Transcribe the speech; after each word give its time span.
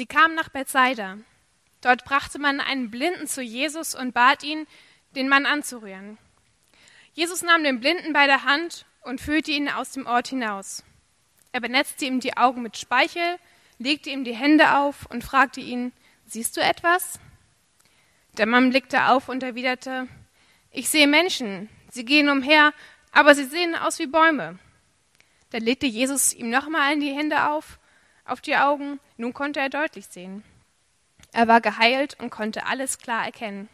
Sie 0.00 0.06
kamen 0.06 0.34
nach 0.34 0.48
Bethsaida. 0.48 1.18
Dort 1.82 2.06
brachte 2.06 2.38
man 2.38 2.58
einen 2.58 2.90
Blinden 2.90 3.26
zu 3.26 3.42
Jesus 3.42 3.94
und 3.94 4.14
bat 4.14 4.42
ihn, 4.42 4.66
den 5.14 5.28
Mann 5.28 5.44
anzurühren. 5.44 6.16
Jesus 7.12 7.42
nahm 7.42 7.62
den 7.62 7.80
Blinden 7.80 8.14
bei 8.14 8.24
der 8.24 8.44
Hand 8.44 8.86
und 9.02 9.20
führte 9.20 9.50
ihn 9.50 9.68
aus 9.68 9.92
dem 9.92 10.06
Ort 10.06 10.28
hinaus. 10.28 10.84
Er 11.52 11.60
benetzte 11.60 12.06
ihm 12.06 12.18
die 12.18 12.34
Augen 12.38 12.62
mit 12.62 12.78
Speichel, 12.78 13.36
legte 13.76 14.08
ihm 14.08 14.24
die 14.24 14.34
Hände 14.34 14.74
auf 14.78 15.04
und 15.10 15.22
fragte 15.22 15.60
ihn, 15.60 15.92
siehst 16.24 16.56
du 16.56 16.62
etwas? 16.62 17.20
Der 18.38 18.46
Mann 18.46 18.70
blickte 18.70 19.08
auf 19.08 19.28
und 19.28 19.42
erwiderte, 19.42 20.08
ich 20.70 20.88
sehe 20.88 21.08
Menschen, 21.08 21.68
sie 21.90 22.06
gehen 22.06 22.30
umher, 22.30 22.72
aber 23.12 23.34
sie 23.34 23.44
sehen 23.44 23.74
aus 23.74 23.98
wie 23.98 24.06
Bäume. 24.06 24.58
Da 25.50 25.58
legte 25.58 25.84
Jesus 25.84 26.32
ihm 26.32 26.48
nochmal 26.48 26.98
die 26.98 27.12
Hände 27.12 27.50
auf, 27.50 27.78
auf 28.30 28.40
die 28.40 28.56
Augen, 28.56 29.00
nun 29.16 29.32
konnte 29.32 29.60
er 29.60 29.68
deutlich 29.68 30.06
sehen. 30.06 30.42
Er 31.32 31.48
war 31.48 31.60
geheilt 31.60 32.18
und 32.20 32.30
konnte 32.30 32.66
alles 32.66 32.98
klar 32.98 33.24
erkennen. 33.24 33.68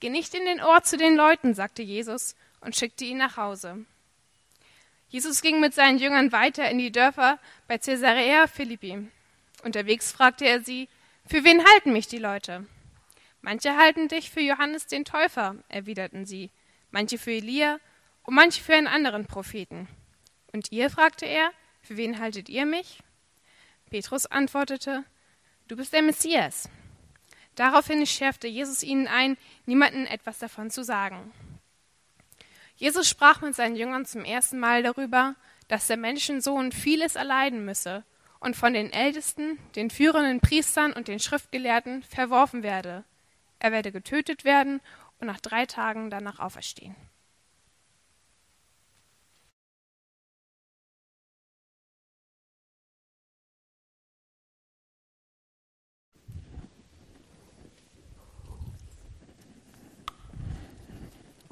Geh 0.00 0.08
nicht 0.08 0.34
in 0.34 0.44
den 0.44 0.60
Ort 0.60 0.86
zu 0.86 0.96
den 0.96 1.14
Leuten, 1.14 1.54
sagte 1.54 1.82
Jesus 1.82 2.34
und 2.60 2.76
schickte 2.76 3.04
ihn 3.04 3.18
nach 3.18 3.36
Hause. 3.36 3.84
Jesus 5.08 5.42
ging 5.42 5.60
mit 5.60 5.74
seinen 5.74 5.98
Jüngern 5.98 6.32
weiter 6.32 6.70
in 6.70 6.78
die 6.78 6.90
Dörfer 6.90 7.38
bei 7.68 7.78
Caesarea 7.78 8.46
Philippi. 8.46 9.08
Unterwegs 9.62 10.10
fragte 10.10 10.46
er 10.46 10.62
sie, 10.62 10.88
für 11.26 11.44
wen 11.44 11.64
halten 11.64 11.92
mich 11.92 12.08
die 12.08 12.18
Leute? 12.18 12.66
Manche 13.42 13.76
halten 13.76 14.08
dich 14.08 14.30
für 14.30 14.40
Johannes 14.40 14.86
den 14.86 15.04
Täufer, 15.04 15.56
erwiderten 15.68 16.24
sie, 16.24 16.50
manche 16.90 17.18
für 17.18 17.32
Elia 17.32 17.78
und 18.22 18.34
manche 18.34 18.62
für 18.62 18.74
einen 18.74 18.86
anderen 18.86 19.26
Propheten. 19.26 19.88
Und 20.52 20.72
ihr, 20.72 20.90
fragte 20.90 21.26
er, 21.26 21.50
für 21.82 21.96
wen 21.96 22.18
haltet 22.18 22.48
ihr 22.48 22.66
mich? 22.66 23.02
Petrus 23.92 24.24
antwortete, 24.24 25.04
du 25.68 25.76
bist 25.76 25.92
der 25.92 26.00
Messias. 26.00 26.70
Daraufhin 27.56 28.06
schärfte 28.06 28.48
Jesus 28.48 28.82
ihnen 28.82 29.06
ein, 29.06 29.36
niemanden 29.66 30.06
etwas 30.06 30.38
davon 30.38 30.70
zu 30.70 30.82
sagen. 30.82 31.30
Jesus 32.76 33.06
sprach 33.06 33.42
mit 33.42 33.54
seinen 33.54 33.76
Jüngern 33.76 34.06
zum 34.06 34.24
ersten 34.24 34.58
Mal 34.58 34.82
darüber, 34.82 35.34
dass 35.68 35.88
der 35.88 35.98
Menschensohn 35.98 36.72
vieles 36.72 37.16
erleiden 37.16 37.66
müsse 37.66 38.02
und 38.40 38.56
von 38.56 38.72
den 38.72 38.90
Ältesten, 38.90 39.58
den 39.76 39.90
führenden 39.90 40.40
Priestern 40.40 40.94
und 40.94 41.06
den 41.06 41.18
Schriftgelehrten 41.18 42.02
verworfen 42.02 42.62
werde. 42.62 43.04
Er 43.58 43.72
werde 43.72 43.92
getötet 43.92 44.46
werden 44.46 44.80
und 45.20 45.26
nach 45.26 45.40
drei 45.40 45.66
Tagen 45.66 46.08
danach 46.08 46.38
auferstehen. 46.38 46.96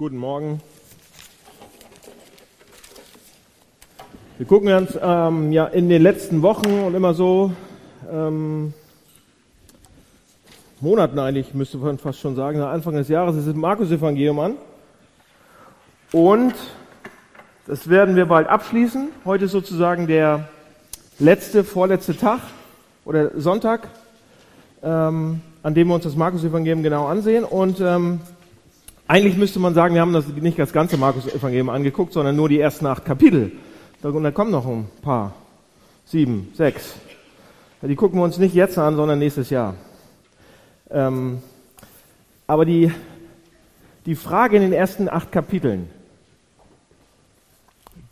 Guten 0.00 0.16
Morgen. 0.16 0.62
Wir 4.38 4.46
gucken 4.46 4.72
uns 4.72 4.98
ähm, 4.98 5.52
ja 5.52 5.66
in 5.66 5.90
den 5.90 6.00
letzten 6.00 6.40
Wochen 6.40 6.70
und 6.86 6.94
immer 6.94 7.12
so 7.12 7.52
ähm, 8.10 8.72
Monaten 10.80 11.18
eigentlich, 11.18 11.52
müsste 11.52 11.76
man 11.76 11.98
fast 11.98 12.18
schon 12.18 12.34
sagen, 12.34 12.62
Anfang 12.62 12.94
des 12.94 13.08
Jahres 13.08 13.36
ist 13.36 13.46
das 13.46 13.54
Markus-Evangelium 13.54 14.40
an. 14.40 14.54
Und 16.12 16.54
das 17.66 17.90
werden 17.90 18.16
wir 18.16 18.24
bald 18.24 18.48
abschließen. 18.48 19.10
Heute 19.26 19.44
ist 19.44 19.52
sozusagen 19.52 20.06
der 20.06 20.48
letzte, 21.18 21.62
vorletzte 21.62 22.16
Tag 22.16 22.40
oder 23.04 23.38
Sonntag, 23.38 23.86
ähm, 24.82 25.42
an 25.62 25.74
dem 25.74 25.88
wir 25.88 25.94
uns 25.94 26.04
das 26.04 26.16
Markus-Evangelium 26.16 26.82
genau 26.82 27.04
ansehen. 27.06 27.44
Und 27.44 27.80
ähm, 27.80 28.20
eigentlich 29.10 29.36
müsste 29.36 29.58
man 29.58 29.74
sagen, 29.74 29.94
wir 29.94 30.02
haben 30.02 30.12
das 30.12 30.28
nicht 30.28 30.56
das 30.56 30.72
ganze 30.72 30.96
Markus-Evangelium 30.96 31.68
angeguckt, 31.68 32.12
sondern 32.12 32.36
nur 32.36 32.48
die 32.48 32.60
ersten 32.60 32.86
acht 32.86 33.04
Kapitel. 33.04 33.50
Und 34.02 34.22
da 34.22 34.30
kommen 34.30 34.52
noch 34.52 34.64
ein 34.64 34.88
paar. 35.02 35.34
Sieben, 36.04 36.52
sechs. 36.54 36.94
Die 37.82 37.96
gucken 37.96 38.20
wir 38.20 38.24
uns 38.24 38.38
nicht 38.38 38.54
jetzt 38.54 38.78
an, 38.78 38.94
sondern 38.94 39.18
nächstes 39.18 39.50
Jahr. 39.50 39.74
Ähm, 40.90 41.42
aber 42.46 42.64
die, 42.64 42.92
die 44.06 44.14
Frage 44.14 44.56
in 44.56 44.62
den 44.62 44.72
ersten 44.72 45.08
acht 45.08 45.32
Kapiteln, 45.32 45.90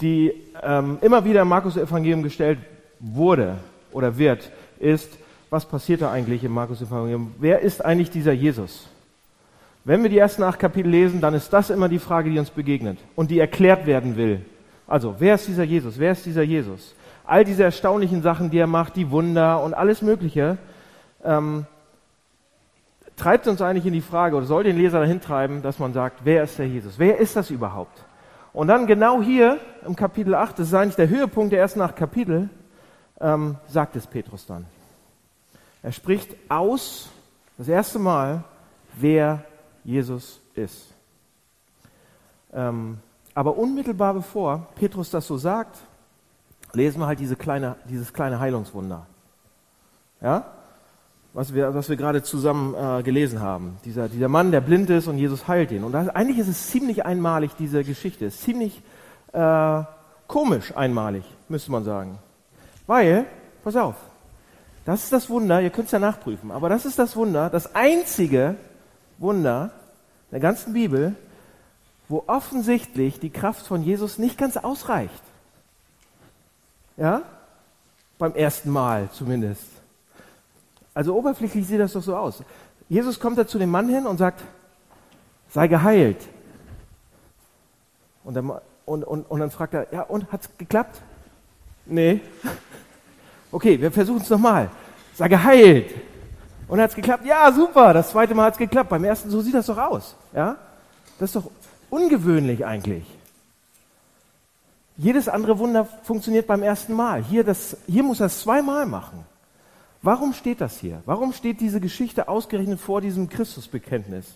die 0.00 0.32
ähm, 0.64 0.98
immer 1.00 1.24
wieder 1.24 1.42
im 1.42 1.48
Markus-Evangelium 1.48 2.24
gestellt 2.24 2.58
wurde 2.98 3.58
oder 3.92 4.18
wird, 4.18 4.50
ist, 4.80 5.10
was 5.48 5.64
passiert 5.64 6.02
da 6.02 6.10
eigentlich 6.10 6.42
im 6.42 6.52
Markus-Evangelium? 6.52 7.34
Wer 7.38 7.60
ist 7.60 7.84
eigentlich 7.84 8.10
dieser 8.10 8.32
Jesus? 8.32 8.88
Wenn 9.88 10.02
wir 10.02 10.10
die 10.10 10.18
ersten 10.18 10.42
acht 10.42 10.58
Kapitel 10.58 10.90
lesen, 10.90 11.22
dann 11.22 11.32
ist 11.32 11.50
das 11.50 11.70
immer 11.70 11.88
die 11.88 11.98
Frage, 11.98 12.28
die 12.28 12.38
uns 12.38 12.50
begegnet 12.50 12.98
und 13.16 13.30
die 13.30 13.38
erklärt 13.38 13.86
werden 13.86 14.18
will. 14.18 14.44
Also, 14.86 15.14
wer 15.18 15.34
ist 15.34 15.48
dieser 15.48 15.62
Jesus? 15.62 15.98
Wer 15.98 16.12
ist 16.12 16.26
dieser 16.26 16.42
Jesus? 16.42 16.94
All 17.24 17.42
diese 17.42 17.62
erstaunlichen 17.64 18.20
Sachen, 18.20 18.50
die 18.50 18.58
er 18.58 18.66
macht, 18.66 18.96
die 18.96 19.10
Wunder 19.10 19.62
und 19.62 19.72
alles 19.72 20.02
Mögliche, 20.02 20.58
ähm, 21.24 21.64
treibt 23.16 23.48
uns 23.48 23.62
eigentlich 23.62 23.86
in 23.86 23.94
die 23.94 24.02
Frage 24.02 24.36
oder 24.36 24.44
soll 24.44 24.64
den 24.64 24.76
Leser 24.76 25.00
dahin 25.00 25.22
treiben, 25.22 25.62
dass 25.62 25.78
man 25.78 25.94
sagt, 25.94 26.20
wer 26.22 26.42
ist 26.42 26.58
der 26.58 26.68
Jesus? 26.68 26.98
Wer 26.98 27.16
ist 27.16 27.34
das 27.34 27.48
überhaupt? 27.48 28.04
Und 28.52 28.68
dann 28.68 28.86
genau 28.86 29.22
hier 29.22 29.56
im 29.86 29.96
Kapitel 29.96 30.34
8, 30.34 30.58
das 30.58 30.66
ist 30.66 30.74
eigentlich 30.74 30.96
der 30.96 31.08
Höhepunkt 31.08 31.50
der 31.50 31.60
ersten 31.60 31.80
acht 31.80 31.96
Kapitel, 31.96 32.50
ähm, 33.22 33.56
sagt 33.66 33.96
es 33.96 34.06
Petrus 34.06 34.44
dann. 34.44 34.66
Er 35.82 35.92
spricht 35.92 36.36
aus, 36.50 37.08
das 37.56 37.68
erste 37.68 37.98
Mal, 37.98 38.44
wer 39.00 39.44
Jesus 39.88 40.38
ist. 40.54 40.92
Ähm, 42.52 42.98
aber 43.32 43.56
unmittelbar 43.56 44.12
bevor 44.12 44.66
Petrus 44.74 45.10
das 45.10 45.26
so 45.26 45.38
sagt, 45.38 45.78
lesen 46.74 47.00
wir 47.00 47.06
halt 47.06 47.20
diese 47.20 47.36
kleine, 47.36 47.76
dieses 47.88 48.12
kleine 48.12 48.38
Heilungswunder. 48.38 49.06
Ja? 50.20 50.44
Was 51.32 51.54
wir, 51.54 51.74
was 51.74 51.88
wir 51.88 51.96
gerade 51.96 52.22
zusammen 52.22 52.74
äh, 52.74 53.02
gelesen 53.02 53.40
haben. 53.40 53.78
Dieser, 53.86 54.10
dieser 54.10 54.28
Mann, 54.28 54.52
der 54.52 54.60
blind 54.60 54.90
ist 54.90 55.06
und 55.06 55.16
Jesus 55.16 55.48
heilt 55.48 55.70
ihn. 55.72 55.84
Und 55.84 55.92
das, 55.92 56.10
eigentlich 56.10 56.38
ist 56.38 56.48
es 56.48 56.66
ziemlich 56.66 57.06
einmalig, 57.06 57.52
diese 57.58 57.82
Geschichte. 57.82 58.26
Es 58.26 58.34
ist 58.34 58.42
ziemlich 58.42 58.82
äh, 59.32 59.82
komisch 60.26 60.76
einmalig, 60.76 61.24
müsste 61.48 61.72
man 61.72 61.84
sagen. 61.84 62.18
Weil, 62.86 63.24
pass 63.64 63.76
auf, 63.76 63.94
das 64.84 65.04
ist 65.04 65.14
das 65.14 65.30
Wunder, 65.30 65.62
ihr 65.62 65.70
könnt 65.70 65.86
es 65.86 65.92
ja 65.92 65.98
nachprüfen, 65.98 66.50
aber 66.50 66.68
das 66.68 66.84
ist 66.84 66.98
das 66.98 67.16
Wunder, 67.16 67.48
das 67.48 67.74
einzige 67.74 68.56
Wunder, 69.18 69.70
der 70.30 70.40
ganzen 70.40 70.72
Bibel, 70.72 71.14
wo 72.08 72.24
offensichtlich 72.26 73.20
die 73.20 73.30
Kraft 73.30 73.66
von 73.66 73.82
Jesus 73.82 74.18
nicht 74.18 74.38
ganz 74.38 74.56
ausreicht. 74.56 75.22
Ja? 76.96 77.22
Beim 78.18 78.34
ersten 78.34 78.70
Mal 78.70 79.08
zumindest. 79.12 79.66
Also 80.94 81.14
oberflächlich 81.16 81.66
sieht 81.66 81.80
das 81.80 81.92
doch 81.92 82.02
so 82.02 82.16
aus. 82.16 82.42
Jesus 82.88 83.20
kommt 83.20 83.38
da 83.38 83.46
zu 83.46 83.58
dem 83.58 83.70
Mann 83.70 83.88
hin 83.88 84.06
und 84.06 84.18
sagt, 84.18 84.42
sei 85.50 85.68
geheilt. 85.68 86.26
Und 88.24 88.34
dann, 88.34 88.50
und, 88.84 89.04
und, 89.04 89.22
und 89.30 89.40
dann 89.40 89.50
fragt 89.50 89.74
er, 89.74 89.86
ja, 89.92 90.02
und 90.02 90.30
hat's 90.32 90.48
geklappt? 90.58 91.00
Nee. 91.86 92.20
Okay, 93.50 93.80
wir 93.80 93.90
versuchen 93.90 94.20
es 94.20 94.28
nochmal. 94.28 94.68
Sei 95.14 95.26
geheilt. 95.26 95.94
Und 96.68 96.80
hat 96.80 96.90
es 96.90 96.96
geklappt? 96.96 97.24
Ja, 97.24 97.50
super, 97.50 97.94
das 97.94 98.10
zweite 98.10 98.34
Mal 98.34 98.44
hat 98.46 98.52
es 98.54 98.58
geklappt. 98.58 98.90
Beim 98.90 99.04
ersten, 99.04 99.30
so 99.30 99.40
sieht 99.40 99.54
das 99.54 99.66
doch 99.66 99.78
aus. 99.78 100.14
Ja? 100.34 100.56
Das 101.18 101.30
ist 101.30 101.36
doch 101.36 101.50
ungewöhnlich 101.90 102.64
eigentlich. 102.64 103.04
Jedes 104.96 105.28
andere 105.28 105.58
Wunder 105.58 105.86
funktioniert 106.02 106.46
beim 106.46 106.62
ersten 106.62 106.92
Mal. 106.92 107.22
Hier, 107.22 107.44
das, 107.44 107.76
hier 107.86 108.02
muss 108.02 108.20
er 108.20 108.26
es 108.26 108.40
zweimal 108.40 108.84
machen. 108.84 109.24
Warum 110.02 110.32
steht 110.32 110.60
das 110.60 110.78
hier? 110.78 111.02
Warum 111.06 111.32
steht 111.32 111.60
diese 111.60 111.80
Geschichte 111.80 112.28
ausgerechnet 112.28 112.80
vor 112.80 113.00
diesem 113.00 113.28
Christusbekenntnis? 113.28 114.26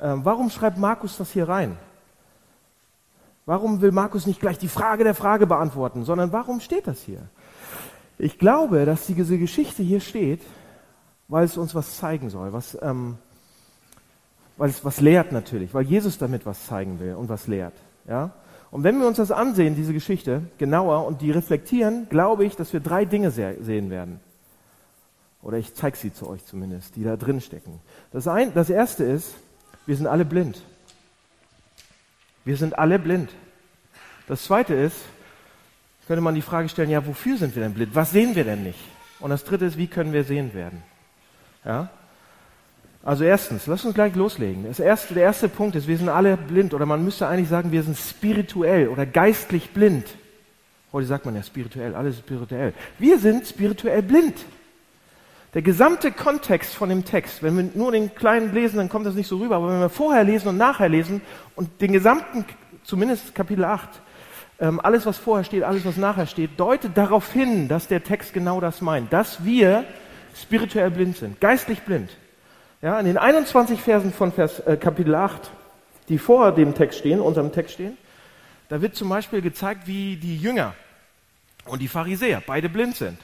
Ähm, 0.00 0.24
warum 0.24 0.50
schreibt 0.50 0.78
Markus 0.78 1.16
das 1.18 1.32
hier 1.32 1.48
rein? 1.48 1.76
Warum 3.46 3.80
will 3.80 3.92
Markus 3.92 4.26
nicht 4.26 4.40
gleich 4.40 4.58
die 4.58 4.68
Frage 4.68 5.04
der 5.04 5.14
Frage 5.14 5.46
beantworten, 5.46 6.04
sondern 6.04 6.32
warum 6.32 6.60
steht 6.60 6.86
das 6.86 7.00
hier? 7.02 7.20
Ich 8.18 8.38
glaube, 8.38 8.84
dass 8.84 9.06
diese 9.06 9.38
Geschichte 9.38 9.82
hier 9.82 10.00
steht, 10.00 10.40
weil 11.30 11.44
es 11.44 11.56
uns 11.56 11.74
was 11.74 11.96
zeigen 11.96 12.28
soll, 12.28 12.52
was, 12.52 12.76
ähm, 12.82 13.16
weil 14.56 14.68
es 14.68 14.84
was 14.84 15.00
lehrt 15.00 15.32
natürlich, 15.32 15.72
weil 15.72 15.84
Jesus 15.84 16.18
damit 16.18 16.44
was 16.44 16.66
zeigen 16.66 16.98
will 16.98 17.14
und 17.14 17.28
was 17.28 17.46
lehrt. 17.46 17.72
Ja? 18.06 18.32
Und 18.72 18.82
wenn 18.82 18.98
wir 19.00 19.06
uns 19.06 19.16
das 19.16 19.30
ansehen, 19.30 19.76
diese 19.76 19.92
Geschichte, 19.92 20.42
genauer 20.58 21.06
und 21.06 21.22
die 21.22 21.30
reflektieren, 21.30 22.08
glaube 22.10 22.44
ich, 22.44 22.56
dass 22.56 22.72
wir 22.72 22.80
drei 22.80 23.04
Dinge 23.04 23.30
sehen 23.30 23.90
werden. 23.90 24.20
Oder 25.42 25.56
ich 25.56 25.74
zeige 25.74 25.96
sie 25.96 26.12
zu 26.12 26.28
euch 26.28 26.44
zumindest, 26.44 26.96
die 26.96 27.04
da 27.04 27.16
drin 27.16 27.40
stecken. 27.40 27.80
Das, 28.12 28.28
ein, 28.28 28.52
das 28.52 28.68
erste 28.68 29.04
ist, 29.04 29.34
wir 29.86 29.96
sind 29.96 30.06
alle 30.06 30.24
blind. 30.24 30.62
Wir 32.44 32.56
sind 32.56 32.78
alle 32.78 32.98
blind. 32.98 33.30
Das 34.26 34.44
zweite 34.44 34.74
ist, 34.74 34.96
könnte 36.06 36.20
man 36.20 36.34
die 36.34 36.42
Frage 36.42 36.68
stellen, 36.68 36.90
ja, 36.90 37.06
wofür 37.06 37.36
sind 37.36 37.54
wir 37.54 37.62
denn 37.62 37.74
blind? 37.74 37.94
Was 37.94 38.10
sehen 38.10 38.34
wir 38.34 38.44
denn 38.44 38.64
nicht? 38.64 38.80
Und 39.20 39.30
das 39.30 39.44
dritte 39.44 39.64
ist, 39.64 39.78
wie 39.78 39.86
können 39.86 40.12
wir 40.12 40.24
sehend 40.24 40.54
werden? 40.54 40.82
Ja? 41.64 41.90
Also 43.02 43.24
erstens, 43.24 43.66
lass 43.66 43.84
uns 43.84 43.94
gleich 43.94 44.14
loslegen. 44.14 44.66
Erste, 44.78 45.14
der 45.14 45.22
erste 45.22 45.48
Punkt 45.48 45.74
ist, 45.74 45.88
wir 45.88 45.96
sind 45.96 46.10
alle 46.10 46.36
blind 46.36 46.74
oder 46.74 46.84
man 46.84 47.02
müsste 47.02 47.26
eigentlich 47.26 47.48
sagen, 47.48 47.72
wir 47.72 47.82
sind 47.82 47.96
spirituell 47.96 48.88
oder 48.88 49.06
geistlich 49.06 49.70
blind. 49.70 50.06
Heute 50.92 51.06
sagt 51.06 51.24
man 51.24 51.34
ja 51.34 51.42
spirituell, 51.42 51.94
alles 51.94 52.18
spirituell. 52.18 52.74
Wir 52.98 53.18
sind 53.18 53.46
spirituell 53.46 54.02
blind. 54.02 54.34
Der 55.54 55.62
gesamte 55.62 56.12
Kontext 56.12 56.74
von 56.74 56.90
dem 56.90 57.04
Text, 57.04 57.42
wenn 57.42 57.56
wir 57.56 57.70
nur 57.74 57.90
den 57.92 58.14
kleinen 58.14 58.52
lesen, 58.52 58.76
dann 58.76 58.88
kommt 58.88 59.06
das 59.06 59.14
nicht 59.14 59.28
so 59.28 59.38
rüber, 59.38 59.56
aber 59.56 59.72
wenn 59.72 59.80
wir 59.80 59.88
vorher 59.88 60.22
lesen 60.22 60.48
und 60.48 60.58
nachher 60.58 60.88
lesen 60.88 61.22
und 61.56 61.80
den 61.80 61.92
gesamten, 61.92 62.44
zumindest 62.84 63.34
Kapitel 63.34 63.64
8, 63.64 63.88
ähm, 64.60 64.78
alles 64.80 65.06
was 65.06 65.16
vorher 65.16 65.44
steht, 65.44 65.62
alles 65.62 65.84
was 65.84 65.96
nachher 65.96 66.26
steht, 66.26 66.60
deutet 66.60 66.96
darauf 66.96 67.32
hin, 67.32 67.66
dass 67.66 67.88
der 67.88 68.04
Text 68.04 68.32
genau 68.32 68.60
das 68.60 68.80
meint, 68.80 69.12
dass 69.12 69.44
wir 69.44 69.84
spirituell 70.36 70.90
blind 70.90 71.16
sind, 71.16 71.40
geistlich 71.40 71.80
blind. 71.80 72.10
Ja, 72.82 72.98
in 72.98 73.06
den 73.06 73.18
21 73.18 73.80
Versen 73.80 74.12
von 74.12 74.32
Vers, 74.32 74.60
äh, 74.60 74.76
Kapitel 74.76 75.14
8, 75.14 75.50
die 76.08 76.18
vor 76.18 76.52
dem 76.52 76.74
Text 76.74 76.98
stehen, 77.00 77.20
unserem 77.20 77.52
Text 77.52 77.74
stehen, 77.74 77.96
da 78.68 78.80
wird 78.80 78.94
zum 78.94 79.08
Beispiel 79.08 79.42
gezeigt, 79.42 79.86
wie 79.86 80.16
die 80.16 80.36
Jünger 80.36 80.74
und 81.66 81.82
die 81.82 81.88
Pharisäer 81.88 82.42
beide 82.46 82.68
blind 82.68 82.96
sind. 82.96 83.18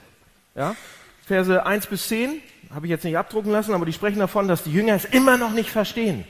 Ja? 0.54 0.74
Verse 1.24 1.64
1 1.64 1.86
bis 1.86 2.08
10 2.08 2.40
habe 2.74 2.86
ich 2.86 2.90
jetzt 2.90 3.04
nicht 3.04 3.16
abdrucken 3.16 3.52
lassen, 3.52 3.72
aber 3.72 3.86
die 3.86 3.92
sprechen 3.92 4.18
davon, 4.18 4.48
dass 4.48 4.64
die 4.64 4.72
Jünger 4.72 4.94
es 4.94 5.04
immer 5.04 5.36
noch 5.36 5.52
nicht 5.52 5.70
verstehen. 5.70 6.24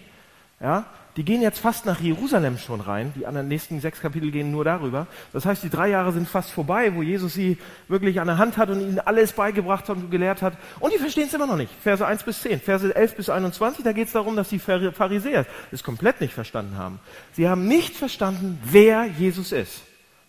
Ja? 0.61 0.85
Die 1.17 1.25
gehen 1.25 1.41
jetzt 1.41 1.61
fast 1.61 1.87
nach 1.87 2.01
Jerusalem 2.01 2.59
schon 2.59 2.83
rein. 2.83 3.13
Die 3.17 3.27
anderen 3.27 3.49
nächsten 3.49 3.81
sechs 3.81 4.01
Kapitel 4.01 4.31
gehen 4.31 4.51
nur 4.51 4.65
darüber. 4.65 5.07
Das 5.33 5.47
heißt, 5.47 5.63
die 5.63 5.71
drei 5.71 5.89
Jahre 5.89 6.13
sind 6.13 6.29
fast 6.29 6.51
vorbei, 6.51 6.95
wo 6.95 7.03
Jesus 7.03 7.33
sie 7.33 7.57
wirklich 7.89 8.21
an 8.21 8.27
der 8.27 8.37
Hand 8.37 8.59
hat 8.59 8.69
und 8.69 8.81
ihnen 8.81 9.01
alles 9.01 9.33
beigebracht 9.33 9.89
hat 9.89 9.97
und 9.97 10.11
gelehrt 10.11 10.43
hat. 10.43 10.55
Und 10.79 10.93
die 10.93 10.99
verstehen 10.99 11.27
es 11.27 11.33
immer 11.33 11.47
noch 11.47 11.57
nicht. 11.57 11.73
Verse 11.83 12.07
1 12.07 12.23
bis 12.23 12.43
10. 12.43 12.61
Verse 12.61 12.95
11 12.95 13.17
bis 13.17 13.31
21, 13.31 13.83
da 13.83 13.93
geht 13.93 14.09
es 14.09 14.13
darum, 14.13 14.37
dass 14.37 14.51
die 14.51 14.59
Pharisäer 14.59 15.47
es 15.73 15.83
komplett 15.83 16.21
nicht 16.21 16.35
verstanden 16.35 16.77
haben. 16.77 17.01
Sie 17.33 17.49
haben 17.49 17.67
nicht 17.67 17.97
verstanden, 17.97 18.61
wer 18.65 19.07
Jesus 19.07 19.53
ist. 19.53 19.81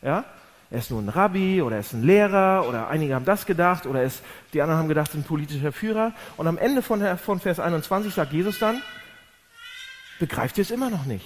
Ja? 0.02 0.24
Er 0.70 0.80
ist 0.80 0.90
nur 0.90 1.02
ein 1.02 1.10
Rabbi 1.10 1.62
oder 1.62 1.76
er 1.78 1.80
ist 1.82 1.94
ein 1.94 2.04
Lehrer 2.04 2.66
oder 2.68 2.88
einige 2.88 3.16
haben 3.16 3.26
das 3.26 3.46
gedacht 3.46 3.86
oder 3.86 4.04
ist, 4.04 4.22
die 4.54 4.62
anderen 4.62 4.80
haben 4.80 4.88
gedacht, 4.88 5.14
ein 5.14 5.24
politischer 5.24 5.74
Führer. 5.74 6.14
Und 6.38 6.48
am 6.48 6.58
Ende 6.58 6.82
von, 6.82 7.18
von 7.18 7.40
Vers 7.42 7.60
21 7.60 8.14
sagt 8.14 8.32
Jesus 8.32 8.60
dann, 8.60 8.82
begreift 10.20 10.58
ihr 10.58 10.64
es 10.64 10.72
immer 10.72 10.90
noch 10.90 11.06
nicht. 11.06 11.26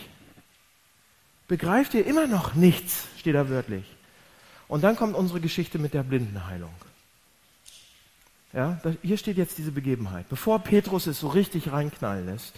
Begreift 1.48 1.94
ihr 1.94 2.06
immer 2.06 2.28
noch 2.28 2.54
nichts, 2.56 3.08
steht 3.18 3.36
da 3.36 3.50
wörtlich. 3.50 3.86
Und 4.68 4.84
dann 4.84 4.96
kommt 4.96 5.16
unsere 5.16 5.42
Geschichte 5.42 5.80
mit 5.80 5.94
der 5.94 6.04
Blindenheilung. 6.04 6.74
Ja, 8.54 8.82
hier 9.02 9.18
steht 9.18 9.38
jetzt 9.38 9.58
diese 9.58 9.72
Begebenheit. 9.72 10.28
Bevor 10.30 10.60
Petrus 10.60 11.08
es 11.08 11.20
so 11.20 11.28
richtig 11.28 11.72
reinknallen 11.72 12.26
lässt, 12.26 12.54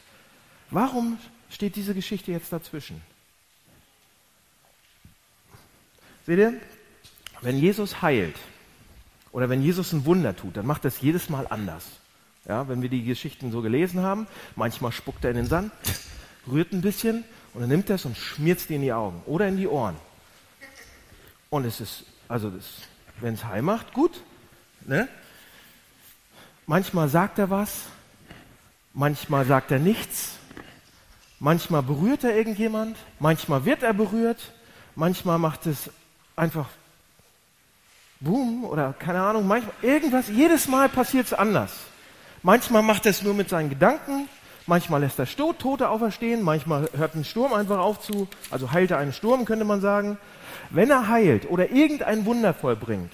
warum 0.69 1.17
steht 1.49 1.75
diese 1.75 1.93
Geschichte 1.93 2.31
jetzt 2.31 2.51
dazwischen? 2.51 3.01
Seht 6.25 6.39
ihr, 6.39 6.53
wenn 7.41 7.57
Jesus 7.57 8.01
heilt 8.01 8.35
oder 9.31 9.49
wenn 9.49 9.61
Jesus 9.61 9.91
ein 9.91 10.05
Wunder 10.05 10.35
tut, 10.35 10.57
dann 10.57 10.65
macht 10.65 10.85
das 10.85 11.01
jedes 11.01 11.29
Mal 11.29 11.47
anders. 11.47 11.85
Ja, 12.47 12.67
wenn 12.67 12.81
wir 12.81 12.89
die 12.89 13.03
Geschichten 13.03 13.51
so 13.51 13.61
gelesen 13.61 14.01
haben, 14.01 14.27
manchmal 14.55 14.91
spuckt 14.91 15.23
er 15.23 15.31
in 15.31 15.37
den 15.37 15.47
Sand, 15.47 15.71
rührt 16.49 16.73
ein 16.73 16.81
bisschen 16.81 17.23
und 17.53 17.61
dann 17.61 17.69
nimmt 17.69 17.89
er 17.89 17.95
es 17.95 18.05
und 18.05 18.17
schmiert 18.17 18.59
es 18.59 18.67
dir 18.67 18.75
in 18.75 18.81
die 18.81 18.93
Augen 18.93 19.21
oder 19.25 19.47
in 19.47 19.57
die 19.57 19.67
Ohren. 19.67 19.95
Und 21.49 21.65
es 21.65 21.79
ist, 21.79 22.05
also 22.27 22.51
wenn 23.21 23.35
es 23.35 23.45
heil 23.45 23.61
macht, 23.61 23.93
gut. 23.93 24.21
Ne? 24.81 25.07
Manchmal 26.65 27.09
sagt 27.09 27.39
er 27.39 27.49
was, 27.49 27.83
manchmal 28.93 29.45
sagt 29.45 29.71
er 29.71 29.79
nichts, 29.79 30.37
manchmal 31.39 31.83
berührt 31.83 32.23
er 32.23 32.35
irgendjemand, 32.35 32.97
manchmal 33.19 33.65
wird 33.65 33.83
er 33.83 33.93
berührt, 33.93 34.53
manchmal 34.95 35.37
macht 35.37 35.65
es 35.65 35.89
einfach 36.35 36.69
Boom 38.19 38.63
oder 38.63 38.93
keine 38.93 39.21
Ahnung, 39.21 39.45
manchmal 39.45 39.75
irgendwas, 39.81 40.29
jedes 40.29 40.67
Mal 40.67 40.87
passiert 40.87 41.27
es 41.27 41.33
anders. 41.33 41.71
Manchmal 42.41 42.81
macht 42.81 43.05
er 43.05 43.11
es 43.11 43.21
nur 43.21 43.33
mit 43.33 43.49
seinen 43.49 43.69
Gedanken, 43.69 44.29
Manchmal 44.65 45.01
lässt 45.01 45.19
er 45.19 45.25
Tote 45.25 45.89
auferstehen, 45.89 46.41
manchmal 46.41 46.89
hört 46.95 47.15
ein 47.15 47.25
Sturm 47.25 47.53
einfach 47.53 47.79
auf 47.79 47.99
zu, 47.99 48.27
also 48.49 48.71
heilt 48.71 48.91
er 48.91 48.97
einen 48.97 49.11
Sturm, 49.11 49.45
könnte 49.45 49.65
man 49.65 49.81
sagen. 49.81 50.17
Wenn 50.69 50.89
er 50.89 51.09
heilt 51.09 51.49
oder 51.49 51.71
irgendein 51.71 52.25
Wunder 52.25 52.53
vollbringt, 52.53 53.11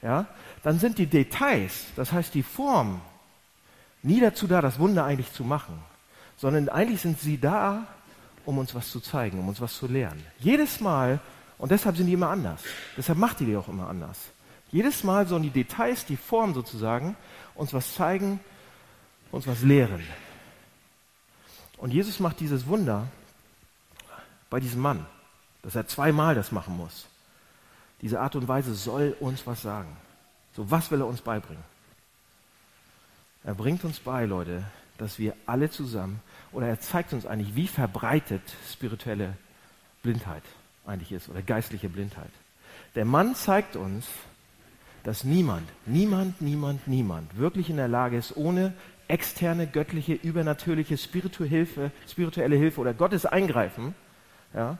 ja, 0.00 0.26
dann 0.62 0.78
sind 0.78 0.98
die 0.98 1.06
Details, 1.06 1.84
das 1.96 2.12
heißt 2.12 2.34
die 2.34 2.42
Form, 2.42 3.02
nie 4.02 4.20
dazu 4.20 4.46
da, 4.46 4.62
das 4.62 4.78
Wunder 4.78 5.04
eigentlich 5.04 5.32
zu 5.32 5.44
machen, 5.44 5.78
sondern 6.38 6.70
eigentlich 6.70 7.02
sind 7.02 7.20
sie 7.20 7.38
da, 7.38 7.86
um 8.46 8.58
uns 8.58 8.74
was 8.74 8.90
zu 8.90 9.00
zeigen, 9.00 9.38
um 9.38 9.48
uns 9.48 9.60
was 9.60 9.76
zu 9.76 9.86
lernen. 9.86 10.24
Jedes 10.38 10.80
Mal, 10.80 11.20
und 11.58 11.70
deshalb 11.70 11.96
sind 11.96 12.06
die 12.06 12.14
immer 12.14 12.30
anders, 12.30 12.62
deshalb 12.96 13.18
macht 13.18 13.40
die 13.40 13.46
die 13.46 13.56
auch 13.56 13.68
immer 13.68 13.88
anders. 13.88 14.18
Jedes 14.72 15.04
Mal 15.04 15.26
sollen 15.26 15.42
die 15.42 15.50
Details, 15.50 16.06
die 16.06 16.16
Form 16.16 16.54
sozusagen, 16.54 17.16
uns 17.54 17.72
was 17.74 17.94
zeigen, 17.94 18.40
uns 19.30 19.46
was 19.46 19.62
lehren. 19.62 20.02
Und 21.84 21.92
Jesus 21.92 22.18
macht 22.18 22.40
dieses 22.40 22.66
Wunder 22.66 23.08
bei 24.48 24.58
diesem 24.58 24.80
Mann, 24.80 25.04
dass 25.60 25.74
er 25.74 25.86
zweimal 25.86 26.34
das 26.34 26.50
machen 26.50 26.78
muss. 26.78 27.04
Diese 28.00 28.20
Art 28.20 28.36
und 28.36 28.48
Weise 28.48 28.74
soll 28.74 29.14
uns 29.20 29.46
was 29.46 29.60
sagen. 29.60 29.94
So, 30.56 30.70
was 30.70 30.90
will 30.90 31.02
er 31.02 31.06
uns 31.06 31.20
beibringen? 31.20 31.62
Er 33.44 33.54
bringt 33.54 33.84
uns 33.84 34.00
bei, 34.00 34.24
Leute, 34.24 34.64
dass 34.96 35.18
wir 35.18 35.36
alle 35.44 35.68
zusammen, 35.68 36.20
oder 36.52 36.68
er 36.68 36.80
zeigt 36.80 37.12
uns 37.12 37.26
eigentlich, 37.26 37.54
wie 37.54 37.68
verbreitet 37.68 38.40
spirituelle 38.72 39.36
Blindheit 40.02 40.44
eigentlich 40.86 41.12
ist, 41.12 41.28
oder 41.28 41.42
geistliche 41.42 41.90
Blindheit. 41.90 42.30
Der 42.94 43.04
Mann 43.04 43.34
zeigt 43.34 43.76
uns, 43.76 44.06
dass 45.02 45.22
niemand, 45.22 45.68
niemand, 45.84 46.40
niemand, 46.40 46.88
niemand 46.88 47.36
wirklich 47.36 47.68
in 47.68 47.76
der 47.76 47.88
Lage 47.88 48.16
ist, 48.16 48.34
ohne 48.38 48.72
externe, 49.08 49.66
göttliche, 49.66 50.14
übernatürliche, 50.14 50.96
spirituelle 50.96 51.50
Hilfe, 51.50 51.90
spirituelle 52.08 52.56
Hilfe 52.56 52.80
oder 52.80 52.94
Gottes 52.94 53.26
Eingreifen, 53.26 53.94
ja, 54.54 54.78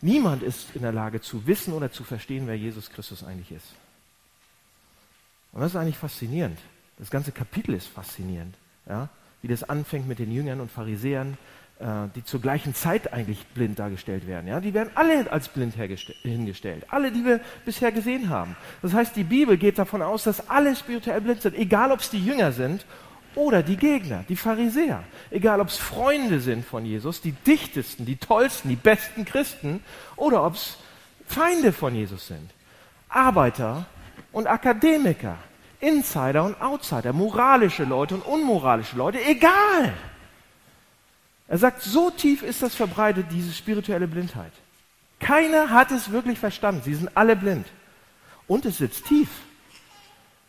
niemand 0.00 0.42
ist 0.42 0.74
in 0.74 0.82
der 0.82 0.92
Lage 0.92 1.20
zu 1.20 1.46
wissen 1.46 1.72
oder 1.72 1.92
zu 1.92 2.04
verstehen, 2.04 2.46
wer 2.46 2.56
Jesus 2.56 2.90
Christus 2.90 3.22
eigentlich 3.22 3.52
ist. 3.52 3.74
Und 5.52 5.60
das 5.60 5.72
ist 5.72 5.76
eigentlich 5.76 5.98
faszinierend. 5.98 6.58
Das 6.98 7.10
ganze 7.10 7.32
Kapitel 7.32 7.74
ist 7.74 7.86
faszinierend, 7.86 8.54
ja, 8.86 9.08
wie 9.42 9.48
das 9.48 9.62
anfängt 9.64 10.06
mit 10.06 10.18
den 10.18 10.32
Jüngern 10.32 10.60
und 10.60 10.70
Pharisäern, 10.70 11.38
die 12.14 12.24
zur 12.24 12.42
gleichen 12.42 12.74
Zeit 12.74 13.12
eigentlich 13.14 13.46
blind 13.54 13.78
dargestellt 13.78 14.26
werden. 14.26 14.46
Ja? 14.46 14.60
Die 14.60 14.74
werden 14.74 14.90
alle 14.94 15.32
als 15.32 15.48
blind 15.48 15.74
hingestellt. 15.74 16.84
Alle, 16.90 17.10
die 17.10 17.24
wir 17.24 17.40
bisher 17.64 17.90
gesehen 17.90 18.28
haben. 18.28 18.54
Das 18.82 18.92
heißt, 18.92 19.16
die 19.16 19.24
Bibel 19.24 19.56
geht 19.56 19.78
davon 19.78 20.02
aus, 20.02 20.24
dass 20.24 20.50
alle 20.50 20.76
spirituell 20.76 21.22
blind 21.22 21.40
sind. 21.40 21.56
Egal, 21.56 21.90
ob 21.90 22.00
es 22.00 22.10
die 22.10 22.22
Jünger 22.22 22.52
sind 22.52 22.84
oder 23.34 23.62
die 23.62 23.78
Gegner, 23.78 24.24
die 24.28 24.36
Pharisäer. 24.36 25.04
Egal, 25.30 25.60
ob 25.60 25.68
es 25.68 25.78
Freunde 25.78 26.40
sind 26.40 26.66
von 26.66 26.84
Jesus, 26.84 27.22
die 27.22 27.32
dichtesten, 27.32 28.04
die 28.04 28.16
tollsten, 28.16 28.68
die 28.68 28.76
besten 28.76 29.24
Christen 29.24 29.82
oder 30.16 30.44
ob 30.44 30.56
es 30.56 30.76
Feinde 31.26 31.72
von 31.72 31.94
Jesus 31.94 32.26
sind. 32.26 32.50
Arbeiter 33.08 33.86
und 34.32 34.46
Akademiker. 34.46 35.38
Insider 35.80 36.44
und 36.44 36.60
Outsider, 36.60 37.14
moralische 37.14 37.84
Leute 37.84 38.16
und 38.16 38.26
unmoralische 38.26 38.96
Leute, 38.96 39.18
egal. 39.24 39.94
Er 41.50 41.58
sagt, 41.58 41.82
so 41.82 42.10
tief 42.10 42.44
ist 42.44 42.62
das 42.62 42.76
verbreitet, 42.76 43.26
diese 43.32 43.52
spirituelle 43.52 44.06
Blindheit. 44.06 44.52
Keiner 45.18 45.70
hat 45.70 45.90
es 45.90 46.12
wirklich 46.12 46.38
verstanden. 46.38 46.82
Sie 46.84 46.94
sind 46.94 47.10
alle 47.16 47.34
blind. 47.34 47.66
Und 48.46 48.64
es 48.64 48.78
sitzt 48.78 49.06
tief. 49.06 49.28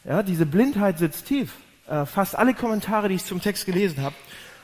Ja, 0.03 0.22
diese 0.22 0.46
Blindheit 0.46 1.00
sitzt 1.00 1.25
tief. 1.25 1.53
Äh, 1.88 2.05
fast 2.05 2.38
alle 2.38 2.53
Kommentare, 2.53 3.10
die 3.10 3.15
ich 3.15 3.25
zum 3.25 3.41
Text 3.41 3.65
gelesen 3.65 4.03
habe, 4.03 4.15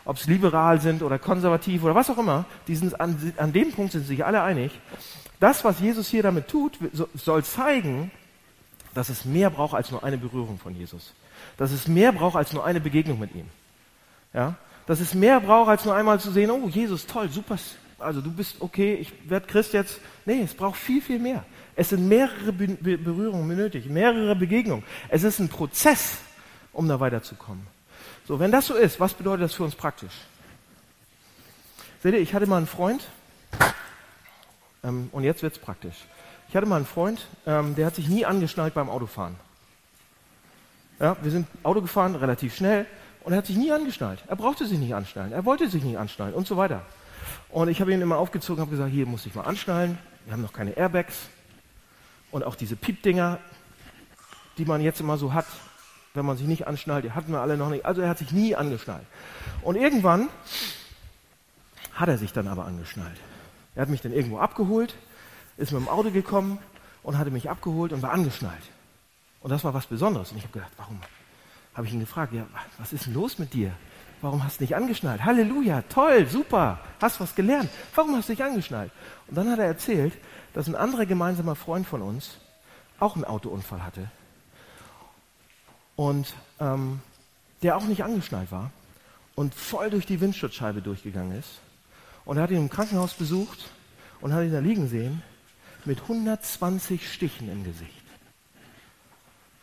ob 0.05 0.17
es 0.17 0.27
liberal 0.27 0.79
sind 0.79 1.01
oder 1.01 1.17
konservativ 1.17 1.83
oder 1.83 1.95
was 1.95 2.09
auch 2.11 2.19
immer, 2.19 2.45
die 2.67 2.75
sind 2.75 3.01
an, 3.01 3.33
an 3.37 3.51
dem 3.51 3.71
Punkt 3.71 3.93
sind 3.93 4.05
sich 4.05 4.23
alle 4.23 4.43
einig. 4.43 4.71
Das, 5.39 5.65
was 5.65 5.79
Jesus 5.79 6.07
hier 6.07 6.21
damit 6.21 6.49
tut, 6.49 6.77
soll 7.15 7.43
zeigen, 7.43 8.11
dass 8.93 9.09
es 9.09 9.25
mehr 9.25 9.49
braucht 9.49 9.73
als 9.73 9.89
nur 9.89 10.03
eine 10.03 10.19
Berührung 10.19 10.59
von 10.59 10.75
Jesus. 10.75 11.13
Dass 11.57 11.71
es 11.71 11.87
mehr 11.87 12.11
braucht 12.11 12.35
als 12.35 12.53
nur 12.53 12.63
eine 12.63 12.79
Begegnung 12.79 13.19
mit 13.19 13.33
ihm. 13.33 13.47
Ja? 14.35 14.55
Dass 14.87 14.99
es 14.99 15.13
mehr 15.13 15.39
braucht, 15.39 15.69
als 15.69 15.85
nur 15.85 15.93
einmal 15.93 16.19
zu 16.19 16.31
sehen, 16.31 16.49
oh 16.49 16.67
Jesus, 16.67 17.05
toll, 17.05 17.29
super, 17.29 17.57
also 17.99 18.21
du 18.21 18.31
bist 18.31 18.55
okay, 18.59 18.95
ich 18.95 19.13
werde 19.29 19.45
Christ 19.47 19.73
jetzt. 19.73 19.99
Nee, 20.25 20.41
es 20.41 20.53
braucht 20.53 20.77
viel, 20.77 21.01
viel 21.01 21.19
mehr. 21.19 21.43
Es 21.75 21.89
sind 21.89 22.07
mehrere 22.07 22.51
Be 22.51 22.67
Be 22.67 22.97
Berührungen 22.97 23.47
benötigt, 23.47 23.89
mehrere 23.89 24.35
Begegnungen. 24.35 24.83
Es 25.09 25.23
ist 25.23 25.39
ein 25.39 25.49
Prozess, 25.49 26.17
um 26.73 26.87
da 26.87 26.99
weiterzukommen. 26.99 27.67
So, 28.27 28.39
wenn 28.39 28.51
das 28.51 28.67
so 28.67 28.75
ist, 28.75 28.99
was 28.99 29.13
bedeutet 29.13 29.43
das 29.43 29.53
für 29.53 29.63
uns 29.63 29.75
praktisch? 29.75 30.13
Seht 32.01 32.13
ihr, 32.13 32.19
ich 32.19 32.33
hatte 32.33 32.45
mal 32.45 32.57
einen 32.57 32.67
Freund, 32.67 33.03
ähm, 34.83 35.09
und 35.11 35.23
jetzt 35.23 35.43
wird 35.43 35.53
es 35.53 35.59
praktisch. 35.59 35.95
Ich 36.49 36.55
hatte 36.55 36.67
mal 36.67 36.77
einen 36.77 36.85
Freund, 36.85 37.27
ähm, 37.45 37.75
der 37.75 37.87
hat 37.87 37.95
sich 37.95 38.07
nie 38.07 38.25
angeschnallt 38.25 38.73
beim 38.73 38.89
Autofahren. 38.89 39.35
Ja, 40.99 41.17
wir 41.21 41.31
sind 41.31 41.47
Auto 41.63 41.81
gefahren, 41.81 42.15
relativ 42.15 42.55
schnell, 42.55 42.85
und 43.27 43.33
er 43.33 43.39
hat 43.39 43.45
sich 43.45 43.57
nie 43.57 43.73
angeschnallt. 43.73 44.23
Er 44.27 44.37
brauchte 44.37 44.65
sich 44.65 44.79
nicht 44.79 44.95
anschnallen, 44.95 45.33
er 45.33 45.43
wollte 45.43 45.69
sich 45.69 45.83
nicht 45.83 45.97
anschnallen 45.97 46.33
und 46.33 46.47
so 46.47 46.55
weiter. 46.55 46.83
Und 47.49 47.67
ich 47.67 47.81
habe 47.81 47.91
ihn 47.91 47.99
immer 47.99 48.15
aufgezogen, 48.15 48.61
habe 48.61 48.71
gesagt, 48.71 48.89
hier 48.89 49.05
muss 49.05 49.25
ich 49.25 49.35
mal 49.35 49.41
anschnallen. 49.41 49.97
Wir 50.23 50.31
haben 50.31 50.41
noch 50.41 50.53
keine 50.53 50.71
Airbags 50.77 51.27
und 52.31 52.45
auch 52.45 52.55
diese 52.55 52.77
Piepdinger, 52.77 53.39
die 54.57 54.63
man 54.63 54.79
jetzt 54.79 55.01
immer 55.01 55.17
so 55.17 55.33
hat, 55.33 55.45
wenn 56.13 56.25
man 56.25 56.37
sich 56.37 56.47
nicht 56.47 56.67
anschnallt, 56.67 57.03
die 57.03 57.11
hatten 57.11 57.33
wir 57.33 57.41
alle 57.41 57.57
noch 57.57 57.69
nicht. 57.69 57.85
Also 57.85 57.99
er 57.99 58.07
hat 58.07 58.17
sich 58.17 58.31
nie 58.31 58.55
angeschnallt. 58.55 59.05
Und 59.61 59.75
irgendwann 59.75 60.29
hat 61.95 62.07
er 62.07 62.17
sich 62.17 62.31
dann 62.31 62.47
aber 62.47 62.63
angeschnallt. 62.63 63.17
Er 63.75 63.81
hat 63.81 63.89
mich 63.89 63.99
dann 63.99 64.13
irgendwo 64.13 64.37
abgeholt, 64.37 64.95
ist 65.57 65.73
mit 65.73 65.81
dem 65.81 65.89
Auto 65.89 66.11
gekommen 66.11 66.59
und 67.03 67.17
hatte 67.17 67.31
mich 67.31 67.49
abgeholt 67.49 67.91
und 67.91 68.01
war 68.01 68.13
angeschnallt. 68.13 68.63
Und 69.41 69.49
das 69.49 69.65
war 69.65 69.73
was 69.73 69.85
Besonderes. 69.85 70.31
Und 70.31 70.37
ich 70.37 70.43
habe 70.43 70.53
gedacht, 70.53 70.71
warum? 70.77 71.01
Habe 71.77 71.85
ich 71.85 71.93
ihn 71.93 71.99
gefragt, 71.99 72.33
ja, 72.33 72.47
was 72.79 72.91
ist 72.91 73.05
denn 73.05 73.13
los 73.13 73.37
mit 73.37 73.53
dir? 73.53 73.71
Warum 74.21 74.43
hast 74.43 74.59
du 74.59 74.63
nicht 74.63 74.75
angeschnallt? 74.75 75.23
Halleluja, 75.23 75.83
toll, 75.83 76.25
super, 76.25 76.79
hast 76.99 77.19
was 77.19 77.35
gelernt. 77.35 77.69
Warum 77.93 78.15
hast 78.15 78.29
du 78.29 78.33
nicht 78.33 78.43
angeschnallt? 78.43 78.91
Und 79.27 79.37
dann 79.37 79.51
hat 79.51 79.59
er 79.59 79.65
erzählt, 79.65 80.13
dass 80.55 80.67
ein 80.67 80.75
anderer 80.75 81.05
gemeinsamer 81.05 81.55
Freund 81.55 81.85
von 81.85 82.01
uns 82.01 82.39
auch 82.99 83.13
einen 83.13 83.25
Autounfall 83.25 83.83
hatte 83.83 84.09
und 85.95 86.33
ähm, 86.59 86.99
der 87.61 87.77
auch 87.77 87.85
nicht 87.85 88.03
angeschnallt 88.03 88.51
war 88.51 88.71
und 89.35 89.53
voll 89.53 89.91
durch 89.91 90.07
die 90.07 90.19
Windschutzscheibe 90.19 90.81
durchgegangen 90.81 91.37
ist. 91.37 91.59
Und 92.25 92.37
er 92.37 92.43
hat 92.43 92.49
ihn 92.49 92.57
im 92.57 92.69
Krankenhaus 92.71 93.13
besucht 93.13 93.69
und 94.19 94.33
hat 94.33 94.43
ihn 94.43 94.51
da 94.51 94.59
liegen 94.59 94.89
sehen 94.89 95.21
mit 95.85 96.01
120 96.01 97.13
Stichen 97.13 97.51
im 97.51 97.63
Gesicht. 97.63 97.93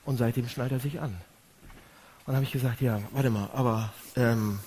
Und 0.04 0.18
seitdem 0.18 0.48
schnallt 0.48 0.70
er 0.70 0.78
sich 0.78 1.00
an. 1.00 1.16
Und 2.24 2.28
dann 2.28 2.36
habe 2.36 2.44
ich 2.44 2.52
gesagt, 2.52 2.80
ja, 2.80 3.00
warte 3.12 3.28
mal, 3.28 3.50
aber 3.52 3.92
ähm, 4.16 4.58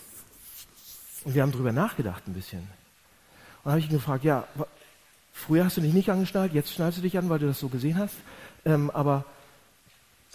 und 1.23 1.33
wir 1.33 1.41
haben 1.41 1.51
drüber 1.51 1.71
nachgedacht 1.71 2.27
ein 2.27 2.33
bisschen. 2.33 2.59
Und 2.59 3.65
dann 3.65 3.71
habe 3.73 3.79
ich 3.79 3.87
ihn 3.87 3.97
gefragt, 3.97 4.23
ja, 4.23 4.47
früher 5.33 5.65
hast 5.65 5.75
du 5.75 5.81
dich 5.81 5.93
nicht 5.93 6.09
angeschnallt, 6.09 6.53
jetzt 6.53 6.71
schnallst 6.71 6.99
du 6.99 7.01
dich 7.01 7.17
an, 7.17 7.29
weil 7.29 7.39
du 7.39 7.47
das 7.47 7.59
so 7.59 7.67
gesehen 7.67 7.97
hast. 7.97 8.15
Ähm, 8.63 8.89
aber 8.91 9.25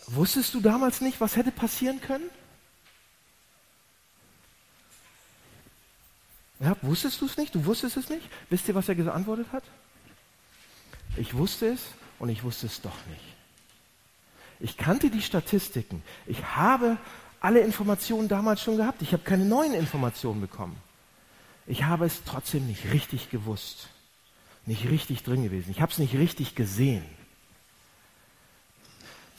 wusstest 0.08 0.52
du 0.52 0.60
damals 0.60 1.00
nicht, 1.00 1.20
was 1.20 1.36
hätte 1.36 1.52
passieren 1.52 2.00
können? 2.00 2.28
Ja, 6.60 6.76
wusstest 6.82 7.20
du 7.20 7.26
es 7.26 7.36
nicht? 7.36 7.54
Du 7.54 7.64
wusstest 7.64 7.96
es 7.96 8.08
nicht? 8.08 8.28
Wisst 8.50 8.68
ihr, 8.68 8.74
was 8.74 8.88
er 8.88 8.94
geantwortet 8.94 9.46
hat? 9.52 9.64
Ich 11.16 11.34
wusste 11.34 11.68
es 11.68 11.80
und 12.18 12.28
ich 12.28 12.44
wusste 12.44 12.66
es 12.66 12.80
doch 12.80 13.06
nicht. 13.06 13.31
Ich 14.62 14.76
kannte 14.76 15.10
die 15.10 15.20
Statistiken. 15.20 16.02
Ich 16.24 16.42
habe 16.54 16.96
alle 17.40 17.60
Informationen 17.60 18.28
damals 18.28 18.62
schon 18.62 18.76
gehabt. 18.76 19.02
Ich 19.02 19.12
habe 19.12 19.24
keine 19.24 19.44
neuen 19.44 19.74
Informationen 19.74 20.40
bekommen. 20.40 20.76
Ich 21.66 21.82
habe 21.82 22.06
es 22.06 22.22
trotzdem 22.24 22.68
nicht 22.68 22.92
richtig 22.92 23.28
gewusst. 23.30 23.88
Nicht 24.64 24.88
richtig 24.88 25.24
drin 25.24 25.42
gewesen. 25.42 25.72
Ich 25.72 25.80
habe 25.80 25.90
es 25.90 25.98
nicht 25.98 26.14
richtig 26.14 26.54
gesehen. 26.54 27.04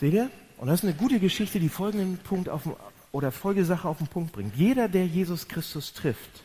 Seht 0.02 0.14
ihr? 0.14 0.30
Und 0.58 0.68
das 0.68 0.82
ist 0.82 0.90
eine 0.90 0.94
gute 0.94 1.20
Geschichte, 1.20 1.62
die 1.62 1.70
folgenden 1.70 2.18
Punkt 2.18 2.50
auf 2.50 2.64
den, 2.64 2.74
oder 3.14 3.32
Folgesache 3.32 3.88
auf 3.88 4.00
den 4.00 4.08
Punkt 4.08 4.34
bringt. 4.34 4.56
Jeder, 4.58 4.90
der 4.90 5.08
Jesus 5.08 5.48
Christus 5.48 5.94
trifft, 5.94 6.44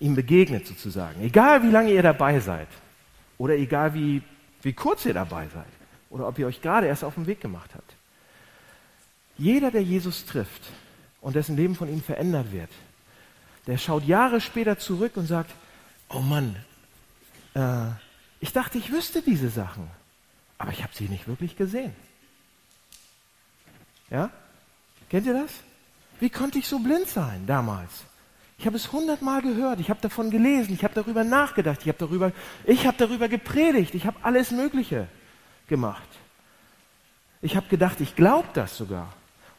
ihm 0.00 0.16
begegnet 0.16 0.66
sozusagen, 0.66 1.22
egal 1.22 1.62
wie 1.62 1.70
lange 1.70 1.92
ihr 1.92 2.02
dabei 2.02 2.40
seid 2.40 2.68
oder 3.38 3.54
egal 3.54 3.94
wie, 3.94 4.22
wie 4.62 4.72
kurz 4.72 5.04
ihr 5.04 5.14
dabei 5.14 5.46
seid, 5.54 5.66
oder 6.16 6.26
ob 6.26 6.38
ihr 6.38 6.46
euch 6.46 6.62
gerade 6.62 6.86
erst 6.86 7.04
auf 7.04 7.14
den 7.14 7.26
Weg 7.26 7.40
gemacht 7.42 7.70
habt. 7.74 7.94
Jeder, 9.36 9.70
der 9.70 9.82
Jesus 9.82 10.24
trifft 10.24 10.62
und 11.20 11.36
dessen 11.36 11.56
Leben 11.56 11.74
von 11.74 11.88
ihm 11.88 12.02
verändert 12.02 12.52
wird, 12.52 12.70
der 13.66 13.76
schaut 13.76 14.04
Jahre 14.04 14.40
später 14.40 14.78
zurück 14.78 15.16
und 15.16 15.26
sagt, 15.26 15.50
oh 16.08 16.20
Mann, 16.20 16.56
äh, 17.54 17.88
ich 18.40 18.52
dachte, 18.52 18.78
ich 18.78 18.90
wüsste 18.90 19.20
diese 19.20 19.50
Sachen, 19.50 19.88
aber 20.56 20.72
ich 20.72 20.82
habe 20.82 20.94
sie 20.94 21.08
nicht 21.08 21.28
wirklich 21.28 21.54
gesehen. 21.56 21.94
Ja? 24.08 24.30
Kennt 25.10 25.26
ihr 25.26 25.34
das? 25.34 25.50
Wie 26.18 26.30
konnte 26.30 26.58
ich 26.58 26.66
so 26.66 26.78
blind 26.78 27.08
sein 27.08 27.46
damals? 27.46 27.90
Ich 28.58 28.64
habe 28.64 28.76
es 28.76 28.90
hundertmal 28.90 29.42
gehört, 29.42 29.80
ich 29.80 29.90
habe 29.90 30.00
davon 30.00 30.30
gelesen, 30.30 30.72
ich 30.72 30.82
habe 30.82 30.94
darüber 30.94 31.24
nachgedacht, 31.24 31.80
ich 31.82 31.88
habe 31.88 31.98
darüber, 31.98 32.32
ich 32.64 32.86
habe 32.86 32.96
darüber 32.96 33.28
gepredigt, 33.28 33.94
ich 33.94 34.06
habe 34.06 34.16
alles 34.22 34.50
Mögliche 34.50 35.08
gemacht. 35.68 36.08
Ich 37.42 37.56
habe 37.56 37.68
gedacht, 37.68 38.00
ich 38.00 38.16
glaube 38.16 38.48
das 38.54 38.76
sogar. 38.76 39.12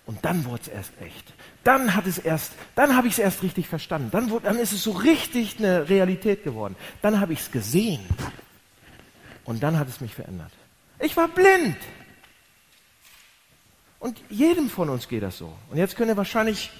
Und 0.05 0.23
dann 0.23 0.45
wurde 0.45 0.61
es 0.63 0.67
erst 0.69 1.01
echt. 1.01 1.33
Dann 1.65 1.93
hat 1.93 2.07
es 2.07 2.17
erst, 2.17 2.53
dann 2.75 2.95
habe 2.95 3.07
ich 3.07 3.13
es 3.13 3.19
erst 3.19 3.43
richtig 3.43 3.67
verstanden. 3.67 4.09
Dann, 4.09 4.29
wurde, 4.29 4.45
dann 4.45 4.57
ist 4.57 4.71
es 4.71 4.81
so 4.81 4.91
richtig 4.91 5.59
eine 5.59 5.89
Realität 5.89 6.43
geworden. 6.43 6.77
Dann 7.01 7.19
habe 7.19 7.33
ich 7.33 7.39
es 7.39 7.51
gesehen. 7.51 8.05
Und 9.43 9.63
dann 9.63 9.77
hat 9.77 9.89
es 9.89 9.99
mich 9.99 10.15
verändert. 10.15 10.51
Ich 10.99 11.15
war 11.17 11.27
blind. 11.27 11.77
Und 13.99 14.17
jedem 14.29 14.69
von 14.69 14.89
uns 14.89 15.07
geht 15.09 15.23
das 15.23 15.37
so. 15.37 15.53
Und 15.69 15.77
jetzt 15.77 15.97
könnt 15.97 16.09
ihr 16.09 16.17
wahrscheinlich 16.17 16.71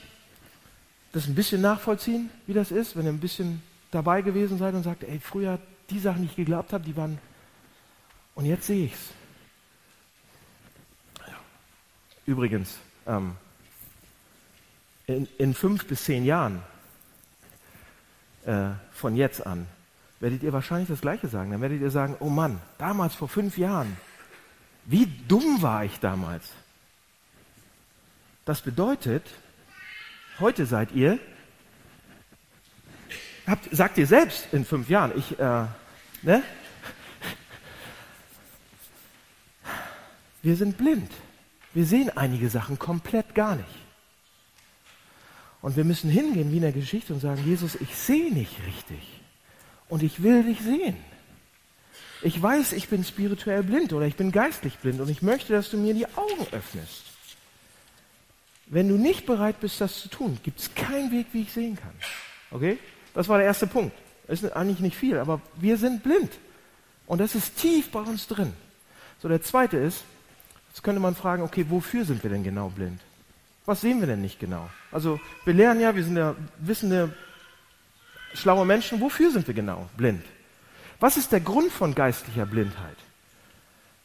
das 1.12 1.28
ein 1.28 1.36
bisschen 1.36 1.62
nachvollziehen, 1.62 2.30
wie 2.46 2.54
das 2.54 2.72
ist, 2.72 2.96
wenn 2.96 3.06
ihr 3.06 3.12
ein 3.12 3.20
bisschen 3.20 3.62
dabei 3.92 4.22
gewesen 4.22 4.58
seid 4.58 4.74
und 4.74 4.84
sagt, 4.84 5.04
ey, 5.04 5.20
früher 5.20 5.60
die 5.90 6.00
Sachen, 6.00 6.22
die 6.22 6.28
ich 6.28 6.36
geglaubt 6.36 6.72
habe, 6.72 6.84
die 6.84 6.96
waren. 6.96 7.18
Und 8.36 8.46
jetzt 8.46 8.68
sehe 8.68 8.86
ich 8.86 8.94
es. 8.94 9.00
Übrigens, 12.28 12.78
ähm, 13.08 13.38
in, 15.08 15.28
in, 15.38 15.54
fünf 15.54 15.86
bis 15.86 16.04
zehn 16.04 16.26
Jahren 16.26 16.62
äh, 18.46 18.72
von 18.92 19.16
jetzt 19.16 19.48
an 19.48 19.66
werdet 20.20 20.44
ihr 20.44 20.52
wahrscheinlich 20.52 20.90
das 20.90 21.00
Gleiche 21.00 21.30
sagen. 21.30 21.52
Dann 21.52 21.62
werdet 21.62 21.80
ihr 21.80 21.90
sagen, 21.90 22.18
oh 22.20 22.30
Mann, 22.30 22.60
damals 22.78 23.16
vor 23.16 23.30
fünf 23.30 23.58
Jahren, 23.58 23.96
wie 24.86 25.06
dumm 25.28 25.62
war 25.62 25.86
ich 25.86 26.00
damals? 26.02 26.52
Das 28.44 28.62
bedeutet, 28.62 29.24
heute 30.40 30.66
seid 30.66 30.92
ihr, 30.92 31.20
habt, 33.46 33.74
sagt 33.74 33.98
ihr 33.98 34.08
selbst 34.08 34.48
in 34.52 34.66
fünf 34.66 34.90
Jahren, 34.90 35.14
ich, 35.16 35.40
äh, 35.40 35.66
ne? 36.24 36.44
Wir 40.42 40.56
sind 40.58 40.78
blind. 40.78 41.12
Wir 41.78 41.86
sehen 41.86 42.10
einige 42.18 42.50
Sachen 42.50 42.80
komplett 42.80 43.36
gar 43.36 43.56
nicht. 43.56 43.70
Und 45.62 45.76
wir 45.76 45.84
müssen 45.84 46.10
hingehen 46.10 46.52
wie 46.52 46.56
in 46.56 46.64
der 46.64 46.72
Geschichte 46.72 47.14
und 47.14 47.20
sagen, 47.20 47.44
Jesus, 47.46 47.76
ich 47.76 47.96
sehe 47.96 48.34
nicht 48.34 48.66
richtig. 48.66 49.22
Und 49.88 50.02
ich 50.02 50.24
will 50.24 50.42
dich 50.42 50.60
sehen. 50.62 50.98
Ich 52.24 52.42
weiß, 52.42 52.74
ich 52.74 52.90
bin 52.90 53.04
spirituell 53.04 53.62
blind 53.62 53.94
oder 53.94 54.08
ich 54.08 54.16
bin 54.16 54.32
geistlich 54.32 54.80
blind 54.80 55.00
und 55.02 55.08
ich 55.08 55.22
möchte, 55.22 55.54
dass 55.54 55.70
du 55.70 55.78
mir 55.78 55.94
die 55.94 56.08
Augen 56.08 56.48
öffnest. 56.52 57.04
Wenn 58.66 58.90
du 58.90 58.96
nicht 58.96 59.28
bereit 59.28 59.60
bist, 59.60 59.80
das 59.80 60.02
zu 60.02 60.10
tun, 60.10 60.40
gibt 60.42 60.60
es 60.60 60.74
keinen 60.74 61.12
Weg, 61.12 61.28
wie 61.34 61.44
ich 61.44 61.54
sehen 61.54 61.76
kann. 61.76 61.94
Okay? 62.50 62.80
Das 63.14 63.30
war 63.30 63.38
der 63.38 63.46
erste 63.46 63.68
Punkt. 63.68 63.96
Ist 64.28 64.52
eigentlich 64.52 64.80
nicht 64.80 64.98
viel, 64.98 65.20
aber 65.20 65.42
wir 65.58 65.78
sind 65.78 66.02
blind. 66.02 66.32
Und 67.06 67.22
das 67.22 67.36
ist 67.36 67.56
tief 67.56 67.92
bei 67.92 68.02
uns 68.02 68.26
drin. 68.26 68.54
So, 69.22 69.28
der 69.28 69.44
zweite 69.44 69.78
ist, 69.78 70.04
Jetzt 70.78 70.84
könnte 70.84 71.02
man 71.02 71.16
fragen, 71.16 71.42
okay, 71.42 71.66
wofür 71.70 72.06
sind 72.06 72.22
wir 72.22 72.30
denn 72.30 72.44
genau 72.44 72.70
blind? 72.70 73.02
Was 73.66 73.82
sehen 73.82 74.00
wir 74.00 74.06
denn 74.06 74.22
nicht 74.22 74.40
genau? 74.40 74.70
Also 74.92 75.20
wir 75.44 75.56
lernen 75.56 75.82
ja, 75.82 75.96
wir 75.96 76.04
sind 76.04 76.16
ja 76.16 76.36
wissende, 76.60 77.16
schlaue 78.36 78.64
Menschen. 78.64 79.02
Wofür 79.02 79.32
sind 79.32 79.48
wir 79.48 79.56
genau 79.56 79.90
blind? 79.98 80.24
Was 81.00 81.18
ist 81.18 81.32
der 81.32 81.40
Grund 81.40 81.72
von 81.72 81.96
geistlicher 81.96 82.46
Blindheit? 82.46 82.96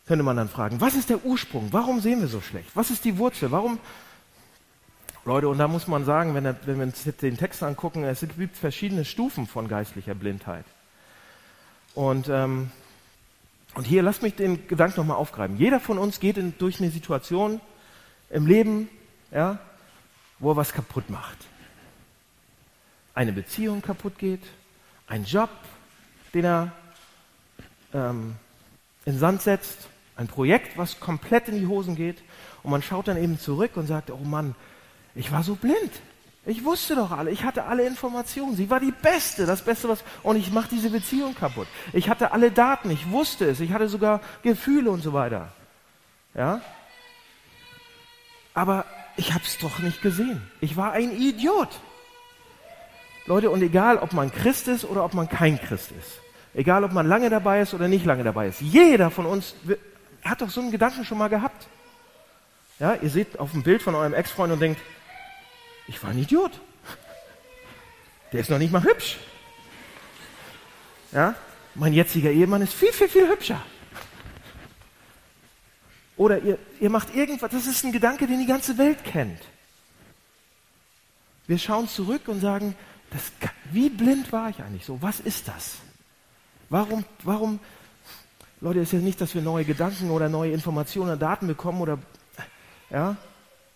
Könnte 0.06 0.24
man 0.24 0.38
dann 0.38 0.48
fragen. 0.48 0.80
Was 0.80 0.94
ist 0.94 1.10
der 1.10 1.22
Ursprung? 1.26 1.68
Warum 1.72 2.00
sehen 2.00 2.22
wir 2.22 2.28
so 2.28 2.40
schlecht? 2.40 2.70
Was 2.72 2.90
ist 2.90 3.04
die 3.04 3.18
Wurzel? 3.18 3.50
Warum? 3.50 3.78
Leute, 5.26 5.50
und 5.50 5.58
da 5.58 5.68
muss 5.68 5.88
man 5.88 6.06
sagen, 6.06 6.34
wenn, 6.34 6.44
wenn 6.44 6.78
wir 6.78 6.84
uns 6.84 7.04
den 7.04 7.36
Text 7.36 7.62
angucken, 7.62 8.02
es 8.04 8.24
gibt 8.38 8.56
verschiedene 8.56 9.04
Stufen 9.04 9.46
von 9.46 9.68
geistlicher 9.68 10.14
Blindheit. 10.14 10.64
Und 11.94 12.30
ähm, 12.30 12.70
und 13.74 13.86
hier 13.86 14.02
lasst 14.02 14.22
mich 14.22 14.34
den 14.34 14.68
Gedanken 14.68 15.00
nochmal 15.00 15.16
aufgreifen. 15.16 15.56
Jeder 15.56 15.80
von 15.80 15.98
uns 15.98 16.20
geht 16.20 16.36
in, 16.36 16.56
durch 16.58 16.80
eine 16.80 16.90
Situation 16.90 17.60
im 18.30 18.46
Leben, 18.46 18.88
ja, 19.30 19.58
wo 20.38 20.52
er 20.52 20.56
was 20.56 20.72
kaputt 20.72 21.08
macht. 21.08 21.38
Eine 23.14 23.32
Beziehung 23.32 23.82
kaputt 23.82 24.18
geht, 24.18 24.42
ein 25.06 25.24
Job, 25.24 25.50
den 26.34 26.44
er 26.44 26.72
ähm, 27.92 28.36
in 29.04 29.18
Sand 29.18 29.42
setzt, 29.42 29.88
ein 30.16 30.28
Projekt, 30.28 30.76
was 30.76 31.00
komplett 31.00 31.48
in 31.48 31.58
die 31.58 31.66
Hosen 31.66 31.96
geht. 31.96 32.22
Und 32.62 32.70
man 32.70 32.82
schaut 32.82 33.08
dann 33.08 33.16
eben 33.16 33.38
zurück 33.38 33.76
und 33.76 33.86
sagt, 33.86 34.10
oh 34.10 34.24
Mann, 34.24 34.54
ich 35.14 35.32
war 35.32 35.42
so 35.42 35.54
blind. 35.54 35.90
Ich 36.44 36.64
wusste 36.64 36.96
doch 36.96 37.12
alle, 37.12 37.30
ich 37.30 37.44
hatte 37.44 37.64
alle 37.64 37.86
Informationen. 37.86 38.56
Sie 38.56 38.68
war 38.68 38.80
die 38.80 38.90
Beste, 38.90 39.46
das 39.46 39.62
Beste, 39.62 39.88
was. 39.88 40.02
Und 40.22 40.36
ich 40.36 40.50
mache 40.50 40.68
diese 40.70 40.90
Beziehung 40.90 41.34
kaputt. 41.34 41.68
Ich 41.92 42.08
hatte 42.08 42.32
alle 42.32 42.50
Daten, 42.50 42.90
ich 42.90 43.10
wusste 43.10 43.48
es, 43.48 43.60
ich 43.60 43.72
hatte 43.72 43.88
sogar 43.88 44.20
Gefühle 44.42 44.90
und 44.90 45.02
so 45.02 45.12
weiter. 45.12 45.52
Ja? 46.34 46.60
aber 48.54 48.84
ich 49.16 49.32
habe 49.32 49.44
es 49.44 49.58
doch 49.58 49.78
nicht 49.78 50.02
gesehen. 50.02 50.42
Ich 50.60 50.76
war 50.76 50.92
ein 50.92 51.16
Idiot. 51.16 51.68
Leute, 53.26 53.50
und 53.50 53.62
egal, 53.62 53.98
ob 53.98 54.12
man 54.12 54.32
Christ 54.32 54.68
ist 54.68 54.84
oder 54.84 55.04
ob 55.04 55.14
man 55.14 55.28
kein 55.28 55.60
Christ 55.60 55.92
ist, 55.92 56.20
egal, 56.54 56.84
ob 56.84 56.92
man 56.92 57.06
lange 57.06 57.30
dabei 57.30 57.60
ist 57.60 57.72
oder 57.72 57.88
nicht 57.88 58.04
lange 58.04 58.24
dabei 58.24 58.48
ist, 58.48 58.60
jeder 58.60 59.10
von 59.10 59.26
uns 59.26 59.54
hat 60.24 60.40
doch 60.40 60.50
so 60.50 60.60
einen 60.60 60.70
Gedanken 60.70 61.04
schon 61.04 61.18
mal 61.18 61.28
gehabt. 61.28 61.68
Ja, 62.78 62.94
ihr 63.00 63.10
seht 63.10 63.38
auf 63.38 63.52
dem 63.52 63.62
Bild 63.62 63.82
von 63.82 63.94
eurem 63.94 64.14
Ex-Freund 64.14 64.52
und 64.52 64.60
denkt, 64.60 64.80
ich 65.88 66.02
war 66.02 66.10
ein 66.10 66.18
Idiot. 66.18 66.52
Der 68.32 68.40
ist 68.40 68.50
noch 68.50 68.58
nicht 68.58 68.72
mal 68.72 68.82
hübsch. 68.82 69.18
Ja, 71.12 71.34
mein 71.74 71.92
jetziger 71.92 72.30
Ehemann 72.30 72.62
ist 72.62 72.72
viel, 72.72 72.92
viel, 72.92 73.08
viel 73.08 73.28
hübscher. 73.28 73.62
Oder 76.16 76.38
ihr, 76.40 76.58
ihr 76.80 76.90
macht 76.90 77.14
irgendwas, 77.14 77.50
das 77.50 77.66
ist 77.66 77.84
ein 77.84 77.92
Gedanke, 77.92 78.26
den 78.26 78.38
die 78.38 78.46
ganze 78.46 78.78
Welt 78.78 79.04
kennt. 79.04 79.40
Wir 81.46 81.58
schauen 81.58 81.88
zurück 81.88 82.28
und 82.28 82.40
sagen, 82.40 82.74
das, 83.10 83.32
wie 83.70 83.90
blind 83.90 84.32
war 84.32 84.48
ich 84.50 84.58
eigentlich 84.60 84.86
so? 84.86 85.00
Was 85.02 85.20
ist 85.20 85.48
das? 85.48 85.76
Warum, 86.70 87.04
warum, 87.24 87.60
Leute, 88.60 88.80
ist 88.80 88.92
ja 88.92 89.00
nicht, 89.00 89.20
dass 89.20 89.34
wir 89.34 89.42
neue 89.42 89.64
Gedanken 89.64 90.10
oder 90.10 90.28
neue 90.28 90.52
Informationen 90.52 91.10
oder 91.10 91.18
Daten 91.18 91.46
bekommen 91.46 91.82
oder, 91.82 91.98
ja, 92.88 93.16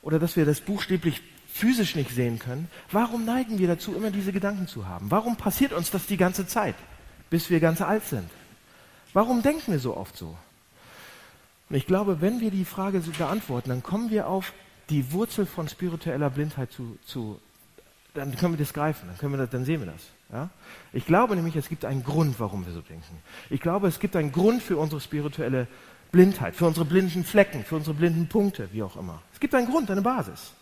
oder 0.00 0.18
dass 0.18 0.36
wir 0.36 0.46
das 0.46 0.60
buchstäblich 0.60 1.20
physisch 1.56 1.96
nicht 1.96 2.10
sehen 2.10 2.38
können. 2.38 2.68
Warum 2.92 3.24
neigen 3.24 3.58
wir 3.58 3.66
dazu, 3.66 3.94
immer 3.94 4.10
diese 4.10 4.32
Gedanken 4.32 4.68
zu 4.68 4.86
haben? 4.86 5.10
Warum 5.10 5.36
passiert 5.36 5.72
uns 5.72 5.90
das 5.90 6.06
die 6.06 6.18
ganze 6.18 6.46
Zeit, 6.46 6.74
bis 7.30 7.48
wir 7.50 7.60
ganz 7.60 7.80
alt 7.80 8.04
sind? 8.04 8.28
Warum 9.14 9.42
denken 9.42 9.72
wir 9.72 9.78
so 9.78 9.96
oft 9.96 10.16
so? 10.16 10.36
Und 11.68 11.76
ich 11.76 11.86
glaube, 11.86 12.20
wenn 12.20 12.40
wir 12.40 12.50
die 12.50 12.64
Frage 12.64 13.00
so 13.00 13.10
beantworten, 13.10 13.70
dann 13.70 13.82
kommen 13.82 14.10
wir 14.10 14.28
auf 14.28 14.52
die 14.90 15.10
Wurzel 15.12 15.46
von 15.46 15.68
spiritueller 15.68 16.30
Blindheit 16.30 16.70
zu, 16.70 16.98
zu 17.06 17.40
dann 18.14 18.36
können 18.36 18.54
wir 18.54 18.58
das 18.58 18.72
greifen, 18.72 19.08
dann, 19.08 19.18
können 19.18 19.32
wir 19.32 19.38
das, 19.38 19.50
dann 19.50 19.64
sehen 19.64 19.80
wir 19.80 19.92
das. 19.92 20.02
Ja? 20.32 20.50
Ich 20.92 21.06
glaube 21.06 21.36
nämlich, 21.36 21.56
es 21.56 21.68
gibt 21.68 21.84
einen 21.84 22.04
Grund, 22.04 22.38
warum 22.38 22.66
wir 22.66 22.72
so 22.72 22.82
denken. 22.82 23.18
Ich 23.50 23.60
glaube, 23.60 23.88
es 23.88 23.98
gibt 23.98 24.14
einen 24.14 24.30
Grund 24.30 24.62
für 24.62 24.76
unsere 24.76 25.00
spirituelle 25.00 25.66
Blindheit, 26.12 26.54
für 26.54 26.66
unsere 26.66 26.84
blinden 26.84 27.24
Flecken, 27.24 27.64
für 27.64 27.76
unsere 27.76 27.94
blinden 27.94 28.28
Punkte, 28.28 28.68
wie 28.72 28.82
auch 28.82 28.96
immer. 28.96 29.22
Es 29.32 29.40
gibt 29.40 29.54
einen 29.54 29.66
Grund, 29.66 29.90
eine 29.90 30.02
Basis. 30.02 30.52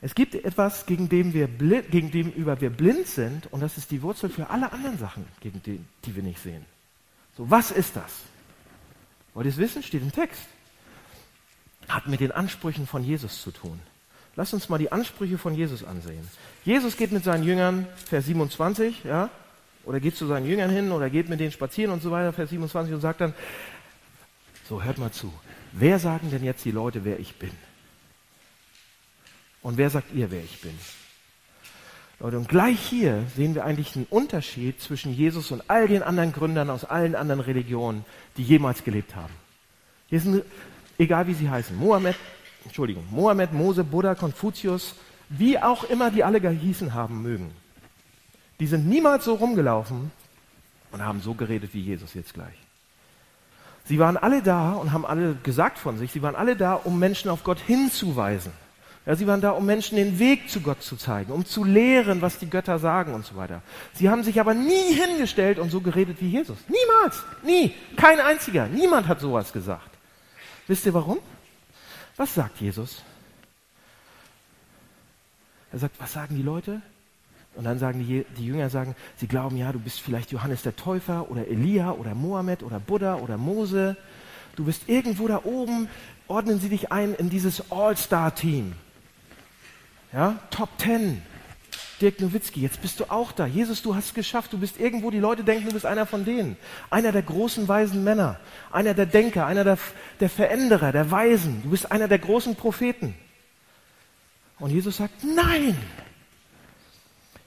Es 0.00 0.14
gibt 0.14 0.34
etwas, 0.34 0.86
gegen 0.86 1.08
dem 1.08 1.32
wir 1.32 1.46
blind, 1.46 1.90
gegen 1.90 2.10
dem 2.10 2.34
wir 2.36 2.70
blind 2.70 3.06
sind, 3.06 3.50
und 3.52 3.60
das 3.60 3.78
ist 3.78 3.90
die 3.90 4.02
Wurzel 4.02 4.28
für 4.28 4.50
alle 4.50 4.72
anderen 4.72 4.98
Sachen, 4.98 5.26
gegen 5.40 5.62
die, 5.62 5.80
die 6.04 6.14
wir 6.14 6.22
nicht 6.22 6.42
sehen. 6.42 6.64
So, 7.36 7.50
was 7.50 7.70
ist 7.70 7.96
das? 7.96 8.12
Wollt 9.34 9.46
ihr 9.46 9.52
es 9.52 9.58
wissen? 9.58 9.82
Steht 9.82 10.02
im 10.02 10.12
Text. 10.12 10.42
Hat 11.88 12.06
mit 12.08 12.20
den 12.20 12.32
Ansprüchen 12.32 12.86
von 12.86 13.04
Jesus 13.04 13.42
zu 13.42 13.50
tun. 13.50 13.80
Lass 14.34 14.52
uns 14.52 14.68
mal 14.68 14.78
die 14.78 14.92
Ansprüche 14.92 15.38
von 15.38 15.54
Jesus 15.54 15.82
ansehen. 15.82 16.28
Jesus 16.64 16.96
geht 16.96 17.10
mit 17.10 17.24
seinen 17.24 17.44
Jüngern, 17.44 17.86
Vers 17.96 18.26
27, 18.26 19.04
ja, 19.04 19.30
oder 19.86 19.98
geht 19.98 20.16
zu 20.16 20.26
seinen 20.26 20.46
Jüngern 20.46 20.68
hin 20.68 20.92
oder 20.92 21.08
geht 21.08 21.28
mit 21.28 21.40
denen 21.40 21.52
spazieren 21.52 21.92
und 21.92 22.02
so 22.02 22.10
weiter, 22.10 22.32
Vers 22.34 22.50
27 22.50 22.92
und 22.92 23.00
sagt 23.00 23.22
dann, 23.22 23.34
so 24.68 24.82
hört 24.82 24.98
mal 24.98 25.12
zu, 25.12 25.32
wer 25.72 25.98
sagen 25.98 26.30
denn 26.30 26.44
jetzt 26.44 26.64
die 26.64 26.70
Leute, 26.70 27.04
wer 27.04 27.18
ich 27.18 27.36
bin? 27.36 27.52
Und 29.66 29.78
wer 29.78 29.90
sagt 29.90 30.14
ihr, 30.14 30.30
wer 30.30 30.44
ich 30.44 30.60
bin? 30.60 30.78
Leute, 32.20 32.38
und 32.38 32.48
gleich 32.48 32.78
hier 32.78 33.24
sehen 33.34 33.56
wir 33.56 33.64
eigentlich 33.64 33.96
einen 33.96 34.06
Unterschied 34.08 34.80
zwischen 34.80 35.12
Jesus 35.12 35.50
und 35.50 35.64
all 35.66 35.88
den 35.88 36.04
anderen 36.04 36.32
Gründern 36.32 36.70
aus 36.70 36.84
allen 36.84 37.16
anderen 37.16 37.40
Religionen, 37.40 38.04
die 38.36 38.44
jemals 38.44 38.84
gelebt 38.84 39.16
haben. 39.16 39.32
Hier 40.06 40.20
sind, 40.20 40.44
egal 40.98 41.26
wie 41.26 41.34
sie 41.34 41.50
heißen, 41.50 41.76
Mohammed, 41.76 42.14
Entschuldigung, 42.64 43.08
Mohammed, 43.10 43.52
Mose, 43.52 43.82
Buddha, 43.82 44.14
Konfuzius, 44.14 44.94
wie 45.30 45.58
auch 45.58 45.82
immer 45.82 46.12
die 46.12 46.22
alle 46.22 46.40
gehießen 46.40 46.94
haben 46.94 47.22
mögen. 47.22 47.50
Die 48.60 48.68
sind 48.68 48.86
niemals 48.86 49.24
so 49.24 49.34
rumgelaufen 49.34 50.12
und 50.92 51.02
haben 51.02 51.20
so 51.22 51.34
geredet 51.34 51.70
wie 51.74 51.80
Jesus 51.80 52.14
jetzt 52.14 52.34
gleich. 52.34 52.56
Sie 53.84 53.98
waren 53.98 54.16
alle 54.16 54.42
da 54.42 54.74
und 54.74 54.92
haben 54.92 55.04
alle 55.04 55.34
gesagt 55.42 55.76
von 55.76 55.98
sich, 55.98 56.12
sie 56.12 56.22
waren 56.22 56.36
alle 56.36 56.54
da, 56.54 56.74
um 56.74 57.00
Menschen 57.00 57.32
auf 57.32 57.42
Gott 57.42 57.58
hinzuweisen. 57.58 58.52
Ja, 59.06 59.14
sie 59.14 59.28
waren 59.28 59.40
da, 59.40 59.50
um 59.50 59.64
Menschen 59.64 59.94
den 59.94 60.18
Weg 60.18 60.50
zu 60.50 60.60
Gott 60.60 60.82
zu 60.82 60.96
zeigen, 60.96 61.32
um 61.32 61.46
zu 61.46 61.62
lehren, 61.62 62.22
was 62.22 62.40
die 62.40 62.50
Götter 62.50 62.80
sagen 62.80 63.14
und 63.14 63.24
so 63.24 63.36
weiter. 63.36 63.62
Sie 63.94 64.10
haben 64.10 64.24
sich 64.24 64.40
aber 64.40 64.52
nie 64.52 64.92
hingestellt 64.92 65.60
und 65.60 65.70
so 65.70 65.80
geredet 65.80 66.16
wie 66.20 66.28
Jesus. 66.28 66.58
Niemals. 66.66 67.22
Nie. 67.44 67.72
Kein 67.96 68.18
einziger. 68.18 68.66
Niemand 68.66 69.06
hat 69.06 69.20
sowas 69.20 69.52
gesagt. 69.52 69.90
Wisst 70.66 70.84
ihr 70.86 70.94
warum? 70.94 71.18
Was 72.16 72.34
sagt 72.34 72.60
Jesus? 72.60 73.04
Er 75.72 75.78
sagt, 75.78 76.00
was 76.00 76.12
sagen 76.12 76.34
die 76.34 76.42
Leute? 76.42 76.82
Und 77.54 77.62
dann 77.64 77.78
sagen 77.78 78.00
die, 78.00 78.26
die 78.36 78.46
Jünger 78.46 78.70
sagen, 78.70 78.96
sie 79.18 79.28
glauben, 79.28 79.56
ja, 79.56 79.70
du 79.70 79.78
bist 79.78 80.00
vielleicht 80.00 80.32
Johannes 80.32 80.62
der 80.62 80.74
Täufer 80.74 81.30
oder 81.30 81.46
Elia 81.46 81.92
oder 81.92 82.16
Mohammed 82.16 82.64
oder 82.64 82.80
Buddha 82.80 83.16
oder 83.16 83.38
Mose. 83.38 83.96
Du 84.56 84.64
bist 84.64 84.88
irgendwo 84.88 85.28
da 85.28 85.42
oben, 85.44 85.88
ordnen 86.26 86.58
sie 86.58 86.70
dich 86.70 86.90
ein 86.90 87.14
in 87.14 87.30
dieses 87.30 87.70
All-Star-Team. 87.70 88.74
Ja, 90.12 90.38
Top 90.50 90.76
Ten. 90.78 91.22
Dirk 92.00 92.20
Nowitzki, 92.20 92.60
jetzt 92.60 92.82
bist 92.82 93.00
du 93.00 93.10
auch 93.10 93.32
da. 93.32 93.46
Jesus, 93.46 93.82
du 93.82 93.94
hast 93.94 94.06
es 94.06 94.14
geschafft. 94.14 94.52
Du 94.52 94.58
bist 94.58 94.78
irgendwo, 94.78 95.10
die 95.10 95.18
Leute 95.18 95.44
denken, 95.44 95.68
du 95.68 95.72
bist 95.72 95.86
einer 95.86 96.04
von 96.04 96.26
denen. 96.26 96.56
Einer 96.90 97.10
der 97.10 97.22
großen 97.22 97.66
weisen 97.68 98.04
Männer. 98.04 98.38
Einer 98.70 98.92
der 98.92 99.06
Denker, 99.06 99.46
einer 99.46 99.64
der, 99.64 99.78
der 100.20 100.28
Veränderer, 100.28 100.92
der 100.92 101.10
Weisen. 101.10 101.62
Du 101.62 101.70
bist 101.70 101.90
einer 101.90 102.06
der 102.06 102.18
großen 102.18 102.54
Propheten. 102.54 103.14
Und 104.58 104.70
Jesus 104.70 104.98
sagt, 104.98 105.24
nein. 105.24 105.76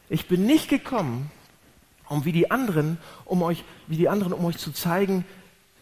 Ich 0.09 0.27
bin 0.27 0.47
nicht 0.47 0.67
gekommen, 0.67 1.29
um 2.07 2.25
wie 2.25 2.31
die 2.31 2.49
anderen, 2.49 2.97
um 3.25 3.43
euch, 3.43 3.63
wie 3.85 3.97
die 3.97 4.09
anderen, 4.09 4.33
um 4.33 4.43
euch 4.45 4.57
zu 4.57 4.71
zeigen, 4.71 5.25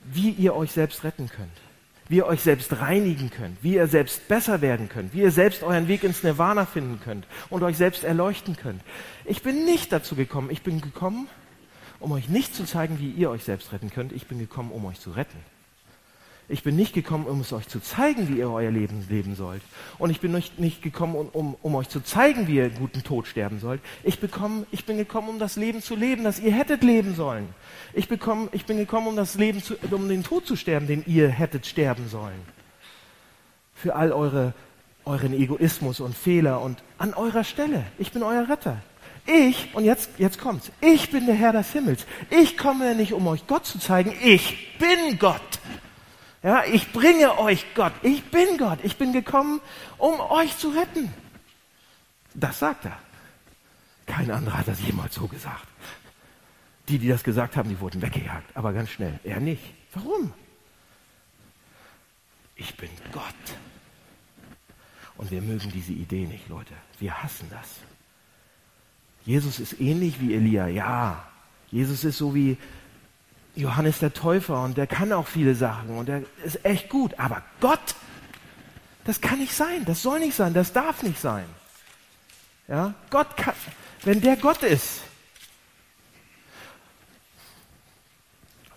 wie 0.04 0.32
ihr 0.32 0.54
euch 0.54 0.74
selbst 0.74 1.06
retten 1.06 1.30
könnt 1.30 1.67
wie 2.10 2.18
ihr 2.18 2.26
euch 2.26 2.42
selbst 2.42 2.80
reinigen 2.80 3.30
könnt, 3.30 3.58
wie 3.62 3.76
ihr 3.76 3.88
selbst 3.88 4.28
besser 4.28 4.62
werden 4.62 4.90
könnt, 4.90 5.14
wie 5.14 5.22
ihr 5.22 5.32
selbst 5.32 5.64
euren 5.64 5.88
Weg 5.88 6.04
ins 6.04 6.24
Nirvana 6.24 6.66
finden 6.66 7.00
könnt 7.04 7.28
und 7.50 7.64
euch 7.64 7.78
selbst 7.78 8.04
erleuchten 8.04 8.56
könnt. 8.56 8.82
Ich 9.26 9.42
bin 9.42 9.66
nicht 9.66 9.92
dazu 9.92 10.16
gekommen. 10.16 10.50
Ich 10.52 10.62
bin 10.62 10.82
gekommen, 10.82 11.28
um 12.00 12.12
euch 12.12 12.30
nicht 12.30 12.56
zu 12.56 12.66
zeigen, 12.66 13.00
wie 13.00 13.12
ihr 13.12 13.30
euch 13.30 13.44
selbst 13.44 13.72
retten 13.74 13.90
könnt. 13.90 14.12
Ich 14.14 14.28
bin 14.28 14.40
gekommen, 14.40 14.72
um 14.72 14.86
euch 14.86 15.00
zu 15.00 15.12
retten. 15.12 15.38
Ich 16.50 16.64
bin 16.64 16.78
nicht 16.78 16.94
gekommen, 16.94 17.26
um 17.26 17.42
es 17.42 17.52
euch 17.52 17.68
zu 17.68 17.82
zeigen, 17.82 18.30
wie 18.30 18.38
ihr 18.38 18.50
euer 18.50 18.72
Leben 18.72 19.06
leben 19.10 19.36
sollt. 19.36 19.62
Und 19.98 20.12
ich 20.12 20.22
bin 20.22 20.32
nicht 20.32 20.82
gekommen, 20.82 21.16
um, 21.16 21.28
um, 21.28 21.58
um 21.62 21.76
euch 21.76 21.90
zu 21.90 22.00
zeigen, 22.00 22.48
wie 22.48 22.56
ihr 22.56 22.70
guten 22.70 23.04
Tod 23.04 23.28
sterben 23.28 23.60
sollt. 23.60 23.82
Ich, 24.04 24.22
bekomme, 24.22 24.66
ich 24.72 24.86
bin 24.86 24.96
gekommen, 24.96 25.28
um 25.28 25.40
das 25.40 25.58
Leben 25.58 25.82
zu 25.82 25.94
leben, 25.94 26.24
das 26.24 26.40
ihr 26.40 26.54
hättet 26.54 26.84
leben 26.84 27.16
sollen. 27.16 27.50
Ich, 27.94 28.08
bekomme, 28.08 28.48
ich 28.54 28.66
bin 28.66 28.78
gekommen, 28.78 29.08
um 29.08 29.18
das 29.18 29.36
Leben 29.36 29.62
zu, 29.62 29.76
um 29.92 30.08
den 30.08 30.24
Tod 30.24 30.48
zu 30.48 30.56
sterben, 30.56 30.88
den 30.88 31.04
ihr 31.06 31.28
hättet 31.28 31.66
sterben 31.66 32.08
sollen. 32.08 32.40
Für 33.74 33.96
all 33.96 34.14
eure, 34.14 34.54
euren 35.04 35.34
Egoismus 35.34 36.00
und 36.00 36.16
Fehler 36.16 36.62
und 36.62 36.82
an 36.98 37.14
eurer 37.14 37.44
Stelle. 37.44 37.84
Ich 37.98 38.14
bin 38.14 38.24
euer 38.24 38.48
Retter. 38.48 38.78
Ich, 39.26 39.76
und 39.76 39.84
jetzt, 39.84 40.12
jetzt 40.18 40.40
kommt's, 40.40 40.72
ich 40.80 41.12
bin 41.12 41.26
der 41.26 41.36
Herr 41.36 41.52
des 41.52 41.74
Himmels. 41.74 42.06
Ich 42.30 42.58
komme 42.58 42.96
nicht, 42.96 43.12
um 43.12 43.28
euch 43.28 43.46
Gott 43.48 43.66
zu 43.66 43.80
zeigen. 43.80 44.14
Ich 44.24 44.78
bin 44.80 45.20
Gott. 45.20 45.42
Ja, 46.44 46.64
ich 46.66 46.92
bringe 46.92 47.38
euch 47.40 47.66
Gott. 47.74 47.94
Ich 48.04 48.24
bin 48.32 48.58
Gott. 48.58 48.80
Ich 48.84 48.98
bin 48.98 49.14
gekommen, 49.14 49.60
um 49.98 50.20
euch 50.20 50.58
zu 50.58 50.70
retten. 50.70 51.14
Das 52.34 52.60
sagt 52.60 52.86
er. 52.86 52.98
Kein 54.06 54.32
anderer 54.32 54.60
hat 54.60 54.68
das 54.68 54.80
jemals 54.82 55.16
so 55.16 55.28
gesagt. 55.28 55.68
Die, 56.88 57.00
die 57.00 57.10
das 57.10 57.24
gesagt 57.24 57.58
haben, 57.58 57.70
die 57.70 57.80
wurden 57.80 58.02
weggejagt, 58.02 58.56
aber 58.56 58.72
ganz 58.72 58.90
schnell. 58.90 59.20
Er 59.24 59.40
nicht. 59.40 59.64
Warum? 59.94 60.34
Ich 62.56 62.76
bin 62.78 62.90
Gott. 63.12 63.24
Und 65.18 65.32
wir 65.32 65.42
mögen 65.42 65.72
diese 65.72 65.92
Idee 65.92 66.26
nicht, 66.26 66.48
Leute. 66.48 66.74
Wir 67.00 67.22
hassen 67.22 67.48
das. 67.50 67.68
Jesus 69.26 69.60
ist 69.60 69.80
ähnlich 69.82 70.22
wie 70.22 70.36
Elia, 70.36 70.68
ja. 70.68 71.28
Jesus 71.70 72.06
ist 72.06 72.18
so 72.18 72.34
wie 72.34 72.58
Johannes 73.58 74.00
der 74.00 74.14
Täufer 74.14 74.62
und 74.64 74.78
der 74.78 74.86
kann 74.86 75.12
auch 75.12 75.28
viele 75.28 75.56
Sachen 75.56 75.90
und 75.98 76.08
der 76.08 76.22
ist 76.46 76.64
echt 76.64 76.90
gut. 76.90 77.20
Aber 77.20 77.42
Gott, 77.60 77.96
das 79.04 79.20
kann 79.20 79.40
nicht 79.40 79.54
sein, 79.54 79.84
das 79.86 80.04
soll 80.04 80.20
nicht 80.20 80.36
sein, 80.36 80.54
das 80.54 80.74
darf 80.74 81.02
nicht 81.02 81.20
sein. 81.20 81.46
Ja, 82.68 82.94
Gott 83.10 83.36
kann, 83.36 83.56
wenn 84.04 84.22
der 84.22 84.38
Gott 84.38 84.62
ist. 84.62 85.02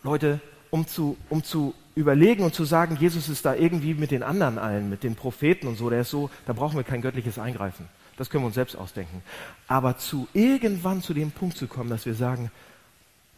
Leute, 0.02 0.40
um 0.70 0.86
zu, 0.86 1.18
um 1.28 1.44
zu 1.44 1.74
überlegen 1.94 2.42
und 2.42 2.54
zu 2.54 2.64
sagen, 2.64 2.96
Jesus 2.96 3.28
ist 3.28 3.44
da 3.44 3.54
irgendwie 3.54 3.92
mit 3.92 4.10
den 4.10 4.22
anderen 4.22 4.58
allen, 4.58 4.88
mit 4.88 5.02
den 5.02 5.14
Propheten 5.14 5.66
und 5.66 5.76
so, 5.76 5.90
der 5.90 6.02
ist 6.02 6.10
so, 6.10 6.30
da 6.46 6.54
brauchen 6.54 6.76
wir 6.76 6.84
kein 6.84 7.02
göttliches 7.02 7.38
Eingreifen. 7.38 7.86
Das 8.16 8.30
können 8.30 8.44
wir 8.44 8.46
uns 8.46 8.54
selbst 8.54 8.76
ausdenken. 8.76 9.22
Aber 9.66 9.98
zu 9.98 10.26
irgendwann 10.32 11.02
zu 11.02 11.12
dem 11.12 11.32
Punkt 11.32 11.58
zu 11.58 11.66
kommen, 11.66 11.90
dass 11.90 12.06
wir 12.06 12.14
sagen, 12.14 12.50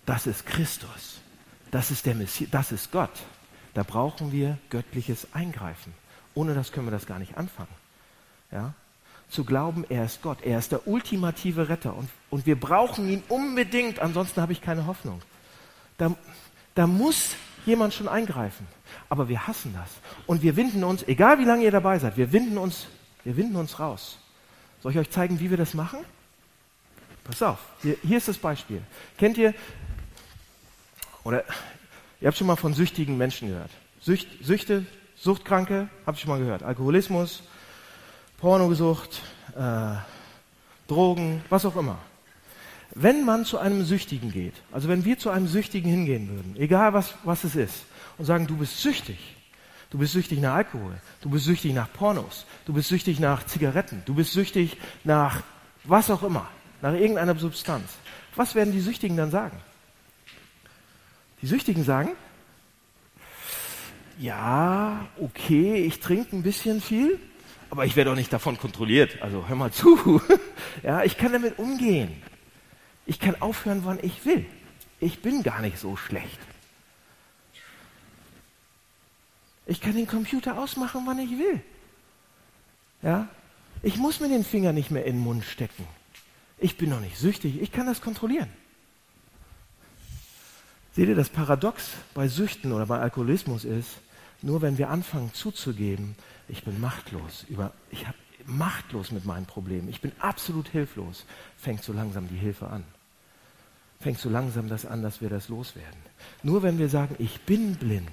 das 0.07 0.27
ist 0.27 0.47
Christus 0.47 1.23
das 1.73 1.91
ist 1.91 2.07
der 2.07 2.15
Messias, 2.15 2.51
das 2.51 2.71
ist 2.71 2.93
Gott. 2.93 3.11
Da 3.75 3.83
brauchen 3.83 4.31
wir 4.31 4.59
göttliches 4.71 5.27
Eingreifen. 5.33 5.93
Ohne 6.35 6.55
das 6.55 6.71
können 6.71 6.87
wir 6.87 6.93
das 6.93 7.07
gar 7.07 7.19
nicht 7.19 7.37
anfangen. 7.37 7.75
Ja? 8.53 8.75
Zu 9.29 9.45
glauben, 9.45 9.85
er 9.89 10.05
ist 10.05 10.23
Gott, 10.23 10.43
er 10.43 10.59
ist 10.59 10.71
der 10.71 10.87
ultimative 10.87 11.71
Retter 11.71 11.97
und, 11.97 12.09
und 12.31 12.45
wir 12.45 12.61
brauchen 12.61 13.09
ihn 13.09 13.23
unbedingt, 13.29 13.99
ansonsten 13.99 14.43
habe 14.43 14.53
ich 14.53 14.61
keine 14.61 14.87
Hoffnung. 14.87 15.23
Da, 15.97 16.15
da 16.75 16.87
muss 16.87 17.35
jemand 17.65 17.95
schon 17.95 18.09
eingreifen. 18.09 18.67
Aber 19.09 19.29
wir 19.29 19.47
hassen 19.47 19.75
das. 19.75 19.91
Und 20.27 20.43
wir 20.43 20.57
winden 20.57 20.85
uns, 20.85 21.03
egal 21.05 21.39
wie 21.39 21.45
lange 21.45 21.65
ihr 21.65 21.71
dabei 21.71 21.99
seid, 21.99 22.19
wir 22.19 22.33
winden 22.33 22.59
uns, 22.59 22.87
wir 23.25 23.37
winden 23.37 23.57
uns 23.57 23.81
raus. 23.81 24.19
Soll 24.83 24.93
ich 24.93 24.99
euch 24.99 25.11
zeigen, 25.11 25.41
wie 25.41 25.49
wir 25.49 25.57
das 25.57 25.73
machen? 25.73 26.01
Pass 27.25 27.43
auf, 27.43 27.59
hier, 27.83 27.97
hier 28.03 28.19
ist 28.19 28.29
das 28.29 28.37
Beispiel. 28.37 28.83
Kennt 29.17 29.39
ihr, 29.39 29.55
oder 31.25 31.45
ihr 32.21 32.29
habt 32.29 32.37
schon 32.37 32.47
mal 32.47 32.57
von 32.57 32.75
süchtigen 32.75 33.17
Menschen 33.17 33.49
gehört. 33.49 33.71
Sücht, 34.01 34.29
Süchte, 34.43 34.85
Suchtkranke, 35.17 35.89
habt 36.07 36.19
ihr 36.19 36.23
schon 36.23 36.31
mal 36.31 36.39
gehört. 36.39 36.63
Alkoholismus, 36.63 37.43
Pornogesucht, 38.39 39.23
äh, 39.57 39.95
Drogen, 40.89 41.43
was 41.49 41.65
auch 41.65 41.77
immer. 41.77 41.99
Wenn 42.95 43.25
man 43.25 43.45
zu 43.45 43.59
einem 43.59 43.85
Süchtigen 43.85 44.31
geht, 44.31 44.55
also 44.71 44.89
wenn 44.89 45.05
wir 45.05 45.19
zu 45.19 45.31
einem 45.31 45.47
Süchtigen 45.47 45.89
hingehen 45.89 46.29
würden, 46.29 46.57
egal 46.59 46.93
was, 46.93 47.15
was 47.25 47.45
es 47.45 47.57
ist, 47.57 47.85
und 48.19 48.27
sagen, 48.27 48.47
du 48.47 48.57
bist 48.57 48.81
süchtig, 48.81 49.37
du 49.91 49.99
bist 49.99 50.13
süchtig 50.13 50.41
nach 50.41 50.55
Alkohol, 50.55 51.01
du 51.23 51.31
bist 51.31 51.47
süchtig 51.47 51.73
nach 51.73 51.91
Pornos, 51.93 52.45
du 52.67 52.73
bist 52.75 52.89
süchtig 52.89 53.21
nach 53.21 53.47
Zigaretten, 53.47 54.03
du 54.05 54.15
bist 54.15 54.33
süchtig 54.33 54.77
nach 55.05 55.43
was 55.85 56.11
auch 56.11 56.23
immer, 56.23 56.49
nach 56.83 56.93
irgendeiner 56.93 57.35
Substanz. 57.37 57.85
Was 58.37 58.55
werden 58.55 58.73
die 58.73 58.81
Süchtigen 58.81 59.17
dann 59.17 59.31
sagen? 59.31 59.59
Die 61.43 61.47
Süchtigen 61.47 61.85
sagen, 61.85 62.11
ja, 64.19 65.09
okay, 65.21 65.85
ich 65.85 66.01
trinke 66.01 66.37
ein 66.37 66.43
bisschen 66.43 66.81
viel, 66.81 67.19
aber 67.71 67.87
ich 67.87 67.97
werde 67.97 68.13
auch 68.13 68.17
nicht 68.17 68.33
davon 68.33 68.59
kontrolliert. 68.59 69.23
Also 69.23 69.49
hör 69.49 69.57
mal 69.57 69.73
zu. 69.73 70.21
ja, 70.83 71.03
ich 71.05 71.17
kann 71.17 71.33
damit 71.33 71.59
umgehen. 71.59 72.23
Ich 73.07 73.19
kann 73.19 73.41
aufhören, 73.41 73.81
wann 73.85 73.99
ich 74.03 74.25
will. 74.25 74.45
Ich 75.01 75.23
bin 75.23 75.43
gar 75.43 75.61
nicht 75.61 75.79
so 75.79 75.97
schlecht. 75.97 76.39
Ich 79.67 79.81
kann 79.81 79.95
den 79.95 80.07
Computer 80.07 80.59
ausmachen, 80.59 81.03
wann 81.07 81.19
ich 81.19 81.31
will. 81.31 81.61
Ja? 83.01 83.29
Ich 83.83 83.97
muss 83.97 84.21
mir 84.21 84.29
den 84.29 84.45
Finger 84.45 84.73
nicht 84.73 84.91
mehr 84.91 85.05
in 85.05 85.17
den 85.17 85.23
Mund 85.23 85.45
stecken. 85.45 85.87
Ich 86.59 86.77
bin 86.77 86.91
noch 86.91 87.01
nicht 87.01 87.17
süchtig, 87.17 87.61
ich 87.61 87.73
kann 87.73 87.87
das 87.87 88.01
kontrollieren. 88.01 88.51
Seht 90.95 91.09
ihr, 91.09 91.15
das 91.15 91.31
Paradox 91.31 91.91
bei 92.15 92.29
Süchten 92.29 92.73
oder 92.73 92.87
bei 92.87 92.99
Alkoholismus 92.99 93.65
ist, 93.65 93.89
nur 94.43 94.61
wenn 94.61 94.77
wir 94.77 94.91
anfangen 94.91 95.33
zuzugeben, 95.33 96.17
ich 96.49 96.65
bin 96.65 96.81
machtlos, 96.81 97.47
über, 97.49 97.73
ich 97.91 98.07
habe 98.07 98.19
machtlos 98.45 99.11
mit 99.11 99.25
meinen 99.25 99.47
Problemen, 99.47 99.89
ich 99.89 100.01
bin 100.01 100.13
absolut 100.19 100.69
hilflos, 100.69 101.25
fängt 101.57 101.83
so 101.83 101.93
langsam 101.93 102.29
die 102.29 102.37
Hilfe 102.37 102.67
an. 102.67 102.85
Fängt 104.01 104.19
so 104.19 104.29
langsam 104.29 104.69
das 104.69 104.85
an, 104.85 105.03
dass 105.03 105.21
wir 105.21 105.31
das 105.31 105.49
loswerden. 105.49 106.01
Nur 106.43 106.63
wenn 106.63 106.79
wir 106.79 106.89
sagen, 106.89 107.15
ich 107.21 107.41
bin 107.43 107.77
blind 107.77 108.09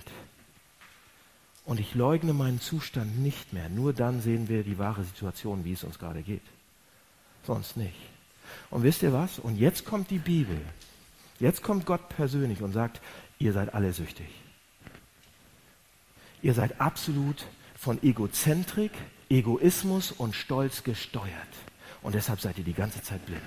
und 1.65 1.79
ich 1.79 1.95
leugne 1.95 2.31
meinen 2.31 2.61
Zustand 2.61 3.19
nicht 3.19 3.53
mehr, 3.53 3.69
nur 3.69 3.91
dann 3.91 4.21
sehen 4.21 4.47
wir 4.47 4.63
die 4.63 4.77
wahre 4.77 5.03
Situation, 5.03 5.65
wie 5.65 5.73
es 5.73 5.83
uns 5.83 5.97
gerade 5.97 6.21
geht. 6.21 6.43
Sonst 7.43 7.75
nicht. 7.75 7.97
Und 8.69 8.83
wisst 8.83 9.01
ihr 9.01 9.13
was? 9.13 9.39
Und 9.39 9.57
jetzt 9.57 9.83
kommt 9.83 10.11
die 10.11 10.19
Bibel. 10.19 10.61
Jetzt 11.39 11.63
kommt 11.63 11.85
Gott 11.85 12.09
persönlich 12.09 12.61
und 12.61 12.73
sagt, 12.73 13.01
ihr 13.37 13.53
seid 13.53 13.73
alle 13.73 13.93
süchtig. 13.93 14.27
Ihr 16.41 16.53
seid 16.53 16.79
absolut 16.79 17.45
von 17.75 18.01
Egozentrik, 18.03 18.91
Egoismus 19.29 20.11
und 20.11 20.35
Stolz 20.35 20.83
gesteuert. 20.83 21.29
Und 22.01 22.15
deshalb 22.15 22.41
seid 22.41 22.57
ihr 22.57 22.63
die 22.63 22.73
ganze 22.73 23.01
Zeit 23.01 23.25
blind. 23.25 23.41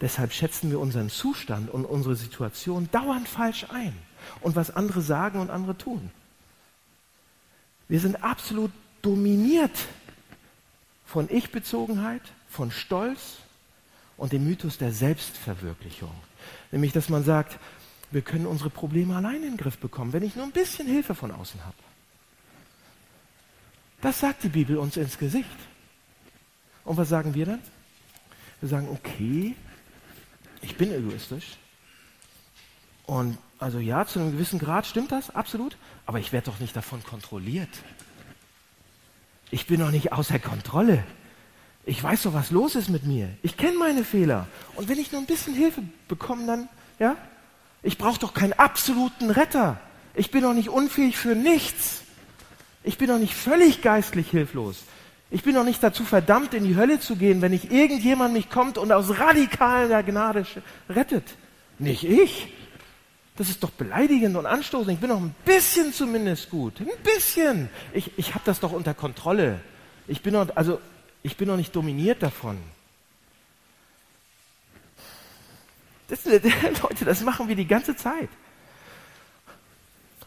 Deshalb 0.00 0.32
schätzen 0.32 0.70
wir 0.70 0.80
unseren 0.80 1.08
Zustand 1.08 1.70
und 1.70 1.84
unsere 1.84 2.16
Situation 2.16 2.88
dauernd 2.90 3.28
falsch 3.28 3.66
ein 3.70 3.96
und 4.40 4.56
was 4.56 4.74
andere 4.74 5.00
sagen 5.00 5.40
und 5.40 5.50
andere 5.50 5.78
tun. 5.78 6.10
Wir 7.88 8.00
sind 8.00 8.22
absolut 8.22 8.72
dominiert 9.02 9.86
von 11.04 11.28
Ich-Bezogenheit, 11.30 12.22
von 12.48 12.70
Stolz 12.70 13.38
und 14.16 14.32
dem 14.32 14.44
Mythos 14.44 14.78
der 14.78 14.92
Selbstverwirklichung. 14.92 16.12
Nämlich, 16.70 16.92
dass 16.92 17.08
man 17.08 17.24
sagt, 17.24 17.58
wir 18.10 18.22
können 18.22 18.46
unsere 18.46 18.70
Probleme 18.70 19.16
allein 19.16 19.36
in 19.36 19.42
den 19.42 19.56
Griff 19.56 19.78
bekommen, 19.78 20.12
wenn 20.12 20.22
ich 20.22 20.36
nur 20.36 20.44
ein 20.44 20.52
bisschen 20.52 20.86
Hilfe 20.86 21.14
von 21.14 21.30
außen 21.30 21.64
habe. 21.64 21.76
Das 24.00 24.20
sagt 24.20 24.44
die 24.44 24.48
Bibel 24.48 24.76
uns 24.76 24.96
ins 24.96 25.18
Gesicht. 25.18 25.48
Und 26.84 26.96
was 26.96 27.08
sagen 27.08 27.34
wir 27.34 27.46
dann? 27.46 27.60
Wir 28.60 28.68
sagen, 28.68 28.88
okay, 28.90 29.56
ich 30.60 30.76
bin 30.76 30.92
egoistisch. 30.92 31.56
Und 33.06 33.38
also 33.58 33.78
ja, 33.78 34.06
zu 34.06 34.18
einem 34.18 34.32
gewissen 34.32 34.58
Grad 34.58 34.86
stimmt 34.86 35.10
das, 35.10 35.30
absolut. 35.30 35.76
Aber 36.06 36.18
ich 36.18 36.32
werde 36.32 36.50
doch 36.50 36.60
nicht 36.60 36.76
davon 36.76 37.02
kontrolliert. 37.02 37.70
Ich 39.50 39.66
bin 39.66 39.80
doch 39.80 39.90
nicht 39.90 40.12
außer 40.12 40.38
Kontrolle. 40.38 41.04
Ich 41.86 42.02
weiß 42.02 42.22
doch, 42.22 42.34
was 42.34 42.50
los 42.50 42.76
ist 42.76 42.88
mit 42.88 43.04
mir. 43.04 43.28
Ich 43.42 43.56
kenne 43.56 43.76
meine 43.76 44.04
Fehler. 44.04 44.46
Und 44.74 44.88
wenn 44.88 44.98
ich 44.98 45.12
nur 45.12 45.20
ein 45.20 45.26
bisschen 45.26 45.54
Hilfe 45.54 45.82
bekomme, 46.08 46.46
dann, 46.46 46.68
ja, 46.98 47.16
ich 47.82 47.98
brauche 47.98 48.18
doch 48.18 48.32
keinen 48.32 48.54
absoluten 48.54 49.30
Retter. 49.30 49.78
Ich 50.14 50.30
bin 50.30 50.42
doch 50.42 50.54
nicht 50.54 50.70
unfähig 50.70 51.18
für 51.18 51.34
nichts. 51.34 52.02
Ich 52.82 52.96
bin 52.96 53.08
doch 53.08 53.18
nicht 53.18 53.34
völlig 53.34 53.82
geistlich 53.82 54.30
hilflos. 54.30 54.84
Ich 55.30 55.42
bin 55.42 55.54
doch 55.54 55.64
nicht 55.64 55.82
dazu 55.82 56.04
verdammt, 56.04 56.54
in 56.54 56.64
die 56.64 56.76
Hölle 56.76 57.00
zu 57.00 57.16
gehen, 57.16 57.42
wenn 57.42 57.50
nicht 57.50 57.72
irgendjemand 57.72 58.32
mich 58.32 58.48
kommt 58.48 58.78
und 58.78 58.92
aus 58.92 59.18
radikaler 59.18 60.02
Gnade 60.02 60.46
rettet. 60.88 61.24
Nicht 61.78 62.04
ich. 62.04 62.52
Das 63.36 63.48
ist 63.48 63.62
doch 63.62 63.70
beleidigend 63.70 64.36
und 64.36 64.46
anstoßend. 64.46 64.92
Ich 64.92 65.00
bin 65.00 65.10
doch 65.10 65.20
ein 65.20 65.34
bisschen 65.44 65.92
zumindest 65.92 66.50
gut. 66.50 66.80
Ein 66.80 66.86
bisschen. 67.02 67.68
Ich, 67.92 68.12
ich 68.16 68.34
habe 68.34 68.44
das 68.44 68.60
doch 68.60 68.72
unter 68.72 68.94
Kontrolle. 68.94 69.60
Ich 70.06 70.22
bin 70.22 70.34
doch, 70.34 70.46
also 70.54 70.78
ich 71.24 71.36
bin 71.36 71.48
noch 71.48 71.56
nicht 71.56 71.74
dominiert 71.74 72.22
davon. 72.22 72.58
Das, 76.06 76.24
Leute, 76.82 77.04
das 77.04 77.22
machen 77.22 77.48
wir 77.48 77.56
die 77.56 77.66
ganze 77.66 77.96
Zeit. 77.96 78.28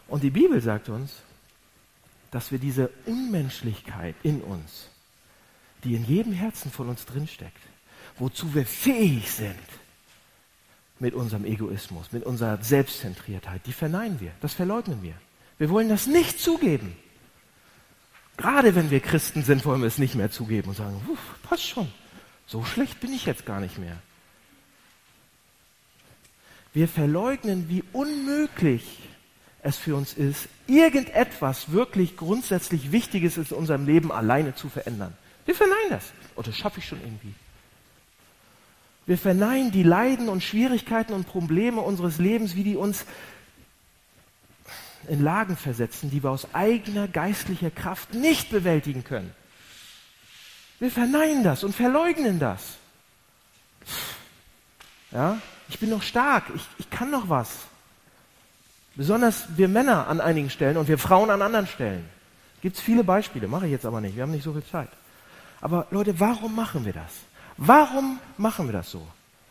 Und 0.08 0.22
die 0.22 0.30
Bibel 0.30 0.60
sagt 0.60 0.88
uns, 0.88 1.22
dass 2.32 2.50
wir 2.50 2.58
diese 2.58 2.90
Unmenschlichkeit 3.06 4.16
in 4.24 4.42
uns, 4.42 4.88
die 5.84 5.94
in 5.94 6.04
jedem 6.04 6.32
Herzen 6.32 6.70
von 6.70 6.88
uns 6.88 7.06
drinsteckt, 7.06 7.62
wozu 8.18 8.52
wir 8.54 8.66
fähig 8.66 9.30
sind, 9.30 9.54
mit 10.98 11.14
unserem 11.14 11.44
Egoismus, 11.44 12.10
mit 12.10 12.24
unserer 12.24 12.60
Selbstzentriertheit, 12.60 13.64
die 13.66 13.72
verneinen 13.72 14.18
wir, 14.18 14.32
das 14.40 14.52
verleugnen 14.52 15.00
wir. 15.02 15.14
Wir 15.58 15.70
wollen 15.70 15.88
das 15.88 16.08
nicht 16.08 16.40
zugeben. 16.40 16.96
Gerade 18.38 18.76
wenn 18.76 18.90
wir 18.90 19.00
Christen 19.00 19.42
sind, 19.42 19.66
wollen 19.66 19.80
wir 19.80 19.88
es 19.88 19.98
nicht 19.98 20.14
mehr 20.14 20.30
zugeben 20.30 20.68
und 20.70 20.76
sagen, 20.76 21.00
passt 21.42 21.66
schon, 21.66 21.92
so 22.46 22.64
schlecht 22.64 23.00
bin 23.00 23.12
ich 23.12 23.26
jetzt 23.26 23.44
gar 23.44 23.60
nicht 23.60 23.78
mehr. 23.78 23.96
Wir 26.72 26.86
verleugnen, 26.86 27.68
wie 27.68 27.82
unmöglich 27.92 29.00
es 29.62 29.76
für 29.76 29.96
uns 29.96 30.14
ist, 30.14 30.48
irgendetwas 30.68 31.72
wirklich 31.72 32.16
grundsätzlich 32.16 32.92
Wichtiges 32.92 33.36
in 33.36 33.44
unserem 33.56 33.86
Leben 33.86 34.12
alleine 34.12 34.54
zu 34.54 34.68
verändern. 34.68 35.12
Wir 35.44 35.56
verneinen 35.56 35.90
das. 35.90 36.12
Und 36.36 36.46
das 36.46 36.56
schaffe 36.56 36.78
ich 36.78 36.86
schon 36.86 37.00
irgendwie. 37.00 37.34
Wir 39.06 39.18
verneinen 39.18 39.72
die 39.72 39.82
Leiden 39.82 40.28
und 40.28 40.44
Schwierigkeiten 40.44 41.12
und 41.12 41.26
Probleme 41.26 41.80
unseres 41.80 42.18
Lebens, 42.18 42.54
wie 42.54 42.62
die 42.62 42.76
uns 42.76 43.04
in 45.06 45.22
Lagen 45.22 45.56
versetzen, 45.56 46.10
die 46.10 46.22
wir 46.22 46.30
aus 46.30 46.48
eigener 46.54 47.08
geistlicher 47.08 47.70
Kraft 47.70 48.14
nicht 48.14 48.50
bewältigen 48.50 49.04
können. 49.04 49.32
Wir 50.78 50.90
verneinen 50.90 51.42
das 51.42 51.64
und 51.64 51.74
verleugnen 51.74 52.38
das. 52.38 52.62
Ja, 55.10 55.38
ich 55.68 55.78
bin 55.78 55.90
noch 55.90 56.02
stark, 56.02 56.44
ich, 56.54 56.62
ich 56.78 56.90
kann 56.90 57.10
noch 57.10 57.28
was. 57.28 57.50
Besonders 58.94 59.44
wir 59.56 59.68
Männer 59.68 60.08
an 60.08 60.20
einigen 60.20 60.50
Stellen 60.50 60.76
und 60.76 60.88
wir 60.88 60.98
Frauen 60.98 61.30
an 61.30 61.42
anderen 61.42 61.66
Stellen. 61.66 62.08
Gibt 62.60 62.76
es 62.76 62.82
viele 62.82 63.04
Beispiele, 63.04 63.46
mache 63.46 63.66
ich 63.66 63.72
jetzt 63.72 63.86
aber 63.86 64.00
nicht, 64.00 64.16
wir 64.16 64.24
haben 64.24 64.32
nicht 64.32 64.44
so 64.44 64.52
viel 64.52 64.64
Zeit. 64.64 64.88
Aber 65.60 65.86
Leute, 65.90 66.18
warum 66.20 66.54
machen 66.54 66.84
wir 66.84 66.92
das? 66.92 67.12
Warum 67.56 68.18
machen 68.36 68.66
wir 68.66 68.72
das 68.72 68.90
so? 68.90 69.06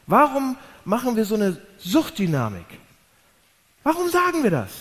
Warum 0.06 0.58
machen 0.86 1.16
wir 1.16 1.26
so 1.26 1.36
eine 1.36 1.58
Suchtdynamik? 1.80 2.66
Warum 3.84 4.10
sagen 4.10 4.44
wir 4.44 4.52
das? 4.52 4.72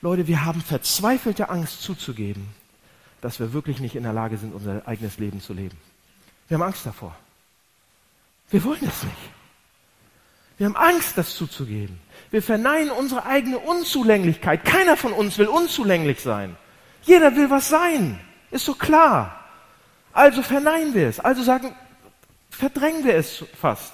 Leute, 0.00 0.26
wir 0.26 0.44
haben 0.44 0.60
verzweifelte 0.60 1.48
Angst 1.48 1.82
zuzugeben, 1.82 2.48
dass 3.20 3.40
wir 3.40 3.52
wirklich 3.52 3.80
nicht 3.80 3.96
in 3.96 4.04
der 4.04 4.12
Lage 4.12 4.36
sind, 4.36 4.54
unser 4.54 4.86
eigenes 4.86 5.18
Leben 5.18 5.40
zu 5.40 5.52
leben. 5.52 5.76
Wir 6.48 6.56
haben 6.56 6.62
Angst 6.62 6.86
davor. 6.86 7.16
Wir 8.50 8.62
wollen 8.64 8.80
das 8.80 9.02
nicht. 9.02 9.16
Wir 10.56 10.66
haben 10.66 10.76
Angst, 10.76 11.16
das 11.16 11.34
zuzugeben. 11.36 12.00
Wir 12.30 12.42
verneinen 12.42 12.90
unsere 12.90 13.24
eigene 13.26 13.58
Unzulänglichkeit. 13.58 14.64
Keiner 14.64 14.96
von 14.96 15.12
uns 15.12 15.38
will 15.38 15.46
unzulänglich 15.46 16.20
sein. 16.20 16.56
Jeder 17.02 17.36
will 17.36 17.48
was 17.50 17.68
sein. 17.68 18.18
Ist 18.50 18.64
so 18.64 18.74
klar. 18.74 19.44
Also 20.12 20.42
verneinen 20.42 20.94
wir 20.94 21.08
es. 21.08 21.20
Also 21.20 21.42
sagen, 21.42 21.74
verdrängen 22.50 23.04
wir 23.04 23.14
es 23.14 23.44
fast. 23.60 23.92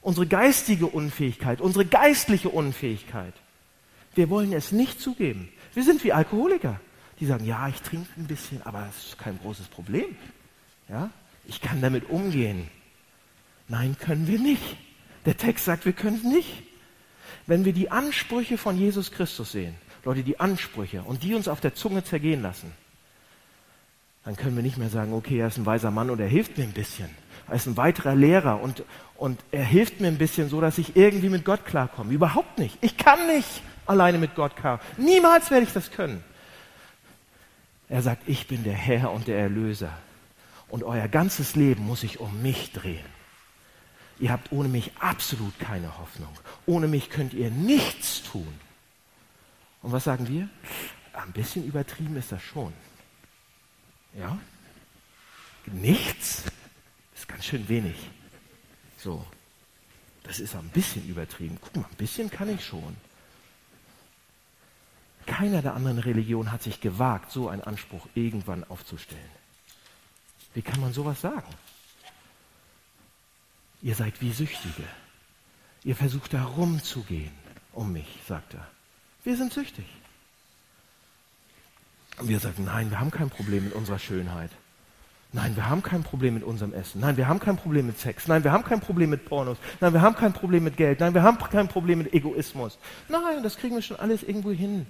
Unsere 0.00 0.26
geistige 0.26 0.86
Unfähigkeit, 0.86 1.60
unsere 1.60 1.84
geistliche 1.84 2.48
Unfähigkeit. 2.48 3.34
Wir 4.14 4.30
wollen 4.30 4.52
es 4.52 4.72
nicht 4.72 5.00
zugeben. 5.00 5.48
Wir 5.74 5.84
sind 5.84 6.02
wie 6.04 6.12
Alkoholiker. 6.12 6.80
Die 7.20 7.26
sagen, 7.26 7.44
ja, 7.44 7.68
ich 7.68 7.80
trinke 7.82 8.08
ein 8.16 8.26
bisschen, 8.26 8.62
aber 8.62 8.80
das 8.86 9.08
ist 9.08 9.18
kein 9.18 9.38
großes 9.38 9.68
Problem. 9.68 10.16
Ja? 10.88 11.10
Ich 11.46 11.60
kann 11.60 11.80
damit 11.80 12.08
umgehen. 12.08 12.68
Nein, 13.68 13.96
können 13.98 14.26
wir 14.26 14.38
nicht. 14.38 14.76
Der 15.26 15.36
Text 15.36 15.66
sagt, 15.66 15.84
wir 15.84 15.92
können 15.92 16.16
es 16.16 16.24
nicht. 16.24 16.62
Wenn 17.46 17.64
wir 17.64 17.72
die 17.72 17.90
Ansprüche 17.90 18.58
von 18.58 18.76
Jesus 18.76 19.12
Christus 19.12 19.52
sehen, 19.52 19.74
Leute, 20.04 20.22
die 20.22 20.40
Ansprüche 20.40 21.02
und 21.02 21.22
die 21.22 21.34
uns 21.34 21.46
auf 21.46 21.60
der 21.60 21.74
Zunge 21.74 22.02
zergehen 22.02 22.42
lassen, 22.42 22.72
dann 24.24 24.36
können 24.36 24.56
wir 24.56 24.62
nicht 24.62 24.78
mehr 24.78 24.88
sagen, 24.88 25.12
okay, 25.12 25.38
er 25.38 25.48
ist 25.48 25.58
ein 25.58 25.66
weiser 25.66 25.90
Mann 25.90 26.10
und 26.10 26.20
er 26.20 26.28
hilft 26.28 26.58
mir 26.58 26.64
ein 26.64 26.72
bisschen. 26.72 27.08
Er 27.48 27.56
ist 27.56 27.66
ein 27.66 27.76
weiterer 27.76 28.14
Lehrer 28.14 28.60
und, 28.60 28.82
und 29.16 29.40
er 29.50 29.64
hilft 29.64 30.00
mir 30.00 30.08
ein 30.08 30.18
bisschen 30.18 30.48
so, 30.48 30.60
dass 30.60 30.78
ich 30.78 30.96
irgendwie 30.96 31.28
mit 31.28 31.44
Gott 31.44 31.64
klarkomme. 31.64 32.12
Überhaupt 32.12 32.58
nicht. 32.58 32.76
Ich 32.80 32.96
kann 32.96 33.26
nicht 33.26 33.62
alleine 33.86 34.18
mit 34.18 34.34
Gott 34.34 34.56
klarkommen. 34.56 35.04
Niemals 35.04 35.50
werde 35.50 35.64
ich 35.64 35.72
das 35.72 35.90
können. 35.90 36.22
Er 37.88 38.02
sagt, 38.02 38.28
ich 38.28 38.46
bin 38.46 38.62
der 38.64 38.74
Herr 38.74 39.10
und 39.10 39.26
der 39.26 39.38
Erlöser. 39.38 39.92
Und 40.68 40.84
euer 40.84 41.08
ganzes 41.08 41.56
Leben 41.56 41.84
muss 41.84 42.02
sich 42.02 42.20
um 42.20 42.40
mich 42.42 42.72
drehen. 42.72 43.04
Ihr 44.20 44.30
habt 44.30 44.52
ohne 44.52 44.68
mich 44.68 44.92
absolut 45.00 45.58
keine 45.58 45.98
Hoffnung. 45.98 46.32
Ohne 46.66 46.86
mich 46.86 47.10
könnt 47.10 47.34
ihr 47.34 47.50
nichts 47.50 48.22
tun. 48.22 48.60
Und 49.82 49.92
was 49.92 50.04
sagen 50.04 50.28
wir? 50.28 50.48
Ein 51.12 51.32
bisschen 51.32 51.64
übertrieben 51.64 52.16
ist 52.16 52.30
das 52.30 52.42
schon. 52.42 52.72
Ja? 54.16 54.38
Nichts 55.66 56.44
ist 57.14 57.28
ganz 57.28 57.44
schön 57.44 57.68
wenig. 57.68 57.96
So. 58.96 59.24
Das 60.22 60.38
ist 60.38 60.54
ein 60.54 60.68
bisschen 60.68 61.08
übertrieben. 61.08 61.58
Guck 61.60 61.76
mal, 61.76 61.86
ein 61.90 61.96
bisschen 61.96 62.30
kann 62.30 62.48
ich 62.50 62.64
schon. 62.64 62.96
Keiner 65.30 65.62
der 65.62 65.74
anderen 65.74 66.00
Religionen 66.00 66.50
hat 66.50 66.60
sich 66.60 66.80
gewagt, 66.80 67.30
so 67.30 67.48
einen 67.48 67.62
Anspruch 67.62 68.08
irgendwann 68.16 68.64
aufzustellen. 68.64 69.22
Wie 70.54 70.60
kann 70.60 70.80
man 70.80 70.92
sowas 70.92 71.20
sagen? 71.20 71.54
Ihr 73.80 73.94
seid 73.94 74.20
wie 74.20 74.32
Süchtige. 74.32 74.82
Ihr 75.84 75.94
versucht 75.94 76.34
da 76.34 76.42
rumzugehen 76.42 77.30
um 77.72 77.92
mich, 77.92 78.18
sagt 78.26 78.54
er. 78.54 78.66
Wir 79.22 79.36
sind 79.36 79.52
süchtig. 79.52 79.86
Und 82.18 82.28
wir 82.28 82.40
sagen, 82.40 82.64
nein, 82.64 82.90
wir 82.90 82.98
haben 82.98 83.12
kein 83.12 83.30
Problem 83.30 83.66
mit 83.66 83.72
unserer 83.72 84.00
Schönheit. 84.00 84.50
Nein, 85.32 85.54
wir 85.54 85.68
haben 85.70 85.84
kein 85.84 86.02
Problem 86.02 86.34
mit 86.34 86.42
unserem 86.42 86.74
Essen. 86.74 87.00
Nein, 87.00 87.16
wir 87.16 87.28
haben 87.28 87.38
kein 87.38 87.56
Problem 87.56 87.86
mit 87.86 88.00
Sex. 88.00 88.26
Nein, 88.26 88.42
wir 88.42 88.50
haben 88.50 88.64
kein 88.64 88.80
Problem 88.80 89.10
mit 89.10 89.26
Pornos. 89.26 89.58
Nein, 89.80 89.92
wir 89.92 90.02
haben 90.02 90.16
kein 90.16 90.32
Problem 90.32 90.64
mit 90.64 90.76
Geld. 90.76 90.98
Nein, 90.98 91.14
wir 91.14 91.22
haben 91.22 91.38
kein 91.38 91.68
Problem 91.68 91.98
mit 91.98 92.12
Egoismus. 92.12 92.78
Nein, 93.08 93.44
das 93.44 93.56
kriegen 93.56 93.76
wir 93.76 93.82
schon 93.82 94.00
alles 94.00 94.24
irgendwo 94.24 94.50
hin. 94.50 94.86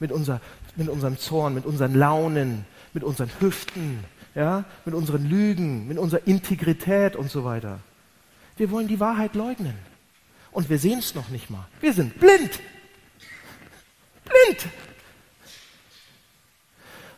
Mit, 0.00 0.12
unser, 0.12 0.40
mit 0.76 0.88
unserem 0.88 1.18
Zorn, 1.18 1.54
mit 1.54 1.64
unseren 1.64 1.94
Launen, 1.94 2.66
mit 2.92 3.04
unseren 3.04 3.30
Hüften, 3.40 4.00
ja, 4.34 4.64
mit 4.84 4.94
unseren 4.94 5.28
Lügen, 5.28 5.86
mit 5.86 5.98
unserer 5.98 6.26
Integrität 6.26 7.16
und 7.16 7.30
so 7.30 7.44
weiter. 7.44 7.80
Wir 8.56 8.70
wollen 8.70 8.88
die 8.88 9.00
Wahrheit 9.00 9.34
leugnen. 9.34 9.74
Und 10.52 10.70
wir 10.70 10.78
sehen 10.78 11.00
es 11.00 11.14
noch 11.14 11.28
nicht 11.30 11.50
mal. 11.50 11.66
Wir 11.80 11.92
sind 11.92 12.18
blind. 12.18 12.60
Blind. 14.24 14.68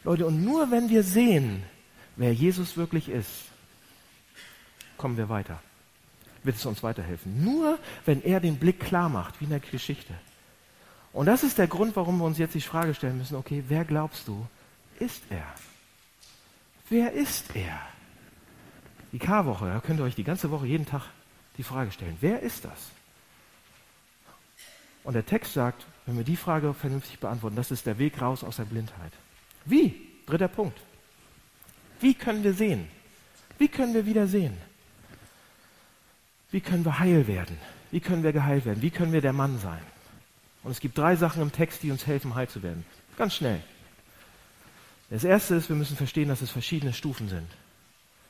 Leute, 0.05 0.27
und 0.27 0.43
nur 0.43 0.71
wenn 0.71 0.89
wir 0.89 1.03
sehen, 1.03 1.63
wer 2.17 2.33
Jesus 2.33 2.77
wirklich 2.77 3.09
ist, 3.09 3.31
kommen 4.97 5.17
wir 5.17 5.29
weiter. 5.29 5.61
Wird 6.45 6.57
es 6.57 6.65
uns 6.65 6.83
weiterhelfen. 6.83 7.45
Nur 7.45 7.79
wenn 8.07 8.23
er 8.23 8.41
den 8.41 8.57
Blick 8.57 8.81
klar 8.81 9.09
macht, 9.09 9.41
wie 9.41 9.45
in 9.45 9.51
der 9.51 9.61
Geschichte. 9.61 10.15
Und 11.17 11.25
das 11.25 11.43
ist 11.43 11.57
der 11.57 11.67
Grund, 11.67 11.97
warum 11.97 12.19
wir 12.19 12.27
uns 12.27 12.37
jetzt 12.37 12.55
die 12.55 12.61
Frage 12.61 12.93
stellen 12.93 13.17
müssen, 13.17 13.37
okay, 13.37 13.65
wer 13.69 13.87
glaubst 13.87 14.29
du, 14.29 14.47
ist 14.99 15.23
er? 15.31 15.47
Wer 16.91 17.11
ist 17.13 17.57
er? 17.57 17.81
Die 19.13 19.19
Karwoche, 19.19 19.65
da 19.65 19.81
könnt 19.81 19.99
ihr 19.99 20.05
euch 20.05 20.15
die 20.15 20.25
ganze 20.25 20.51
Woche 20.51 20.67
jeden 20.67 20.85
Tag 20.85 21.05
die 21.57 21.63
Frage 21.63 21.91
stellen, 21.91 22.19
wer 22.21 22.41
ist 22.41 22.67
das? 22.67 22.91
Und 25.05 25.15
der 25.15 25.25
Text 25.25 25.55
sagt, 25.55 25.87
wenn 26.05 26.19
wir 26.19 26.25
die 26.25 26.37
Frage 26.37 26.75
vernünftig 26.75 27.19
beantworten, 27.19 27.57
das 27.57 27.71
ist 27.71 27.87
der 27.87 27.97
Weg 27.97 28.21
raus 28.21 28.45
aus 28.45 28.57
der 28.57 28.65
Blindheit. 28.65 29.13
Wie? 29.65 30.09
Dritter 30.27 30.49
Punkt. 30.49 30.79
Wie 31.99 32.13
können 32.13 32.45
wir 32.45 32.53
sehen? 32.53 32.89
Wie 33.57 33.69
können 33.69 33.95
wir 33.95 34.05
wieder 34.05 34.27
sehen? 34.27 34.59
Wie 36.51 36.61
können 36.61 36.85
wir 36.85 36.99
heil 36.99 37.27
werden? 37.27 37.57
Wie 37.91 38.01
können 38.01 38.23
wir 38.23 38.35
geheilt 38.35 38.67
werden? 38.67 38.83
Wie 38.83 38.91
können 38.91 39.15
wir 39.15 39.23
der 39.23 39.33
Mann 39.33 39.59
sein? 39.59 39.96
Und 40.67 40.73
es 40.73 40.81
gibt 40.81 40.99
drei 40.99 41.15
Sachen 41.15 41.43
im 41.43 41.53
Text, 41.53 41.85
die 41.85 41.93
uns 41.93 42.09
helfen, 42.09 42.35
heil 42.35 42.49
zu 42.49 42.61
werden. 42.61 42.85
Ganz 43.17 43.37
schnell. 43.37 43.63
Das 45.11 45.23
erste 45.23 45.55
ist, 45.55 45.69
wir 45.69 45.77
müssen 45.77 45.97
verstehen, 45.97 46.29
dass 46.29 46.43
es 46.43 46.51
verschiedene 46.51 46.93
Stufen 46.93 47.29
sind. 47.29 47.47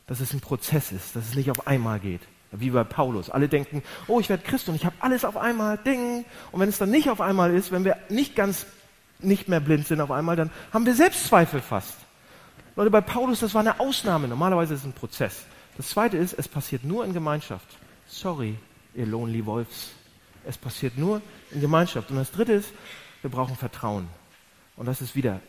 Dass 0.07 0.21
es 0.21 0.35
ein 0.35 0.41
Prozess 0.41 0.93
ist, 0.93 1.17
dass 1.17 1.31
es 1.31 1.35
nicht 1.35 1.51
auf 1.51 1.67
einmal 1.67 1.99
geht. 1.99 2.21
Wie 2.53 2.69
bei 2.69 2.85
Paulus. 2.85 3.31
Alle 3.31 3.49
denken, 3.49 3.83
oh, 4.07 4.21
ich 4.21 4.29
werde 4.29 4.43
Christ 4.43 4.69
und 4.69 4.75
ich 4.75 4.85
habe 4.85 4.95
alles 5.01 5.25
auf 5.25 5.39
einmal, 5.39 5.79
Ding. 5.79 6.27
Und 6.53 6.61
wenn 6.61 6.69
es 6.69 6.77
dann 6.77 6.91
nicht 6.91 7.09
auf 7.09 7.23
einmal 7.23 7.55
ist, 7.55 7.73
wenn 7.73 7.87
wir 7.87 7.97
nicht 8.11 8.37
ganz 8.37 8.67
nicht 9.19 9.49
mehr 9.49 9.61
blind 9.61 9.87
sind 9.87 10.03
auf 10.03 10.11
einmal, 10.11 10.37
dann 10.37 10.51
haben 10.75 10.85
wir 10.85 10.95
Selbstzweifel 10.95 11.63
fast. 11.63 11.95
Leute, 12.77 12.91
bei 12.91 13.01
Paulus, 13.01 13.41
das 13.41 13.55
war 13.55 13.63
eine 13.63 13.81
Ausnahme. 13.81 14.29
Normalerweise 14.29 14.75
ist 14.75 14.81
es 14.81 14.87
ein 14.87 14.93
Prozess. 14.93 15.47
Das 15.79 15.89
zweite 15.89 16.19
ist, 16.19 16.35
es 16.35 16.49
passiert 16.49 16.85
nur 16.85 17.03
in 17.03 17.15
Gemeinschaft. 17.15 17.79
Sorry, 18.07 18.59
ihr 18.95 19.07
Lonely 19.07 19.47
Wolves. 19.47 19.93
Es 20.47 20.57
passiert 20.57 20.97
nur 20.97 21.21
in 21.51 21.61
Gemeinschaft. 21.61 22.11
Und 22.11 22.17
das 22.17 22.31
dritte 22.31 22.53
ist, 22.53 22.71
wir 23.23 23.31
brauchen 23.31 23.57
Vertrauen. 23.57 24.09
Und 24.77 24.87
das 24.87 25.01
ist 25.01 25.17
wieder 25.17 25.41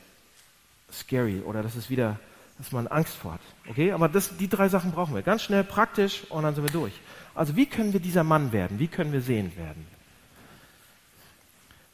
scary 0.92 1.42
oder 1.42 1.64
das 1.64 1.76
ist 1.76 1.90
wieder, 1.90 2.20
dass 2.58 2.72
man 2.72 2.88
Angst 2.88 3.16
vor 3.16 3.34
hat. 3.34 3.42
Okay? 3.70 3.92
Aber 3.92 4.10
das, 4.10 4.38
die 4.38 4.48
drei 4.48 4.70
Sachen 4.70 4.92
brauchen 4.92 5.14
wir. 5.14 5.22
Ganz 5.22 5.44
schnell, 5.44 5.64
praktisch 5.64 6.24
und 6.30 6.44
dann 6.44 6.56
sind 6.56 6.64
wir 6.64 6.72
durch. 6.72 6.94
Also 7.36 7.56
wie 7.56 7.66
können 7.66 7.94
wir 7.94 8.00
dieser 8.00 8.24
Mann 8.24 8.52
werden? 8.52 8.80
Wie 8.80 8.88
können 8.88 9.12
wir 9.12 9.22
sehend 9.22 9.58
werden? 9.58 9.86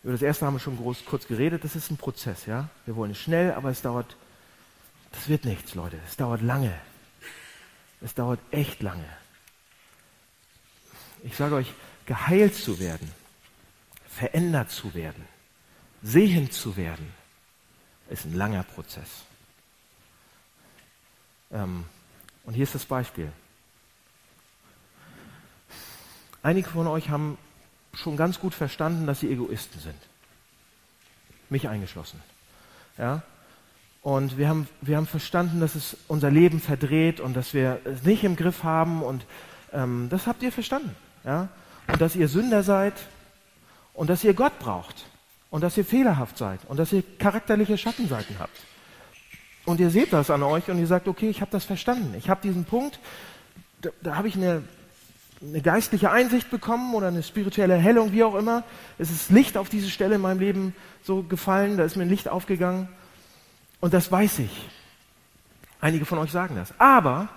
Über 0.04 0.13
das 0.13 0.22
erste 0.22 0.46
haben 0.46 0.56
wir 0.56 0.60
schon 0.60 0.78
groß, 0.78 1.06
kurz 1.06 1.28
geredet. 1.28 1.63
Das 1.63 1.76
ist 1.76 1.89
ein 1.89 1.98
Prozess, 1.98 2.46
ja. 2.46 2.70
Wir 2.86 2.96
wollen 2.96 3.12
es 3.12 3.20
schnell, 3.20 3.54
aber 3.54 3.70
es 3.70 3.82
dauert, 3.82 4.16
das 5.12 5.28
wird 5.30 5.46
nichts, 5.46 5.76
Leute. 5.76 5.98
Es 6.08 6.18
dauert 6.18 6.42
lange. 6.42 6.74
Es 8.02 8.13
dauert 8.13 8.39
echt 8.52 8.82
lange. 8.82 9.06
Ich 11.24 11.38
sage 11.38 11.56
euch, 11.56 11.74
geheilt 12.06 12.56
zu 12.56 12.80
werden, 12.80 13.12
verändert 14.08 14.72
zu 14.72 14.94
werden, 14.94 15.28
sehend 16.02 16.54
zu 16.54 16.78
werden, 16.78 17.13
ist 18.10 18.26
ein 18.26 18.34
langer 18.34 18.63
Prozess. 18.63 19.24
Ähm, 21.52 21.86
und 22.46 22.54
hier 22.54 22.63
ist 22.63 22.76
das 22.76 22.86
Beispiel. 22.86 23.32
Einige 26.42 26.70
von 26.70 26.88
euch 26.88 27.10
haben 27.10 27.38
schon 27.94 28.18
ganz 28.18 28.39
gut 28.39 28.54
verstanden, 28.54 29.08
dass 29.08 29.22
sie 29.22 29.32
Egoisten 29.32 29.80
sind. 29.80 29.96
Mich 31.50 31.70
eingeschlossen. 31.70 32.22
Ja? 32.98 33.24
Und 34.02 34.38
wir 34.38 34.50
haben, 34.50 34.68
wir 34.82 34.98
haben 34.98 35.08
verstanden, 35.08 35.62
dass 35.62 35.76
es 35.76 35.96
unser 36.10 36.30
Leben 36.30 36.60
verdreht 36.60 37.22
und 37.22 37.36
dass 37.36 37.54
wir 37.54 37.80
es 37.86 38.04
nicht 38.04 38.26
im 38.26 38.36
Griff 38.36 38.63
haben. 38.63 39.02
Und 39.02 39.26
ähm, 39.72 40.08
das 40.10 40.28
habt 40.28 40.44
ihr 40.44 40.52
verstanden. 40.52 40.94
Ja? 41.24 41.48
Und 41.88 42.02
dass 42.02 42.15
ihr 42.15 42.28
Sünder 42.28 42.63
seid 42.63 42.93
und 43.93 44.10
dass 44.10 44.24
ihr 44.24 44.34
Gott 44.34 44.58
braucht 44.60 45.06
und 45.50 45.62
dass 45.62 45.78
ihr 45.78 45.86
fehlerhaft 45.86 46.38
seid 46.38 46.60
und 46.67 46.78
dass 46.78 46.91
ihr 46.93 47.04
charakterliche 47.19 47.78
Schattenseiten 47.78 48.38
habt. 48.39 48.58
Und 49.65 49.80
ihr 49.80 49.89
seht 49.89 50.12
das 50.12 50.30
an 50.30 50.43
euch 50.43 50.69
und 50.69 50.80
ihr 50.80 50.88
sagt, 50.88 51.08
okay, 51.08 51.30
ich 51.30 51.41
habe 51.41 51.52
das 51.52 51.63
verstanden. 51.63 52.15
Ich 52.17 52.30
habe 52.30 52.41
diesen 52.41 52.65
Punkt, 52.65 53.00
da, 53.82 53.89
da 54.02 54.15
habe 54.15 54.28
ich 54.28 54.36
eine, 54.36 54.63
eine 55.41 55.62
geistliche 55.62 56.12
Einsicht 56.12 56.50
bekommen 56.50 56.93
oder 56.96 57.08
eine 57.08 57.24
spirituelle 57.24 57.76
Erhellung, 57.76 58.12
wie 58.12 58.24
auch 58.24 58.36
immer. 58.36 58.63
Es 58.98 59.10
ist 59.10 59.30
Licht 59.30 59.58
auf 59.58 59.69
diese 59.69 59.89
Stelle 59.89 60.15
in 60.15 60.22
meinem 60.22 60.39
Leben 60.39 60.76
so 61.04 61.24
gefallen, 61.24 61.78
da 61.78 61.84
ist 61.84 61.96
mir 61.96 62.04
ein 62.04 62.10
Licht 62.10 62.28
aufgegangen. 62.28 62.89
Und 63.80 63.93
das 63.93 64.12
weiß 64.12 64.39
ich. 64.39 64.69
Einige 65.80 66.06
von 66.06 66.17
euch 66.17 66.32
sagen 66.32 66.56
das. 66.56 66.74
Aber 66.80 67.30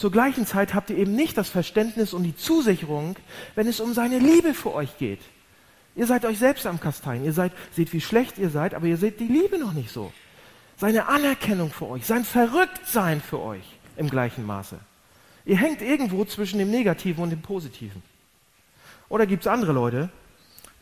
zur 0.00 0.10
gleichen 0.10 0.46
Zeit 0.46 0.72
habt 0.72 0.88
ihr 0.88 0.96
eben 0.96 1.14
nicht 1.14 1.36
das 1.36 1.50
Verständnis 1.50 2.14
und 2.14 2.22
die 2.22 2.34
Zusicherung, 2.34 3.16
wenn 3.54 3.66
es 3.66 3.80
um 3.80 3.92
seine 3.92 4.18
Liebe 4.18 4.54
für 4.54 4.72
euch 4.72 4.96
geht. 4.96 5.20
Ihr 5.94 6.06
seid 6.06 6.24
euch 6.24 6.38
selbst 6.38 6.66
am 6.66 6.80
Kasteien. 6.80 7.22
Ihr 7.22 7.34
seid, 7.34 7.52
seht, 7.72 7.92
wie 7.92 8.00
schlecht 8.00 8.38
ihr 8.38 8.48
seid, 8.48 8.72
aber 8.72 8.86
ihr 8.86 8.96
seht 8.96 9.20
die 9.20 9.26
Liebe 9.26 9.58
noch 9.58 9.74
nicht 9.74 9.90
so 9.90 10.10
seine 10.78 11.08
Anerkennung 11.08 11.70
für 11.70 11.86
euch, 11.86 12.06
sein 12.06 12.24
Verrücktsein 12.24 13.20
für 13.20 13.40
euch 13.40 13.64
im 13.98 14.08
gleichen 14.08 14.46
Maße. 14.46 14.78
Ihr 15.44 15.58
hängt 15.58 15.82
irgendwo 15.82 16.24
zwischen 16.24 16.58
dem 16.58 16.70
Negativen 16.70 17.22
und 17.22 17.28
dem 17.28 17.42
Positiven. 17.42 18.02
Oder 19.10 19.26
gibt 19.26 19.42
es 19.42 19.46
andere 19.46 19.72
Leute, 19.72 20.08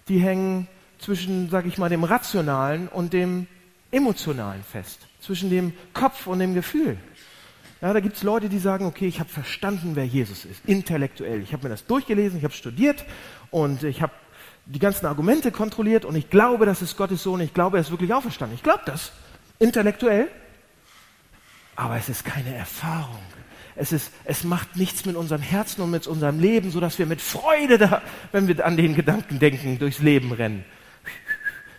die 0.06 0.20
hängen 0.20 0.68
zwischen, 1.00 1.50
sag 1.50 1.66
ich 1.66 1.78
mal, 1.78 1.88
dem 1.88 2.04
Rationalen 2.04 2.86
und 2.86 3.12
dem 3.12 3.48
emotionalen 3.90 4.62
fest, 4.62 5.00
zwischen 5.20 5.50
dem 5.50 5.72
Kopf 5.92 6.28
und 6.28 6.38
dem 6.38 6.54
Gefühl. 6.54 6.96
Ja, 7.80 7.92
da 7.92 8.00
gibt 8.00 8.16
es 8.16 8.24
Leute, 8.24 8.48
die 8.48 8.58
sagen, 8.58 8.86
okay, 8.86 9.06
ich 9.06 9.20
habe 9.20 9.28
verstanden, 9.28 9.92
wer 9.94 10.04
Jesus 10.04 10.44
ist, 10.44 10.64
intellektuell. 10.66 11.42
Ich 11.42 11.52
habe 11.52 11.62
mir 11.62 11.68
das 11.68 11.86
durchgelesen, 11.86 12.38
ich 12.38 12.44
habe 12.44 12.54
studiert 12.54 13.04
und 13.50 13.84
ich 13.84 14.02
habe 14.02 14.12
die 14.66 14.80
ganzen 14.80 15.06
Argumente 15.06 15.52
kontrolliert 15.52 16.04
und 16.04 16.16
ich 16.16 16.28
glaube, 16.28 16.66
das 16.66 16.82
ist 16.82 16.96
Gottes 16.96 17.22
Sohn, 17.22 17.40
ich 17.40 17.54
glaube, 17.54 17.78
er 17.78 17.82
ist 17.82 17.90
wirklich 17.90 18.12
auferstanden. 18.12 18.56
Ich 18.56 18.64
glaube 18.64 18.82
das, 18.84 19.12
intellektuell, 19.60 20.28
aber 21.76 21.96
es 21.96 22.08
ist 22.08 22.24
keine 22.24 22.52
Erfahrung. 22.54 23.22
Es, 23.76 23.92
ist, 23.92 24.10
es 24.24 24.42
macht 24.42 24.76
nichts 24.76 25.06
mit 25.06 25.14
unserem 25.14 25.40
Herzen 25.40 25.80
und 25.82 25.92
mit 25.92 26.08
unserem 26.08 26.40
Leben, 26.40 26.72
sodass 26.72 26.98
wir 26.98 27.06
mit 27.06 27.20
Freude, 27.20 27.78
da, 27.78 28.02
wenn 28.32 28.48
wir 28.48 28.66
an 28.66 28.76
den 28.76 28.96
Gedanken 28.96 29.38
denken, 29.38 29.78
durchs 29.78 30.00
Leben 30.00 30.32
rennen. 30.32 30.64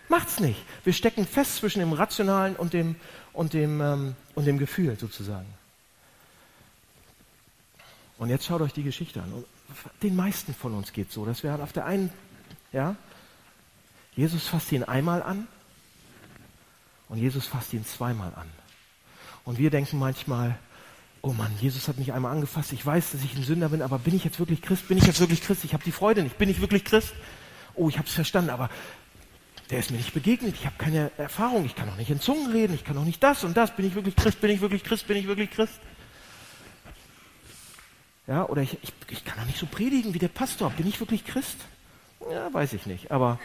Macht's 0.08 0.40
nicht. 0.40 0.64
Wir 0.82 0.94
stecken 0.94 1.26
fest 1.26 1.56
zwischen 1.56 1.80
dem 1.80 1.92
Rationalen 1.92 2.56
und 2.56 2.72
dem, 2.72 2.96
und 3.34 3.52
dem, 3.52 3.82
ähm, 3.82 4.16
und 4.34 4.46
dem 4.46 4.56
Gefühl 4.56 4.98
sozusagen. 4.98 5.59
Und 8.20 8.28
jetzt 8.28 8.44
schaut 8.44 8.60
euch 8.60 8.74
die 8.74 8.82
Geschichte 8.82 9.22
an. 9.22 9.32
Den 10.02 10.14
meisten 10.14 10.52
von 10.52 10.74
uns 10.74 10.92
geht 10.92 11.10
so, 11.10 11.24
dass 11.24 11.42
wir 11.42 11.58
auf 11.58 11.72
der 11.72 11.86
einen, 11.86 12.10
ja, 12.70 12.94
Jesus 14.14 14.46
fasst 14.46 14.70
ihn 14.72 14.84
einmal 14.84 15.22
an 15.22 15.48
und 17.08 17.16
Jesus 17.16 17.46
fasst 17.46 17.72
ihn 17.72 17.86
zweimal 17.86 18.34
an. 18.34 18.46
Und 19.44 19.56
wir 19.58 19.70
denken 19.70 19.98
manchmal, 19.98 20.58
oh 21.22 21.32
Mann, 21.32 21.50
Jesus 21.62 21.88
hat 21.88 21.96
mich 21.96 22.12
einmal 22.12 22.32
angefasst, 22.32 22.74
ich 22.74 22.84
weiß, 22.84 23.12
dass 23.12 23.24
ich 23.24 23.34
ein 23.36 23.42
Sünder 23.42 23.70
bin, 23.70 23.80
aber 23.80 23.98
bin 23.98 24.14
ich 24.14 24.22
jetzt 24.22 24.38
wirklich 24.38 24.60
Christ? 24.60 24.88
Bin 24.88 24.98
ich 24.98 25.06
jetzt 25.06 25.20
wirklich 25.20 25.40
Christ? 25.40 25.64
Ich 25.64 25.72
habe 25.72 25.82
die 25.82 25.92
Freude 25.92 26.22
nicht. 26.22 26.36
Bin 26.36 26.50
ich 26.50 26.60
wirklich 26.60 26.84
Christ? 26.84 27.14
Oh, 27.74 27.88
ich 27.88 27.96
habe 27.96 28.06
es 28.06 28.12
verstanden, 28.12 28.50
aber 28.50 28.68
der 29.70 29.78
ist 29.78 29.90
mir 29.90 29.96
nicht 29.96 30.12
begegnet. 30.12 30.56
Ich 30.56 30.66
habe 30.66 30.76
keine 30.76 31.10
Erfahrung. 31.16 31.64
Ich 31.64 31.74
kann 31.74 31.88
auch 31.88 31.96
nicht 31.96 32.10
in 32.10 32.20
Zungen 32.20 32.52
reden. 32.52 32.74
Ich 32.74 32.84
kann 32.84 32.98
auch 32.98 33.04
nicht 33.04 33.22
das 33.22 33.44
und 33.44 33.56
das. 33.56 33.74
Bin 33.74 33.86
ich 33.86 33.94
wirklich 33.94 34.14
Christ? 34.14 34.42
Bin 34.42 34.50
ich 34.50 34.60
wirklich 34.60 34.84
Christ? 34.84 35.06
Bin 35.06 35.16
ich 35.16 35.26
wirklich 35.26 35.50
Christ? 35.50 35.80
Ja, 38.26 38.44
oder 38.44 38.62
ich, 38.62 38.78
ich, 38.82 38.92
ich 39.08 39.24
kann 39.24 39.38
doch 39.38 39.46
nicht 39.46 39.58
so 39.58 39.66
predigen 39.66 40.14
wie 40.14 40.18
der 40.18 40.28
Pastor. 40.28 40.70
Bin 40.70 40.86
ich 40.86 41.00
wirklich 41.00 41.24
Christ? 41.24 41.56
Ja, 42.30 42.52
weiß 42.52 42.74
ich 42.74 42.86
nicht. 42.86 43.10
Aber 43.10 43.38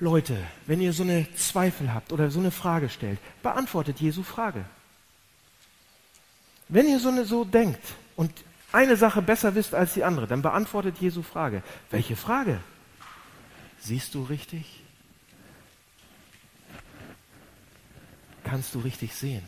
Leute, 0.00 0.38
wenn 0.66 0.80
ihr 0.80 0.94
so 0.94 1.02
eine 1.02 1.32
Zweifel 1.34 1.92
habt 1.92 2.12
oder 2.12 2.30
so 2.30 2.40
eine 2.40 2.50
Frage 2.50 2.88
stellt, 2.88 3.18
beantwortet 3.42 4.00
Jesu 4.00 4.22
Frage. 4.22 4.64
Wenn 6.68 6.88
ihr 6.88 7.00
so, 7.00 7.10
eine, 7.10 7.24
so 7.26 7.44
denkt 7.44 7.82
und 8.16 8.32
eine 8.72 8.96
Sache 8.96 9.20
besser 9.20 9.54
wisst 9.54 9.74
als 9.74 9.94
die 9.94 10.04
andere, 10.04 10.26
dann 10.26 10.40
beantwortet 10.40 10.98
Jesu 10.98 11.22
Frage. 11.22 11.62
Welche 11.90 12.16
Frage? 12.16 12.60
Siehst 13.78 14.14
du 14.14 14.22
richtig? 14.22 14.82
Kannst 18.44 18.74
du 18.74 18.80
richtig 18.80 19.14
sehen? 19.14 19.42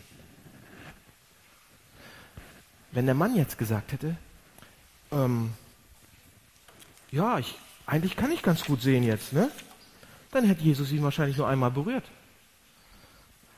Wenn 2.93 3.05
der 3.05 3.15
Mann 3.15 3.35
jetzt 3.35 3.57
gesagt 3.57 3.91
hätte, 3.91 4.15
ähm, 5.11 5.51
ja, 7.11 7.39
ich, 7.39 7.55
eigentlich 7.87 8.15
kann 8.15 8.31
ich 8.31 8.43
ganz 8.43 8.63
gut 8.63 8.81
sehen 8.81 9.03
jetzt, 9.03 9.33
ne? 9.33 9.51
Dann 10.31 10.45
hätte 10.45 10.63
Jesus 10.63 10.91
ihn 10.91 11.03
wahrscheinlich 11.03 11.37
nur 11.37 11.47
einmal 11.47 11.71
berührt. 11.71 12.05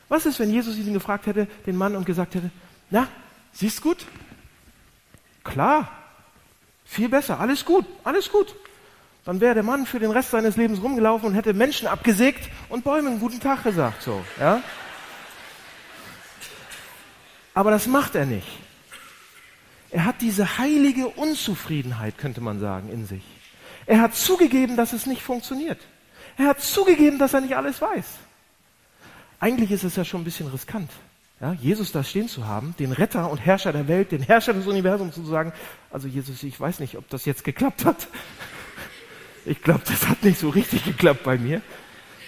Was 0.08 0.26
ist, 0.26 0.40
wenn 0.40 0.52
Jesus 0.52 0.78
ihn 0.78 0.94
gefragt 0.94 1.26
hätte, 1.26 1.48
den 1.66 1.76
Mann, 1.76 1.96
und 1.96 2.06
gesagt 2.06 2.36
hätte, 2.36 2.50
na, 2.90 3.08
siehst 3.52 3.82
gut? 3.82 4.06
Klar, 5.44 5.90
viel 6.86 7.10
besser, 7.10 7.40
alles 7.40 7.66
gut, 7.66 7.86
alles 8.04 8.32
gut. 8.32 8.56
Dann 9.26 9.42
wäre 9.42 9.54
der 9.54 9.64
Mann 9.64 9.86
für 9.86 10.00
den 10.00 10.12
Rest 10.12 10.32
seines 10.32 10.56
Lebens 10.56 10.82
rumgelaufen 10.82 11.30
und 11.30 11.36
hätte 11.36 11.54
Menschen 11.54 11.88
abgesägt 11.88 12.50
und 12.70 12.84
Bäumen 12.84 13.20
guten 13.20 13.40
Tag 13.40 13.64
gesagt, 13.64 14.02
so, 14.02 14.24
ja? 14.40 14.62
Aber 17.54 17.72
das 17.72 17.88
macht 17.88 18.16
er 18.16 18.26
nicht. 18.26 18.65
Er 19.96 20.04
hat 20.04 20.20
diese 20.20 20.58
heilige 20.58 21.08
Unzufriedenheit, 21.08 22.18
könnte 22.18 22.42
man 22.42 22.60
sagen, 22.60 22.90
in 22.90 23.06
sich. 23.06 23.24
Er 23.86 24.02
hat 24.02 24.14
zugegeben, 24.14 24.76
dass 24.76 24.92
es 24.92 25.06
nicht 25.06 25.22
funktioniert. 25.22 25.80
Er 26.38 26.48
hat 26.48 26.60
zugegeben, 26.60 27.18
dass 27.18 27.34
er 27.34 27.40
nicht 27.40 27.56
alles 27.56 27.82
weiß. 27.82 28.06
Eigentlich 29.40 29.72
ist 29.72 29.86
es 29.86 29.96
ja 29.96 30.04
schon 30.04 30.20
ein 30.20 30.26
bisschen 30.26 30.48
riskant, 30.48 30.92
ja, 31.40 31.54
Jesus 31.54 31.94
da 31.94 32.04
stehen 32.04 32.28
zu 32.28 32.46
haben, 32.46 32.76
den 32.78 32.92
Retter 32.92 33.32
und 33.32 33.38
Herrscher 33.38 33.72
der 33.72 33.88
Welt, 33.88 34.12
den 34.12 34.22
Herrscher 34.22 34.54
des 34.54 34.68
Universums 34.68 35.16
zu 35.16 35.24
sagen, 35.24 35.54
also 35.90 36.10
Jesus, 36.10 36.44
ich 36.44 36.60
weiß 36.60 36.82
nicht, 36.82 36.98
ob 36.98 37.08
das 37.08 37.24
jetzt 37.24 37.46
geklappt 37.46 37.86
hat. 37.86 38.10
Ich 39.46 39.62
glaube, 39.62 39.84
das 39.88 40.10
hat 40.10 40.24
nicht 40.26 40.40
so 40.40 40.50
richtig 40.50 40.84
geklappt 40.84 41.24
bei 41.24 41.38
mir. 41.38 41.62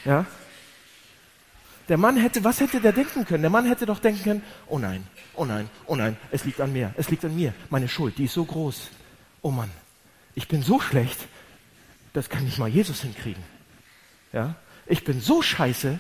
Ja, 0.06 0.26
der 1.90 1.98
Mann 1.98 2.18
hätte, 2.18 2.44
was 2.44 2.60
hätte 2.60 2.82
der 2.82 2.92
denken 2.92 3.26
können? 3.26 3.44
Der 3.44 3.50
Mann 3.50 3.66
hätte 3.66 3.86
doch 3.86 4.00
denken 4.00 4.24
können, 4.24 4.44
oh 4.68 4.78
nein, 4.78 5.06
oh 5.36 5.46
nein, 5.46 5.70
oh 5.86 5.96
nein, 5.96 6.18
es 6.32 6.44
liegt 6.44 6.60
an 6.60 6.74
mir, 6.74 6.94
es 6.98 7.10
liegt 7.10 7.24
an 7.24 7.36
mir. 7.36 7.54
Meine 7.70 7.88
Schuld, 7.88 8.18
die 8.18 8.26
ist 8.26 8.34
so 8.34 8.46
groß. 8.46 8.90
Oh 9.42 9.52
Mann, 9.52 9.72
ich 10.36 10.48
bin 10.48 10.64
so 10.64 10.80
schlecht, 10.80 11.20
das 12.14 12.30
kann 12.30 12.44
nicht 12.44 12.58
mal 12.58 12.68
Jesus 12.68 13.02
hinkriegen. 13.02 13.44
Ja? 14.34 14.56
Ich 14.86 15.04
bin 15.04 15.22
so 15.22 15.42
scheiße, 15.42 16.00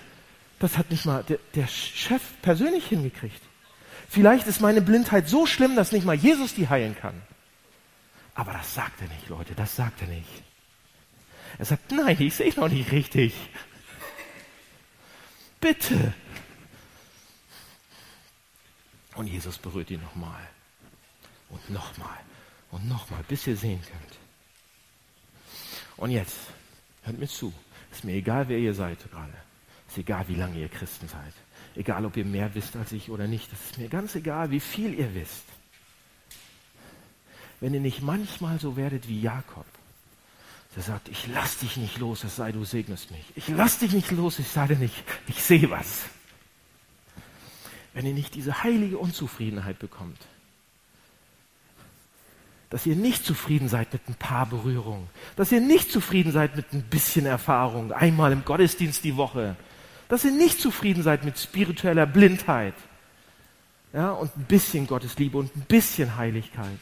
das 0.60 0.78
hat 0.78 0.92
nicht 0.92 1.06
mal 1.06 1.24
der, 1.24 1.40
der 1.56 1.68
Chef 1.68 2.22
persönlich 2.42 2.88
hingekriegt. 2.88 3.42
Vielleicht 4.10 4.48
ist 4.48 4.62
meine 4.62 4.82
Blindheit 4.82 5.28
so 5.28 5.46
schlimm, 5.46 5.76
dass 5.76 5.92
nicht 5.92 6.06
mal 6.06 6.16
Jesus 6.16 6.54
die 6.54 6.70
heilen 6.70 6.96
kann. 6.98 7.22
Aber 8.34 8.54
das 8.54 8.74
sagt 8.74 9.02
er 9.02 9.08
nicht, 9.08 9.30
Leute, 9.30 9.54
das 9.56 9.76
sagt 9.76 10.02
er 10.02 10.08
nicht. 10.08 10.44
Er 11.58 11.66
sagt, 11.66 11.92
nein, 11.92 12.18
ich 12.20 12.36
sehe 12.36 12.54
noch 12.56 12.70
nicht 12.70 12.92
richtig. 12.92 13.34
Bitte. 15.60 16.14
Und 19.16 19.28
Jesus 19.28 19.58
berührt 19.58 19.90
ihn 19.90 20.02
nochmal. 20.02 20.48
Und 21.50 21.70
nochmal. 21.70 22.20
Und 22.72 22.88
nochmal, 22.88 23.24
bis 23.28 23.48
ihr 23.48 23.58
sehen 23.58 23.82
könnt. 23.82 24.20
Und 25.98 26.12
jetzt, 26.12 26.38
hört 27.04 27.18
mir 27.18 27.28
zu. 27.28 27.54
Ist 27.92 28.04
mir 28.04 28.14
egal, 28.14 28.48
wer 28.48 28.60
ihr 28.60 28.74
seid 28.74 29.00
gerade. 29.10 29.34
Ist 29.88 29.98
egal, 29.98 30.28
wie 30.28 30.36
lange 30.36 30.60
ihr 30.60 30.70
Christen 30.70 31.08
seid. 31.08 31.34
Egal, 31.76 32.06
ob 32.06 32.18
ihr 32.18 32.26
mehr 32.26 32.54
wisst 32.54 32.76
als 32.76 32.92
ich 32.92 33.10
oder 33.10 33.28
nicht. 33.28 33.52
Das 33.52 33.60
ist 33.62 33.78
mir 33.78 33.90
ganz 33.90 34.16
egal, 34.16 34.52
wie 34.52 34.60
viel 34.60 34.94
ihr 34.94 35.14
wisst. 35.16 35.46
Wenn 37.60 37.74
ihr 37.74 37.80
nicht 37.80 38.02
manchmal 38.02 38.60
so 38.60 38.76
werdet 38.76 39.08
wie 39.08 39.20
Jakob, 39.20 39.66
der 40.78 40.84
sagt, 40.84 41.10
ich 41.10 41.26
lass 41.34 41.58
dich 41.58 41.76
nicht 41.78 41.98
los, 41.98 42.24
es 42.24 42.36
sei 42.36 42.52
du 42.52 42.64
segnest 42.64 43.10
mich. 43.10 43.26
Ich 43.36 43.48
lass 43.48 43.80
dich 43.80 43.94
nicht 43.94 44.12
los, 44.12 44.38
ich 44.38 44.48
sage 44.48 44.76
nicht, 44.76 44.94
ich 45.28 45.42
sehe 45.42 45.72
was. 45.72 46.04
Wenn 47.96 48.06
ihr 48.06 48.14
nicht 48.14 48.36
diese 48.36 48.62
heilige 48.62 49.00
Unzufriedenheit 49.00 49.80
bekommt, 49.80 50.20
dass 52.70 52.86
ihr 52.86 52.96
nicht 52.96 53.26
zufrieden 53.26 53.70
seid 53.70 53.92
mit 53.92 54.08
ein 54.08 54.14
paar 54.14 54.46
Berührungen, 54.46 55.08
dass 55.36 55.52
ihr 55.52 55.62
nicht 55.62 55.92
zufrieden 55.92 56.32
seid 56.32 56.56
mit 56.56 56.72
ein 56.72 56.84
bisschen 56.84 57.26
Erfahrung, 57.26 57.92
einmal 57.92 58.32
im 58.32 58.46
Gottesdienst 58.46 59.04
die 59.04 59.18
Woche, 59.18 59.56
dass 60.10 60.26
ihr 60.26 60.32
nicht 60.32 60.62
zufrieden 60.62 61.02
seid 61.02 61.26
mit 61.26 61.40
spiritueller 61.40 62.06
Blindheit, 62.06 62.76
ja, 63.94 64.12
und 64.12 64.30
ein 64.38 64.44
bisschen 64.44 64.86
Gottesliebe 64.86 65.40
und 65.40 65.56
ein 65.56 65.62
bisschen 65.62 66.18
Heiligkeit, 66.18 66.78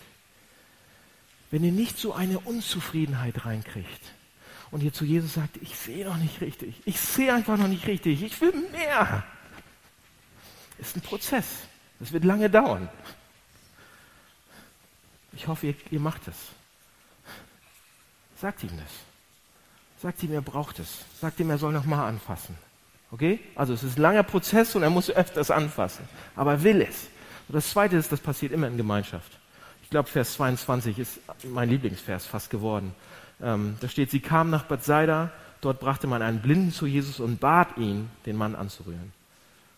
wenn 1.56 1.63
ihr 1.63 1.72
nicht 1.72 1.98
so 1.98 2.12
eine 2.12 2.38
Unzufriedenheit 2.39 3.46
reinkriegt 3.46 4.02
und 4.72 4.84
ihr 4.84 4.91
zu 4.91 5.06
Jesus 5.06 5.36
sagt, 5.36 5.56
ich 5.62 5.74
sehe 5.78 6.04
noch 6.04 6.18
nicht 6.18 6.41
richtig, 6.41 6.76
ich 6.84 7.00
sehe 7.00 7.34
einfach 7.34 7.58
noch 7.58 7.70
nicht 7.70 7.88
richtig, 7.88 8.24
ich 8.24 8.41
will 8.41 8.52
mehr, 8.74 9.24
ist 10.78 10.98
ein 10.98 11.02
Prozess. 11.02 11.46
Das 12.02 12.12
wird 12.12 12.26
lange 12.26 12.50
dauern. 12.50 12.89
Ich 15.32 15.48
hoffe, 15.48 15.67
ihr, 15.67 15.75
ihr 15.92 16.02
macht 16.02 16.27
es. 16.27 16.36
Sagt 18.42 18.62
ihm 18.63 18.77
das. 18.77 18.92
Sagt 20.02 20.23
ihm, 20.23 20.34
er 20.34 20.42
braucht 20.42 20.79
es. 20.79 21.06
Sagt 21.21 21.40
ihm, 21.40 21.50
er 21.52 21.58
soll 21.58 21.71
nochmal 21.71 22.10
anfassen. 22.10 22.58
Okay? 23.12 23.40
Also 23.56 23.71
es 23.71 23.82
ist 23.82 23.98
ein 23.98 24.02
langer 24.02 24.23
Prozess 24.23 24.75
und 24.75 24.84
er 24.84 24.90
muss 24.90 25.10
öfters 25.10 25.52
anfassen. 25.52 26.06
Aber 26.36 26.52
er 26.52 26.63
will 26.63 26.82
es. 26.82 27.08
Und 27.48 27.56
das 27.56 27.69
Zweite 27.69 27.96
ist, 27.96 28.12
das 28.12 28.19
passiert 28.19 28.52
immer 28.52 28.67
in 28.67 28.75
Gemeinschaft. 28.75 29.40
Ich 29.86 29.92
glaube, 29.92 30.10
Vers 30.10 30.33
22 30.33 30.98
ist 30.98 31.19
mein 31.44 31.69
Lieblingsvers 31.69 32.25
fast 32.25 32.50
geworden. 32.50 32.96
Ähm, 33.40 33.77
da 33.81 33.88
steht, 33.88 34.10
sie 34.10 34.19
kam 34.19 34.50
nach 34.50 34.63
Bad 34.63 34.83
Saida, 34.83 35.31
dort 35.62 35.79
brachte 35.79 36.08
man 36.08 36.23
einen 36.23 36.42
Blinden 36.42 36.71
zu 36.71 36.88
Jesus 36.88 37.19
und 37.19 37.40
bat 37.40 37.77
ihn, 37.77 38.10
den 38.25 38.36
Mann 38.36 38.56
anzurühren. 38.56 39.13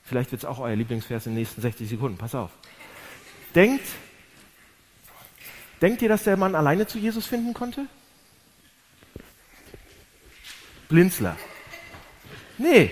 Vielleicht 0.04 0.32
wird 0.32 0.44
es 0.44 0.46
auch 0.46 0.60
euer 0.60 0.78
Lieblingsvers 0.78 1.26
in 1.26 1.34
den 1.34 1.40
nächsten 1.40 1.62
60 1.62 1.90
Sekunden. 1.90 2.18
Pass 2.18 2.34
auf. 2.36 2.52
Denkt, 3.54 3.84
denkt 5.82 6.02
ihr, 6.02 6.08
dass 6.08 6.24
der 6.24 6.38
Mann 6.38 6.56
alleine 6.56 6.88
zu 6.88 6.98
Jesus 6.98 7.28
finden 7.28 7.54
konnte? 7.54 7.86
Blinzler. 10.88 11.36
Nee, 12.58 12.92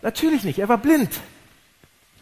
natürlich 0.00 0.44
nicht. 0.44 0.58
Er 0.58 0.70
war 0.70 0.78
blind. 0.78 1.20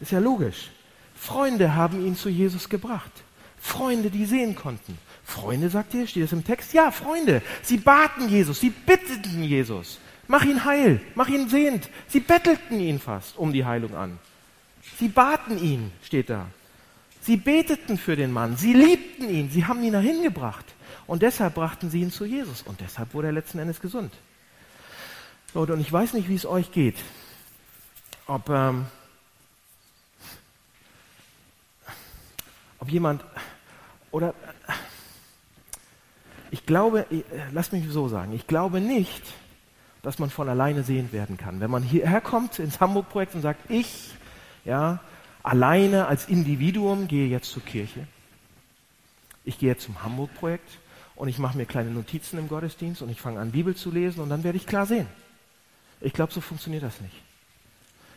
Ist 0.01 0.11
ja 0.11 0.19
logisch. 0.19 0.69
Freunde 1.15 1.75
haben 1.75 2.05
ihn 2.05 2.17
zu 2.17 2.27
Jesus 2.27 2.67
gebracht. 2.67 3.22
Freunde, 3.63 4.09
die 4.09 4.25
sehen 4.25 4.55
konnten. 4.55 4.97
Freunde, 5.23 5.69
sagt 5.69 5.93
ihr? 5.93 6.05
Steht 6.05 6.23
das 6.23 6.33
im 6.33 6.43
Text? 6.43 6.73
Ja, 6.73 6.91
Freunde. 6.91 7.41
Sie 7.61 7.77
baten 7.77 8.27
Jesus, 8.27 8.59
sie 8.59 8.69
bitteten 8.69 9.41
Jesus. 9.41 9.99
Mach 10.27 10.43
ihn 10.43 10.65
heil, 10.65 10.99
mach 11.15 11.29
ihn 11.29 11.47
sehend. 11.47 11.89
Sie 12.09 12.19
bettelten 12.19 12.81
ihn 12.81 12.99
fast 12.99 13.37
um 13.37 13.53
die 13.53 13.63
Heilung 13.63 13.95
an. 13.95 14.19
Sie 14.99 15.07
baten 15.07 15.57
ihn, 15.63 15.93
steht 16.03 16.29
da. 16.29 16.47
Sie 17.21 17.37
beteten 17.37 17.97
für 17.97 18.17
den 18.17 18.33
Mann, 18.33 18.57
sie 18.57 18.73
liebten 18.73 19.29
ihn, 19.29 19.49
sie 19.49 19.65
haben 19.65 19.81
ihn 19.81 19.93
dahin 19.93 20.21
gebracht. 20.21 20.65
Und 21.07 21.21
deshalb 21.21 21.55
brachten 21.55 21.89
sie 21.89 22.01
ihn 22.01 22.11
zu 22.11 22.25
Jesus. 22.25 22.63
Und 22.63 22.81
deshalb 22.81 23.13
wurde 23.13 23.27
er 23.27 23.33
letzten 23.33 23.59
Endes 23.59 23.79
gesund. 23.79 24.13
Leute, 25.53 25.71
und 25.71 25.79
ich 25.79 25.91
weiß 25.91 26.13
nicht, 26.13 26.27
wie 26.27 26.35
es 26.35 26.45
euch 26.45 26.73
geht. 26.73 26.97
Ob, 28.27 28.49
ähm, 28.49 28.87
ob 32.79 32.89
jemand 32.89 33.23
oder 34.13 34.35
ich 36.51 36.67
glaube, 36.67 37.07
äh, 37.09 37.23
lass 37.51 37.71
mich 37.71 37.89
so 37.89 38.07
sagen, 38.07 38.31
ich 38.31 38.45
glaube 38.45 38.79
nicht, 38.79 39.23
dass 40.03 40.19
man 40.19 40.29
von 40.29 40.47
alleine 40.47 40.83
sehend 40.83 41.11
werden 41.13 41.35
kann. 41.35 41.59
Wenn 41.59 41.71
man 41.71 41.81
hierher 41.81 42.21
kommt 42.21 42.59
ins 42.59 42.79
Hamburg-Projekt 42.79 43.33
und 43.33 43.41
sagt, 43.41 43.71
ich, 43.71 44.11
ja, 44.65 44.99
alleine 45.41 46.05
als 46.05 46.27
Individuum 46.27 47.07
gehe 47.07 47.27
jetzt 47.27 47.49
zur 47.49 47.63
Kirche. 47.63 48.05
Ich 49.45 49.57
gehe 49.57 49.69
jetzt 49.69 49.83
zum 49.83 50.03
Hamburg-Projekt 50.03 50.77
und 51.15 51.27
ich 51.27 51.39
mache 51.39 51.57
mir 51.57 51.65
kleine 51.65 51.89
Notizen 51.89 52.37
im 52.37 52.47
Gottesdienst 52.47 53.01
und 53.01 53.09
ich 53.09 53.19
fange 53.19 53.39
an, 53.39 53.51
Bibel 53.51 53.75
zu 53.75 53.89
lesen 53.89 54.19
und 54.21 54.29
dann 54.29 54.43
werde 54.43 54.57
ich 54.57 54.67
klar 54.67 54.85
sehen. 54.85 55.07
Ich 56.01 56.13
glaube, 56.13 56.31
so 56.31 56.39
funktioniert 56.39 56.83
das 56.83 57.01
nicht. 57.01 57.15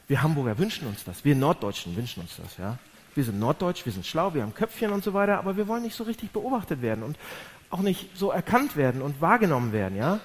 Wir 0.08 0.22
Hamburger 0.22 0.58
wünschen 0.58 0.86
uns 0.88 1.04
das. 1.04 1.24
Wir 1.24 1.34
Norddeutschen 1.34 1.96
wünschen 1.96 2.20
uns 2.20 2.36
das, 2.36 2.58
ja. 2.58 2.78
Wir 3.16 3.24
sind 3.24 3.40
norddeutsch, 3.40 3.84
wir 3.84 3.92
sind 3.92 4.06
schlau, 4.06 4.34
wir 4.34 4.42
haben 4.42 4.54
Köpfchen 4.54 4.92
und 4.92 5.02
so 5.02 5.14
weiter, 5.14 5.38
aber 5.38 5.56
wir 5.56 5.66
wollen 5.66 5.82
nicht 5.82 5.96
so 5.96 6.04
richtig 6.04 6.30
beobachtet 6.30 6.82
werden 6.82 7.02
und 7.02 7.16
auch 7.70 7.80
nicht 7.80 8.16
so 8.16 8.30
erkannt 8.30 8.76
werden 8.76 9.02
und 9.02 9.20
wahrgenommen 9.20 9.72
werden, 9.72 9.96
ja. 9.96 10.20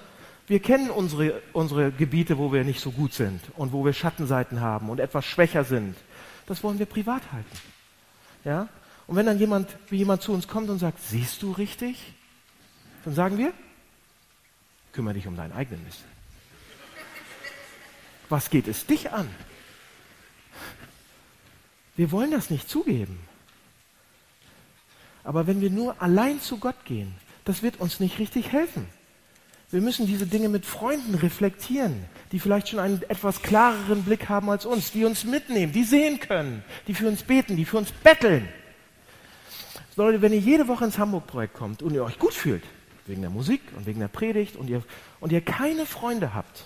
Wir 0.48 0.60
kennen 0.60 0.90
unsere, 0.90 1.42
unsere 1.54 1.92
Gebiete, 1.92 2.38
wo 2.38 2.52
wir 2.52 2.66
nicht 2.66 2.82
so 2.82 2.92
gut 2.92 3.14
sind 3.14 3.40
und 3.56 3.72
wo 3.72 3.86
wir 3.86 3.94
Schattenseiten 3.94 4.60
haben 4.60 4.90
und 4.90 5.00
etwas 5.00 5.24
schwächer 5.24 5.64
sind. 5.64 5.96
Das 6.46 6.62
wollen 6.62 6.78
wir 6.78 6.86
privat 6.86 7.22
halten. 7.32 7.58
Ja? 8.44 8.68
Und 9.08 9.16
wenn 9.16 9.26
dann 9.26 9.40
jemand, 9.40 9.70
wie 9.90 9.98
jemand 9.98 10.22
zu 10.22 10.34
uns 10.34 10.50
kommt 10.50 10.70
und 10.70 10.80
sagt, 10.80 11.00
siehst 11.02 11.42
du 11.42 11.54
richtig? 11.54 12.14
Dann 13.06 13.14
sagen 13.14 13.38
wir, 13.38 13.54
kümmere 14.92 15.14
dich 15.14 15.28
um 15.28 15.38
deinen 15.38 15.54
eigenen 15.54 15.84
Mist. 15.86 16.04
Was 18.28 18.50
geht 18.50 18.68
es 18.68 18.86
dich 18.86 19.12
an? 19.12 19.30
Wir 21.96 22.12
wollen 22.12 22.32
das 22.32 22.50
nicht 22.50 22.70
zugeben. 22.70 23.20
Aber 25.24 25.48
wenn 25.48 25.62
wir 25.62 25.70
nur 25.70 26.02
allein 26.02 26.40
zu 26.40 26.58
Gott 26.58 26.86
gehen, 26.86 27.14
das 27.46 27.64
wird 27.64 27.80
uns 27.80 28.00
nicht 28.00 28.20
richtig 28.20 28.52
helfen. 28.52 28.88
Wir 29.70 29.82
müssen 29.82 30.06
diese 30.06 30.28
Dinge 30.28 30.50
mit 30.50 30.66
Freunden 30.66 31.16
reflektieren, 31.16 32.06
die 32.32 32.40
vielleicht 32.40 32.70
schon 32.70 32.80
einen 32.80 33.02
etwas 33.04 33.42
klareren 33.42 34.04
Blick 34.04 34.28
haben 34.28 34.50
als 34.50 34.66
uns, 34.66 34.92
die 34.92 35.06
uns 35.06 35.24
mitnehmen, 35.24 35.72
die 35.72 35.86
sehen 35.86 36.20
können, 36.20 36.64
die 36.88 36.94
für 36.94 37.08
uns 37.08 37.24
beten, 37.24 37.56
die 37.56 37.64
für 37.64 37.78
uns 37.78 37.92
betteln. 37.92 38.48
Leute, 39.96 40.22
wenn 40.22 40.34
ihr 40.34 40.40
jede 40.40 40.68
Woche 40.68 40.86
ins 40.86 40.98
Hamburg-Projekt 40.98 41.54
kommt 41.54 41.82
und 41.82 41.94
ihr 41.94 42.04
euch 42.04 42.20
gut 42.20 42.34
fühlt, 42.34 42.64
wegen 43.06 43.22
der 43.22 43.30
Musik 43.30 43.62
und 43.78 43.86
wegen 43.86 44.00
der 44.00 44.08
Predigt 44.10 44.56
und 44.58 44.70
ihr, 44.70 44.84
und 45.20 45.32
ihr 45.32 45.42
keine 45.42 45.86
Freunde 45.86 46.34
habt, 46.34 46.66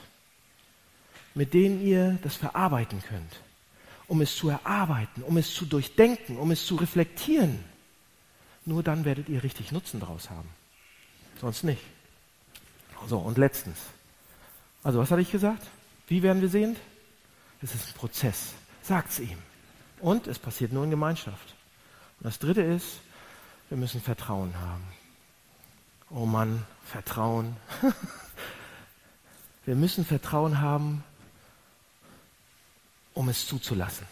mit 1.36 1.53
denen 1.53 1.86
ihr 1.86 2.17
das 2.23 2.36
verarbeiten 2.36 3.03
könnt, 3.07 3.39
um 4.08 4.22
es 4.22 4.36
zu 4.36 4.49
erarbeiten, 4.49 5.24
um 5.24 5.38
es 5.38 5.53
zu 5.53 5.66
durchdenken, 5.66 6.38
um 6.38 6.51
es 6.51 6.66
zu 6.66 6.76
reflektieren, 6.76 7.64
nur 8.66 8.84
dann 8.84 9.06
werdet 9.06 9.30
ihr 9.30 9.43
richtig 9.43 9.72
Nutzen 9.72 9.99
daraus 9.99 10.30
haben. 10.30 10.49
Sonst 11.39 11.64
nicht. 11.64 11.82
So, 13.08 13.20
und 13.20 13.38
letztens. 13.38 13.78
Also, 14.84 14.99
was 14.99 15.12
hatte 15.12 15.22
ich 15.22 15.32
gesagt? 15.32 15.68
Wie 16.08 16.24
werden 16.24 16.41
wir 16.41 16.49
sehend? 16.49 16.78
Es 17.62 17.74
ist 17.74 17.88
ein 17.88 17.93
Prozess. 17.93 18.53
Sagt's 18.82 19.20
ihm. 19.20 19.38
Und 19.99 20.28
es 20.28 20.39
passiert 20.39 20.72
nur 20.72 20.84
in 20.84 20.89
Gemeinschaft. 20.89 21.56
Und 22.20 22.26
das 22.26 22.39
dritte 22.39 22.62
ist, 22.62 22.99
wir 23.70 23.78
müssen 23.78 24.01
Vertrauen 24.01 24.53
haben. 24.60 24.84
Oh 26.10 26.26
Mann, 26.26 26.64
Vertrauen. 26.86 27.58
wir 29.66 29.76
müssen 29.76 30.06
Vertrauen 30.06 30.62
haben, 30.62 31.03
um 33.16 33.30
es 33.30 33.47
zuzulassen. 33.47 34.05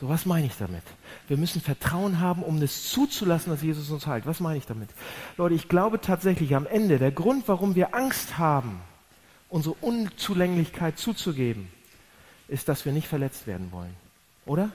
So, 0.00 0.08
was 0.08 0.26
meine 0.26 0.46
ich 0.46 0.56
damit? 0.56 0.82
Wir 1.28 1.36
müssen 1.36 1.60
Vertrauen 1.60 2.18
haben, 2.18 2.42
um 2.42 2.60
es 2.62 2.90
zuzulassen, 2.90 3.52
dass 3.52 3.62
Jesus 3.62 3.90
uns 3.90 4.06
heilt. 4.06 4.26
Was 4.26 4.40
meine 4.40 4.58
ich 4.58 4.66
damit? 4.66 4.88
Leute, 5.36 5.54
ich 5.54 5.68
glaube 5.68 6.00
tatsächlich 6.00 6.56
am 6.56 6.66
Ende, 6.66 6.98
der 6.98 7.12
Grund, 7.12 7.46
warum 7.46 7.74
wir 7.74 7.94
Angst 7.94 8.38
haben, 8.38 8.80
unsere 9.48 9.76
Unzulänglichkeit 9.80 10.98
zuzugeben, 10.98 11.68
ist, 12.48 12.68
dass 12.68 12.84
wir 12.84 12.92
nicht 12.92 13.06
verletzt 13.06 13.46
werden 13.46 13.70
wollen. 13.70 13.94
Oder? 14.46 14.70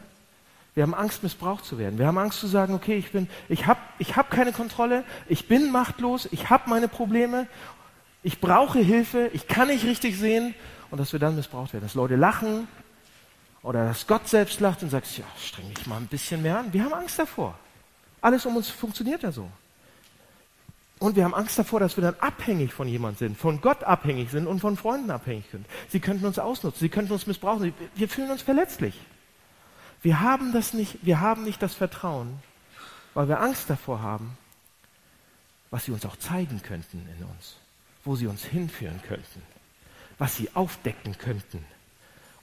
Wir 0.76 0.84
haben 0.84 0.94
Angst, 0.94 1.24
missbraucht 1.24 1.66
zu 1.66 1.78
werden. 1.78 1.98
Wir 1.98 2.08
haben 2.08 2.18
Angst 2.20 2.40
zu 2.40 2.48
sagen, 2.48 2.74
okay, 2.74 2.96
ich 2.96 3.12
bin, 3.12 3.28
ich 3.50 3.66
habe 3.66 3.80
ich 3.98 4.16
hab 4.16 4.30
keine 4.30 4.52
Kontrolle, 4.54 5.04
ich 5.28 5.48
bin 5.48 5.72
machtlos, 5.72 6.30
ich 6.32 6.50
habe 6.50 6.70
meine 6.70 6.88
Probleme, 6.88 7.48
ich 8.24 8.40
brauche 8.40 8.80
Hilfe, 8.80 9.30
ich 9.34 9.48
kann 9.48 9.68
nicht 9.68 9.84
richtig 9.86 10.18
sehen 10.18 10.54
und 10.92 11.00
dass 11.00 11.12
wir 11.12 11.20
dann 11.20 11.36
missbraucht 11.36 11.74
werden. 11.74 11.84
Dass 11.84 11.96
Leute 11.96 12.16
lachen, 12.16 12.68
oder 13.68 13.86
dass 13.86 14.08
Gott 14.08 14.30
selbst 14.30 14.62
lacht 14.62 14.82
und 14.82 14.92
sagt, 14.92 15.18
ja, 15.18 15.26
streng 15.38 15.74
dich 15.74 15.86
mal 15.88 15.98
ein 15.98 16.08
bisschen 16.08 16.42
mehr 16.42 16.60
an. 16.60 16.72
Wir 16.72 16.86
haben 16.86 16.94
Angst 16.94 17.20
davor. 17.20 17.60
Alles 18.22 18.46
um 18.46 18.56
uns 18.56 18.70
funktioniert 18.70 19.24
ja 19.24 19.32
so. 19.34 19.52
Und 21.00 21.18
wir 21.18 21.26
haben 21.26 21.34
Angst 21.34 21.60
davor, 21.60 21.82
dass 21.82 21.98
wir 21.98 22.02
dann 22.02 22.16
abhängig 22.22 22.74
von 22.74 22.88
jemand 22.88 23.18
sind, 23.18 23.38
von 23.38 23.60
Gott 23.60 23.84
abhängig 23.84 24.32
sind 24.32 24.48
und 24.48 24.62
von 24.62 24.78
Freunden 24.78 25.12
abhängig 25.12 25.44
sind. 25.52 25.66
Sie 25.90 26.00
könnten 26.00 26.26
uns 26.26 26.40
ausnutzen, 26.40 26.80
sie 26.80 26.88
könnten 26.88 27.12
uns 27.12 27.28
missbrauchen. 27.28 27.74
Wir 27.94 28.08
fühlen 28.08 28.32
uns 28.32 28.42
verletzlich. 28.42 28.98
Wir 30.02 30.22
haben 30.22 30.54
das 30.54 30.72
nicht, 30.72 31.06
wir 31.06 31.20
haben 31.20 31.44
nicht 31.44 31.62
das 31.62 31.74
Vertrauen, 31.74 32.40
weil 33.14 33.28
wir 33.28 33.42
Angst 33.42 33.70
davor 33.70 34.02
haben, 34.02 34.38
was 35.72 35.84
sie 35.84 35.92
uns 35.92 36.06
auch 36.06 36.16
zeigen 36.16 36.62
könnten 36.62 37.06
in 37.20 37.26
uns, 37.26 37.58
wo 38.06 38.16
sie 38.16 38.28
uns 38.28 38.46
hinführen 38.46 39.02
könnten, 39.06 39.42
was 40.18 40.38
sie 40.38 40.56
aufdecken 40.56 41.18
könnten 41.18 41.66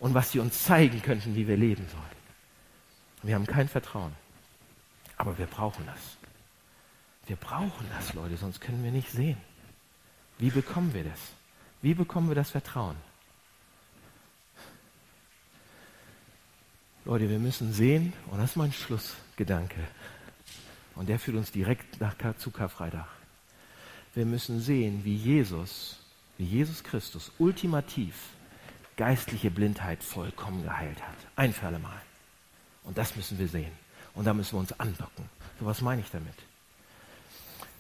und 0.05 0.13
was 0.13 0.33
sie 0.33 0.39
uns 0.39 0.63
zeigen 0.63 1.01
könnten, 1.01 1.35
wie 1.35 1.49
wir 1.49 1.57
leben 1.57 1.89
sollen. 1.89 2.17
Wir 3.23 3.37
haben 3.37 3.47
kein 3.47 3.69
Vertrauen. 3.69 4.13
Aber 5.17 5.39
wir 5.39 5.47
brauchen 5.47 5.87
das. 5.87 6.19
Wir 7.27 7.37
brauchen 7.37 7.87
das, 7.97 8.13
Leute, 8.13 8.37
sonst 8.37 8.61
können 8.61 8.85
wir 8.85 8.91
nicht 8.91 9.11
sehen. 9.11 9.39
Wie 10.39 10.51
bekommen 10.51 10.93
wir 10.93 11.05
das? 11.05 11.19
Wie 11.81 11.95
bekommen 11.95 12.29
wir 12.29 12.35
das 12.35 12.51
Vertrauen? 12.51 12.97
Leute, 17.07 17.31
wir 17.31 17.39
müssen 17.39 17.73
sehen, 17.73 18.13
und 18.31 18.37
das 18.37 18.51
ist 18.51 18.57
mein 18.57 18.75
Schlussgedanke, 18.75 19.89
und 20.97 21.09
der 21.09 21.19
führt 21.19 21.39
uns 21.39 21.51
direkt 21.51 21.99
nach, 22.03 22.15
zu 22.37 22.51
Karfreitag. 22.51 23.09
Wir 24.13 24.27
müssen 24.27 24.61
sehen, 24.61 25.03
wie 25.03 25.17
Jesus, 25.17 25.97
wie 26.37 26.45
Jesus 26.45 26.85
Christus 26.85 27.33
ultimativ 27.39 28.34
geistliche 28.97 29.51
Blindheit 29.51 30.03
vollkommen 30.03 30.63
geheilt 30.63 31.03
hat. 31.03 31.17
Ein 31.37 31.53
für 31.53 31.67
alle 31.67 31.79
Mal. 31.79 32.01
Und 32.85 32.99
das 32.99 33.17
müssen 33.17 33.39
wir 33.39 33.49
sehen. 33.49 33.73
Und 34.15 34.25
da 34.25 34.35
müssen 34.35 34.53
wir 34.53 34.61
uns 34.61 34.79
andocken. 34.79 35.29
So 35.59 35.67
was 35.67 35.81
meine 35.81 36.01
ich 36.01 36.11
damit? 36.11 36.35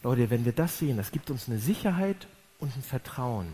Leute, 0.03 0.29
wenn 0.31 0.45
wir 0.45 0.53
das 0.53 0.79
sehen, 0.79 0.97
das 0.97 1.13
gibt 1.13 1.31
uns 1.31 1.49
eine 1.49 1.59
Sicherheit 1.59 2.27
und 2.59 2.77
ein 2.77 2.83
Vertrauen, 2.83 3.49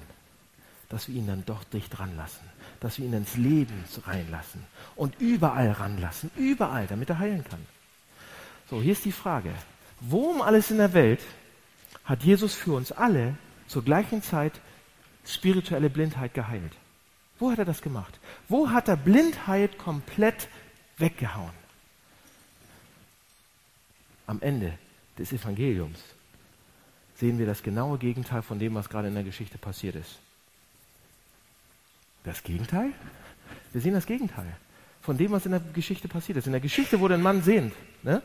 dass 0.89 1.09
wir 1.09 1.15
ihn 1.15 1.27
dann 1.27 1.45
doch 1.47 1.63
dicht 1.65 1.99
ranlassen, 2.01 2.47
dass 2.81 2.99
wir 2.99 3.07
ihn 3.07 3.13
ins 3.13 3.37
Leben 3.37 3.85
reinlassen 4.05 4.65
und 4.97 5.21
überall 5.21 5.71
ranlassen, 5.71 6.31
überall, 6.37 6.87
damit 6.89 7.11
er 7.11 7.19
heilen 7.19 7.45
kann. 7.45 7.65
So, 8.69 8.83
hier 8.83 8.93
ist 8.93 9.05
die 9.05 9.13
Frage, 9.13 9.53
wo 10.01 10.31
um 10.31 10.43
alles 10.43 10.71
in 10.71 10.79
der 10.79 10.93
Welt 10.93 11.21
hat 12.05 12.23
Jesus 12.25 12.55
für 12.55 12.73
uns 12.73 12.91
alle 12.91 13.37
zur 13.69 13.85
gleichen 13.85 14.23
Zeit 14.23 14.61
spirituelle 15.25 15.91
Blindheit 15.91 16.35
geheilt? 16.35 16.73
Wo 17.41 17.51
hat 17.51 17.59
er 17.59 17.65
das 17.65 17.83
gemacht? 17.83 18.21
Wo 18.49 18.71
hat 18.71 18.87
er 18.87 18.97
Blindheit 18.97 19.79
komplett 19.79 20.49
weggehauen? 20.99 21.59
Am 24.27 24.41
Ende 24.43 24.79
des 25.19 25.33
Evangeliums 25.33 25.99
sehen 27.17 27.39
wir 27.39 27.47
das 27.47 27.63
genaue 27.63 27.99
Gegenteil 27.99 28.43
von 28.43 28.59
dem, 28.59 28.75
was 28.75 28.89
gerade 28.89 29.09
in 29.09 29.15
der 29.15 29.25
Geschichte 29.25 29.59
passiert 29.59 29.97
ist. 29.97 30.19
Das 32.25 32.43
Gegenteil? 32.43 32.93
Wir 33.73 33.81
sehen 33.81 33.95
das 33.95 34.07
Gegenteil 34.07 34.57
von 35.01 35.17
dem, 35.17 35.31
was 35.33 35.47
in 35.47 35.53
der 35.53 35.61
Geschichte 35.61 36.09
passiert 36.09 36.39
ist. 36.39 36.47
In 36.47 36.53
der 36.53 36.61
Geschichte 36.61 37.01
wurde 37.01 37.15
ein 37.15 37.23
Mann 37.23 37.43
sehend. 37.43 37.73
Ne? 38.03 38.23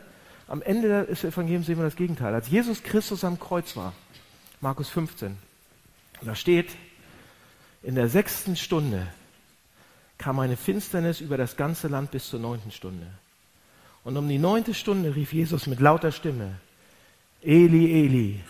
Am 0.48 0.62
Ende 0.62 1.06
des 1.06 1.24
Evangeliums 1.24 1.66
sehen 1.66 1.78
wir 1.78 1.86
das 1.86 1.96
Gegenteil. 1.96 2.34
Als 2.34 2.50
Jesus 2.50 2.84
Christus 2.84 3.24
am 3.24 3.40
Kreuz 3.40 3.76
war, 3.76 3.94
Markus 4.62 4.90
15, 4.90 5.38
da 6.22 6.36
steht, 6.36 6.70
in 7.86 7.94
der 7.94 8.10
sechsten 8.10 8.56
Stunde 8.56 9.06
kam 10.18 10.40
eine 10.40 10.58
Finsternis 10.58 11.22
über 11.22 11.38
das 11.38 11.56
ganze 11.56 11.88
Land 11.88 12.10
bis 12.10 12.28
zur 12.28 12.40
neunten 12.40 12.72
Stunde. 12.72 13.06
Und 14.04 14.18
um 14.18 14.28
die 14.28 14.40
neunte 14.40 14.74
Stunde 14.74 15.16
rief 15.16 15.34
Jesus 15.34 15.68
mit 15.68 15.80
lauter 15.80 16.12
Stimme, 16.12 16.56
Eli, 17.44 18.06
Eli, 18.06 18.44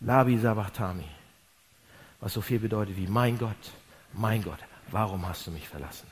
Labi 0.00 0.38
Sabachthani. 0.38 1.08
Was 2.20 2.34
so 2.34 2.42
viel 2.42 2.58
bedeutet 2.58 2.96
wie, 2.98 3.06
mein 3.06 3.38
Gott, 3.38 3.72
mein 4.12 4.42
Gott, 4.42 4.60
warum 4.90 5.26
hast 5.26 5.46
du 5.46 5.50
mich 5.50 5.66
verlassen? 5.66 6.10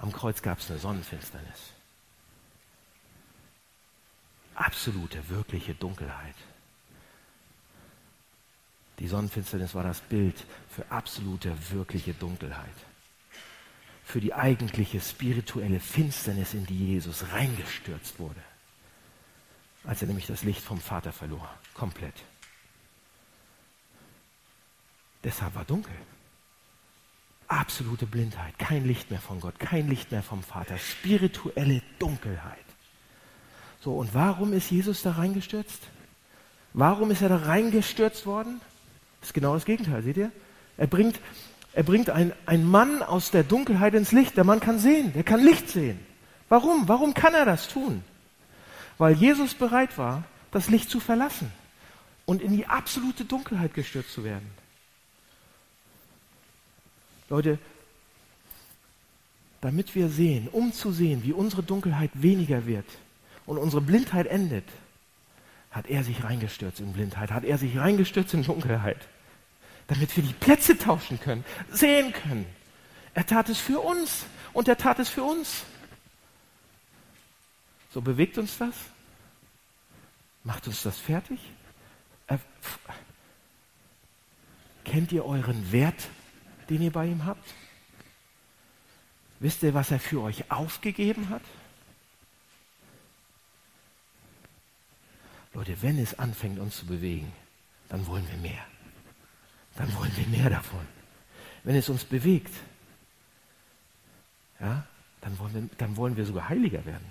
Am 0.00 0.12
Kreuz 0.12 0.42
gab 0.42 0.58
es 0.58 0.70
eine 0.70 0.78
Sonnenfinsternis. 0.78 1.72
Absolute, 4.54 5.26
wirkliche 5.30 5.74
Dunkelheit. 5.74 6.34
Die 8.98 9.06
Sonnenfinsternis 9.06 9.74
war 9.74 9.84
das 9.84 10.00
Bild 10.00 10.44
für 10.68 10.90
absolute, 10.90 11.52
wirkliche 11.70 12.14
Dunkelheit. 12.14 12.66
Für 14.04 14.20
die 14.20 14.34
eigentliche 14.34 15.00
spirituelle 15.00 15.80
Finsternis, 15.80 16.54
in 16.54 16.66
die 16.66 16.94
Jesus 16.94 17.24
reingestürzt 17.32 18.18
wurde. 18.18 18.40
Als 19.84 20.02
er 20.02 20.08
nämlich 20.08 20.26
das 20.26 20.42
Licht 20.42 20.62
vom 20.62 20.80
Vater 20.80 21.12
verlor. 21.12 21.48
Komplett. 21.74 22.14
Deshalb 25.22 25.54
war 25.54 25.64
dunkel. 25.64 25.94
Absolute 27.46 28.06
Blindheit, 28.06 28.58
kein 28.58 28.84
Licht 28.84 29.10
mehr 29.10 29.20
von 29.20 29.40
Gott, 29.40 29.58
kein 29.58 29.88
Licht 29.88 30.10
mehr 30.10 30.22
vom 30.22 30.42
Vater, 30.42 30.76
spirituelle 30.76 31.82
Dunkelheit. 31.98 32.58
So, 33.80 33.96
und 33.96 34.12
warum 34.12 34.52
ist 34.52 34.70
Jesus 34.70 35.02
da 35.02 35.12
reingestürzt? 35.12 35.82
Warum 36.74 37.10
ist 37.10 37.22
er 37.22 37.30
da 37.30 37.36
reingestürzt 37.36 38.26
worden? 38.26 38.60
Das 39.20 39.30
ist 39.30 39.34
genau 39.34 39.54
das 39.54 39.64
Gegenteil, 39.64 40.02
seht 40.02 40.16
ihr? 40.16 40.30
Er 40.76 40.86
bringt, 40.86 41.18
er 41.72 41.82
bringt 41.82 42.10
einen 42.10 42.64
Mann 42.64 43.02
aus 43.02 43.30
der 43.30 43.42
Dunkelheit 43.42 43.94
ins 43.94 44.12
Licht. 44.12 44.36
Der 44.36 44.44
Mann 44.44 44.60
kann 44.60 44.78
sehen, 44.78 45.12
der 45.12 45.24
kann 45.24 45.44
Licht 45.44 45.68
sehen. 45.68 45.98
Warum? 46.48 46.88
Warum 46.88 47.14
kann 47.14 47.34
er 47.34 47.44
das 47.44 47.68
tun? 47.68 48.02
Weil 48.96 49.14
Jesus 49.14 49.54
bereit 49.54 49.98
war, 49.98 50.24
das 50.50 50.70
Licht 50.70 50.90
zu 50.90 51.00
verlassen 51.00 51.52
und 52.26 52.42
in 52.42 52.56
die 52.56 52.66
absolute 52.66 53.24
Dunkelheit 53.24 53.74
gestürzt 53.74 54.12
zu 54.12 54.24
werden. 54.24 54.48
Leute, 57.28 57.58
damit 59.60 59.94
wir 59.94 60.08
sehen, 60.08 60.48
um 60.50 60.72
zu 60.72 60.92
sehen, 60.92 61.22
wie 61.24 61.32
unsere 61.32 61.62
Dunkelheit 61.62 62.10
weniger 62.14 62.66
wird 62.66 62.86
und 63.44 63.58
unsere 63.58 63.82
Blindheit 63.82 64.26
endet, 64.26 64.64
hat 65.78 65.86
er 65.86 66.04
sich 66.04 66.22
reingestürzt 66.24 66.80
in 66.80 66.92
Blindheit, 66.92 67.30
hat 67.30 67.44
er 67.44 67.56
sich 67.56 67.78
reingestürzt 67.78 68.34
in 68.34 68.42
Dunkelheit, 68.42 69.08
damit 69.86 70.14
wir 70.16 70.22
die 70.22 70.34
Plätze 70.34 70.76
tauschen 70.76 71.18
können, 71.18 71.44
sehen 71.70 72.12
können. 72.12 72.44
Er 73.14 73.24
tat 73.26 73.48
es 73.48 73.58
für 73.58 73.80
uns 73.80 74.26
und 74.52 74.68
er 74.68 74.76
tat 74.76 74.98
es 74.98 75.08
für 75.08 75.22
uns. 75.22 75.64
So 77.94 78.00
bewegt 78.00 78.36
uns 78.36 78.58
das? 78.58 78.74
Macht 80.44 80.66
uns 80.66 80.82
das 80.82 80.98
fertig? 80.98 81.40
Äh, 82.26 82.38
kennt 84.84 85.12
ihr 85.12 85.24
euren 85.24 85.72
Wert 85.72 86.08
den 86.68 86.82
ihr 86.82 86.92
bei 86.92 87.06
ihm 87.06 87.24
habt? 87.24 87.54
Wisst 89.40 89.62
ihr, 89.62 89.74
was 89.74 89.90
er 89.90 90.00
für 90.00 90.20
euch 90.22 90.50
aufgegeben 90.50 91.28
hat? 91.30 91.42
Leute, 95.54 95.80
wenn 95.82 95.98
es 95.98 96.18
anfängt, 96.18 96.58
uns 96.58 96.76
zu 96.76 96.86
bewegen, 96.86 97.32
dann 97.88 98.06
wollen 98.06 98.26
wir 98.28 98.36
mehr. 98.38 98.64
Dann 99.76 99.94
wollen 99.96 100.12
wir 100.16 100.26
mehr 100.26 100.50
davon. 100.50 100.86
Wenn 101.64 101.76
es 101.76 101.88
uns 101.88 102.04
bewegt, 102.04 102.52
ja, 104.60 104.86
dann 105.20 105.38
wollen 105.38 105.54
wir, 105.54 105.68
dann 105.78 105.96
wollen 105.96 106.16
wir 106.16 106.26
sogar 106.26 106.48
heiliger 106.48 106.84
werden. 106.84 107.06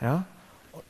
Ja, 0.00 0.26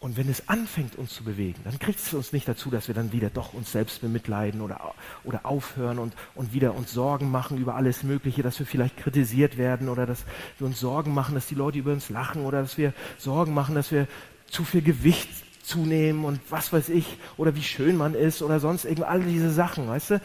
und 0.01 0.17
wenn 0.17 0.29
es 0.29 0.49
anfängt, 0.49 0.97
uns 0.97 1.15
zu 1.15 1.25
bewegen, 1.25 1.61
dann 1.65 1.79
kriegt 1.79 1.99
es 1.99 2.13
uns 2.15 2.33
nicht 2.33 2.49
dazu, 2.49 2.71
dass 2.71 2.89
wir 2.89 2.95
dann 2.95 3.13
wieder 3.13 3.31
doch 3.31 3.55
uns 3.55 3.73
selbst 3.73 4.01
bemitleiden 4.01 4.61
oder, 4.61 4.95
oder 5.25 5.45
aufhören 5.45 5.99
und, 5.99 6.15
und 6.35 6.53
wieder 6.53 6.75
uns 6.75 6.93
Sorgen 6.93 7.31
machen 7.31 7.59
über 7.59 7.75
alles 7.75 8.03
Mögliche, 8.03 8.43
dass 8.43 8.59
wir 8.59 8.67
vielleicht 8.67 8.97
kritisiert 8.97 9.59
werden 9.59 9.89
oder 9.89 10.07
dass 10.07 10.25
wir 10.59 10.67
uns 10.67 10.81
Sorgen 10.81 11.13
machen, 11.13 11.35
dass 11.35 11.47
die 11.47 11.55
Leute 11.55 11.79
über 11.79 11.93
uns 11.93 12.09
lachen 12.09 12.45
oder 12.45 12.63
dass 12.63 12.79
wir 12.79 12.93
Sorgen 13.19 13.55
machen, 13.55 13.75
dass 13.75 13.91
wir 13.91 14.07
zu 14.49 14.65
viel 14.65 14.83
Gewicht 14.83 15.29
zunehmen 15.63 16.25
und 16.25 16.41
was 16.51 16.73
weiß 16.73 16.89
ich 16.89 17.07
oder 17.37 17.55
wie 17.55 17.63
schön 17.63 17.97
man 17.97 18.15
ist 18.15 18.43
oder 18.43 18.61
sonst 18.61 18.85
irgendwie 18.85 19.05
all 19.05 19.21
diese 19.21 19.51
Sachen, 19.51 19.89
weißt 19.89 20.11
du? 20.11 20.21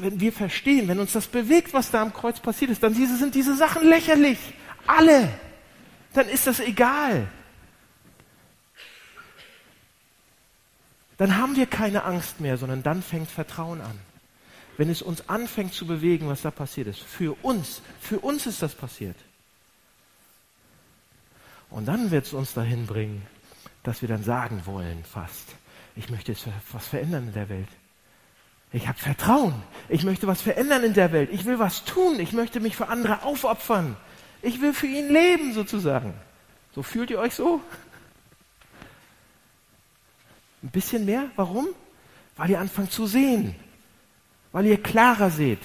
Wenn 0.00 0.20
wir 0.20 0.32
verstehen, 0.32 0.88
wenn 0.88 0.98
uns 0.98 1.12
das 1.12 1.26
bewegt, 1.26 1.72
was 1.72 1.90
da 1.90 2.02
am 2.02 2.12
Kreuz 2.12 2.38
passiert 2.38 2.70
ist, 2.70 2.82
dann 2.82 2.92
sind 2.94 3.34
diese 3.34 3.56
Sachen 3.56 3.88
lächerlich. 3.88 4.38
Alle. 4.86 5.30
Dann 6.12 6.28
ist 6.28 6.46
das 6.46 6.60
egal. 6.60 7.28
Dann 11.16 11.36
haben 11.36 11.56
wir 11.56 11.66
keine 11.66 12.04
Angst 12.04 12.40
mehr, 12.40 12.56
sondern 12.56 12.82
dann 12.82 13.02
fängt 13.02 13.30
Vertrauen 13.30 13.80
an. 13.80 13.98
Wenn 14.76 14.90
es 14.90 15.02
uns 15.02 15.28
anfängt 15.28 15.72
zu 15.72 15.86
bewegen, 15.86 16.28
was 16.28 16.42
da 16.42 16.50
passiert 16.50 16.88
ist. 16.88 17.00
Für 17.00 17.36
uns, 17.42 17.80
für 18.00 18.18
uns 18.18 18.46
ist 18.46 18.62
das 18.62 18.74
passiert. 18.74 19.16
Und 21.70 21.86
dann 21.86 22.10
wird 22.10 22.26
es 22.26 22.32
uns 22.32 22.54
dahin 22.54 22.86
bringen, 22.86 23.26
dass 23.84 24.02
wir 24.02 24.08
dann 24.08 24.24
sagen 24.24 24.62
wollen 24.64 25.04
fast, 25.04 25.54
ich 25.96 26.10
möchte 26.10 26.32
jetzt 26.32 26.46
was 26.72 26.86
verändern 26.86 27.28
in 27.28 27.34
der 27.34 27.48
Welt. 27.48 27.68
Ich 28.72 28.88
habe 28.88 28.98
Vertrauen. 28.98 29.54
Ich 29.88 30.02
möchte 30.02 30.26
was 30.26 30.42
verändern 30.42 30.82
in 30.82 30.94
der 30.94 31.12
Welt. 31.12 31.30
Ich 31.32 31.44
will 31.44 31.60
was 31.60 31.84
tun. 31.84 32.18
Ich 32.18 32.32
möchte 32.32 32.58
mich 32.58 32.74
für 32.74 32.88
andere 32.88 33.22
aufopfern. 33.22 33.96
Ich 34.42 34.60
will 34.60 34.74
für 34.74 34.88
ihn 34.88 35.08
leben 35.08 35.54
sozusagen. 35.54 36.12
So 36.74 36.82
fühlt 36.82 37.10
ihr 37.10 37.20
euch 37.20 37.34
so? 37.34 37.60
Ein 40.64 40.70
bisschen 40.70 41.04
mehr. 41.04 41.30
Warum? 41.36 41.68
Weil 42.36 42.50
ihr 42.50 42.58
anfangt 42.58 42.90
zu 42.90 43.06
sehen. 43.06 43.54
Weil 44.50 44.66
ihr 44.66 44.82
klarer 44.82 45.30
seht. 45.30 45.60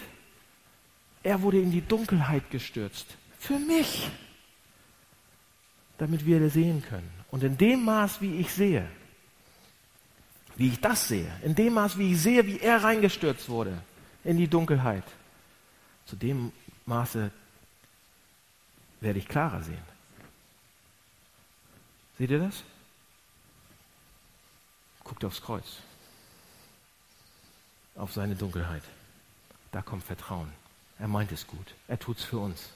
Er 1.23 1.41
wurde 1.41 1.59
in 1.59 1.71
die 1.71 1.81
Dunkelheit 1.81 2.51
gestürzt. 2.51 3.07
Für 3.39 3.57
mich. 3.57 4.11
Damit 5.97 6.25
wir 6.25 6.49
sehen 6.49 6.83
können. 6.83 7.09
Und 7.31 7.43
in 7.43 7.57
dem 7.57 7.85
Maß, 7.85 8.21
wie 8.21 8.35
ich 8.35 8.51
sehe, 8.53 8.85
wie 10.57 10.67
ich 10.67 10.81
das 10.81 11.07
sehe, 11.07 11.31
in 11.43 11.55
dem 11.55 11.73
Maß, 11.73 11.97
wie 11.97 12.11
ich 12.11 12.21
sehe, 12.21 12.45
wie 12.45 12.59
er 12.59 12.83
reingestürzt 12.83 13.47
wurde 13.47 13.81
in 14.25 14.37
die 14.37 14.47
Dunkelheit, 14.47 15.05
zu 16.05 16.17
dem 16.17 16.51
Maße 16.85 17.31
werde 18.99 19.19
ich 19.19 19.27
klarer 19.27 19.61
sehen. 19.61 19.77
Seht 22.17 22.31
ihr 22.31 22.39
das? 22.39 22.63
Guckt 25.09 25.25
aufs 25.25 25.41
Kreuz, 25.41 25.65
auf 27.95 28.13
seine 28.13 28.35
Dunkelheit. 28.35 28.83
Da 29.71 29.81
kommt 29.81 30.03
Vertrauen. 30.03 30.53
Er 30.99 31.07
meint 31.07 31.31
es 31.31 31.47
gut. 31.47 31.73
Er 31.87 31.97
tut 31.97 32.19
es 32.19 32.23
für 32.25 32.37
uns. 32.37 32.69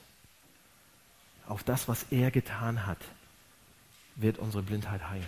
Auf 1.48 1.64
das, 1.64 1.88
was 1.88 2.08
er 2.10 2.32
getan 2.32 2.88
hat, 2.88 2.98
wird 4.16 4.40
unsere 4.40 4.64
Blindheit 4.64 5.08
heilen. 5.08 5.28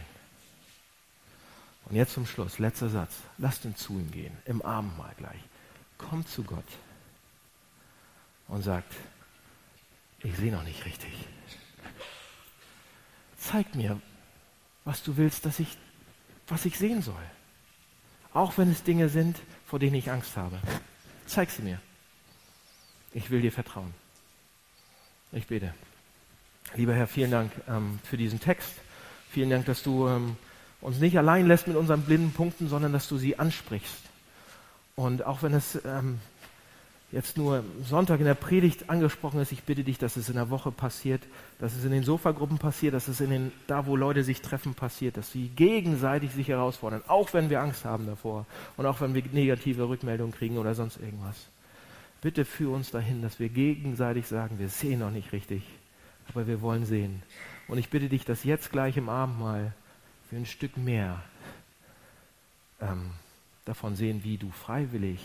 Und 1.85 1.95
jetzt 1.95 2.13
zum 2.15 2.25
Schluss, 2.25 2.57
letzter 2.57 2.89
Satz. 2.89 3.13
Lasst 3.37 3.65
uns 3.65 3.77
zu 3.77 3.93
ihm 3.93 4.09
gehen, 4.09 4.35
im 4.45 4.63
Abendmahl 4.63 5.13
gleich. 5.15 5.41
Kommt 5.99 6.27
zu 6.27 6.41
Gott 6.41 6.65
und 8.47 8.63
sagt, 8.63 8.91
ich 10.23 10.35
sehe 10.37 10.51
noch 10.51 10.63
nicht 10.63 10.85
richtig. 10.85 11.13
Zeig 13.37 13.75
mir, 13.75 14.01
was 14.85 15.03
du 15.03 15.17
willst, 15.17 15.45
dass 15.45 15.59
ich 15.59 15.77
was 16.47 16.65
ich 16.65 16.77
sehen 16.77 17.01
soll. 17.01 17.15
Auch 18.33 18.57
wenn 18.57 18.71
es 18.71 18.83
Dinge 18.83 19.09
sind, 19.09 19.37
vor 19.65 19.79
denen 19.79 19.95
ich 19.95 20.11
Angst 20.11 20.35
habe. 20.37 20.59
Zeig 21.25 21.49
sie 21.49 21.61
mir. 21.61 21.79
Ich 23.13 23.29
will 23.31 23.41
dir 23.41 23.51
vertrauen. 23.51 23.93
Ich 25.31 25.47
bete. 25.47 25.73
Lieber 26.75 26.93
Herr, 26.93 27.07
vielen 27.07 27.31
Dank 27.31 27.51
ähm, 27.67 27.99
für 28.03 28.17
diesen 28.17 28.39
Text. 28.39 28.73
Vielen 29.31 29.49
Dank, 29.49 29.65
dass 29.65 29.83
du 29.83 30.07
ähm, 30.07 30.35
uns 30.81 30.99
nicht 30.99 31.17
allein 31.17 31.47
lässt 31.47 31.67
mit 31.67 31.77
unseren 31.77 32.01
blinden 32.01 32.31
Punkten, 32.31 32.67
sondern 32.67 32.93
dass 32.93 33.07
du 33.07 33.17
sie 33.17 33.39
ansprichst. 33.39 34.01
Und 34.95 35.25
auch 35.25 35.43
wenn 35.43 35.53
es 35.53 35.79
ähm, 35.85 36.19
jetzt 37.15 37.37
nur 37.37 37.63
Sonntag 37.81 38.19
in 38.19 38.25
der 38.25 38.33
Predigt 38.33 38.89
angesprochen 38.89 39.39
ist, 39.39 39.53
ich 39.53 39.63
bitte 39.63 39.85
dich, 39.85 39.97
dass 39.97 40.17
es 40.17 40.27
in 40.27 40.35
der 40.35 40.49
Woche 40.49 40.69
passiert, 40.69 41.23
dass 41.59 41.73
es 41.73 41.85
in 41.85 41.91
den 41.91 42.03
Sofagruppen 42.03 42.57
passiert, 42.57 42.93
dass 42.93 43.07
es 43.07 43.21
in 43.21 43.29
den, 43.29 43.51
da, 43.67 43.85
wo 43.85 43.95
Leute 43.95 44.25
sich 44.25 44.41
treffen, 44.41 44.73
passiert, 44.73 45.15
dass 45.15 45.31
sie 45.31 45.47
gegenseitig 45.47 46.33
sich 46.33 46.49
herausfordern, 46.49 47.03
auch 47.07 47.31
wenn 47.31 47.49
wir 47.49 47.61
Angst 47.61 47.85
haben 47.85 48.05
davor 48.05 48.45
und 48.75 48.85
auch 48.85 48.99
wenn 48.99 49.13
wir 49.13 49.23
negative 49.31 49.87
Rückmeldungen 49.87 50.33
kriegen 50.33 50.57
oder 50.57 50.75
sonst 50.75 50.97
irgendwas. 50.97 51.37
Bitte 52.21 52.43
führ 52.43 52.71
uns 52.71 52.91
dahin, 52.91 53.21
dass 53.21 53.39
wir 53.39 53.47
gegenseitig 53.47 54.27
sagen, 54.27 54.59
wir 54.59 54.67
sehen 54.67 54.99
noch 54.99 55.11
nicht 55.11 55.31
richtig, 55.31 55.63
aber 56.27 56.47
wir 56.47 56.61
wollen 56.61 56.85
sehen. 56.85 57.23
Und 57.69 57.77
ich 57.77 57.89
bitte 57.89 58.09
dich, 58.09 58.25
dass 58.25 58.43
jetzt 58.43 58.73
gleich 58.73 58.97
im 58.97 59.07
Abendmahl 59.07 59.73
wir 60.31 60.39
ein 60.39 60.45
Stück 60.45 60.75
mehr 60.75 61.23
ähm, 62.81 63.11
davon 63.63 63.95
sehen, 63.95 64.25
wie 64.25 64.37
du 64.37 64.51
freiwillig 64.51 65.21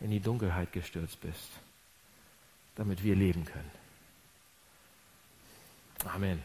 in 0.00 0.10
die 0.10 0.20
Dunkelheit 0.20 0.72
gestürzt 0.72 1.20
bist, 1.20 1.50
damit 2.76 3.02
wir 3.02 3.14
leben 3.14 3.44
können. 3.44 3.70
Amen. 6.06 6.42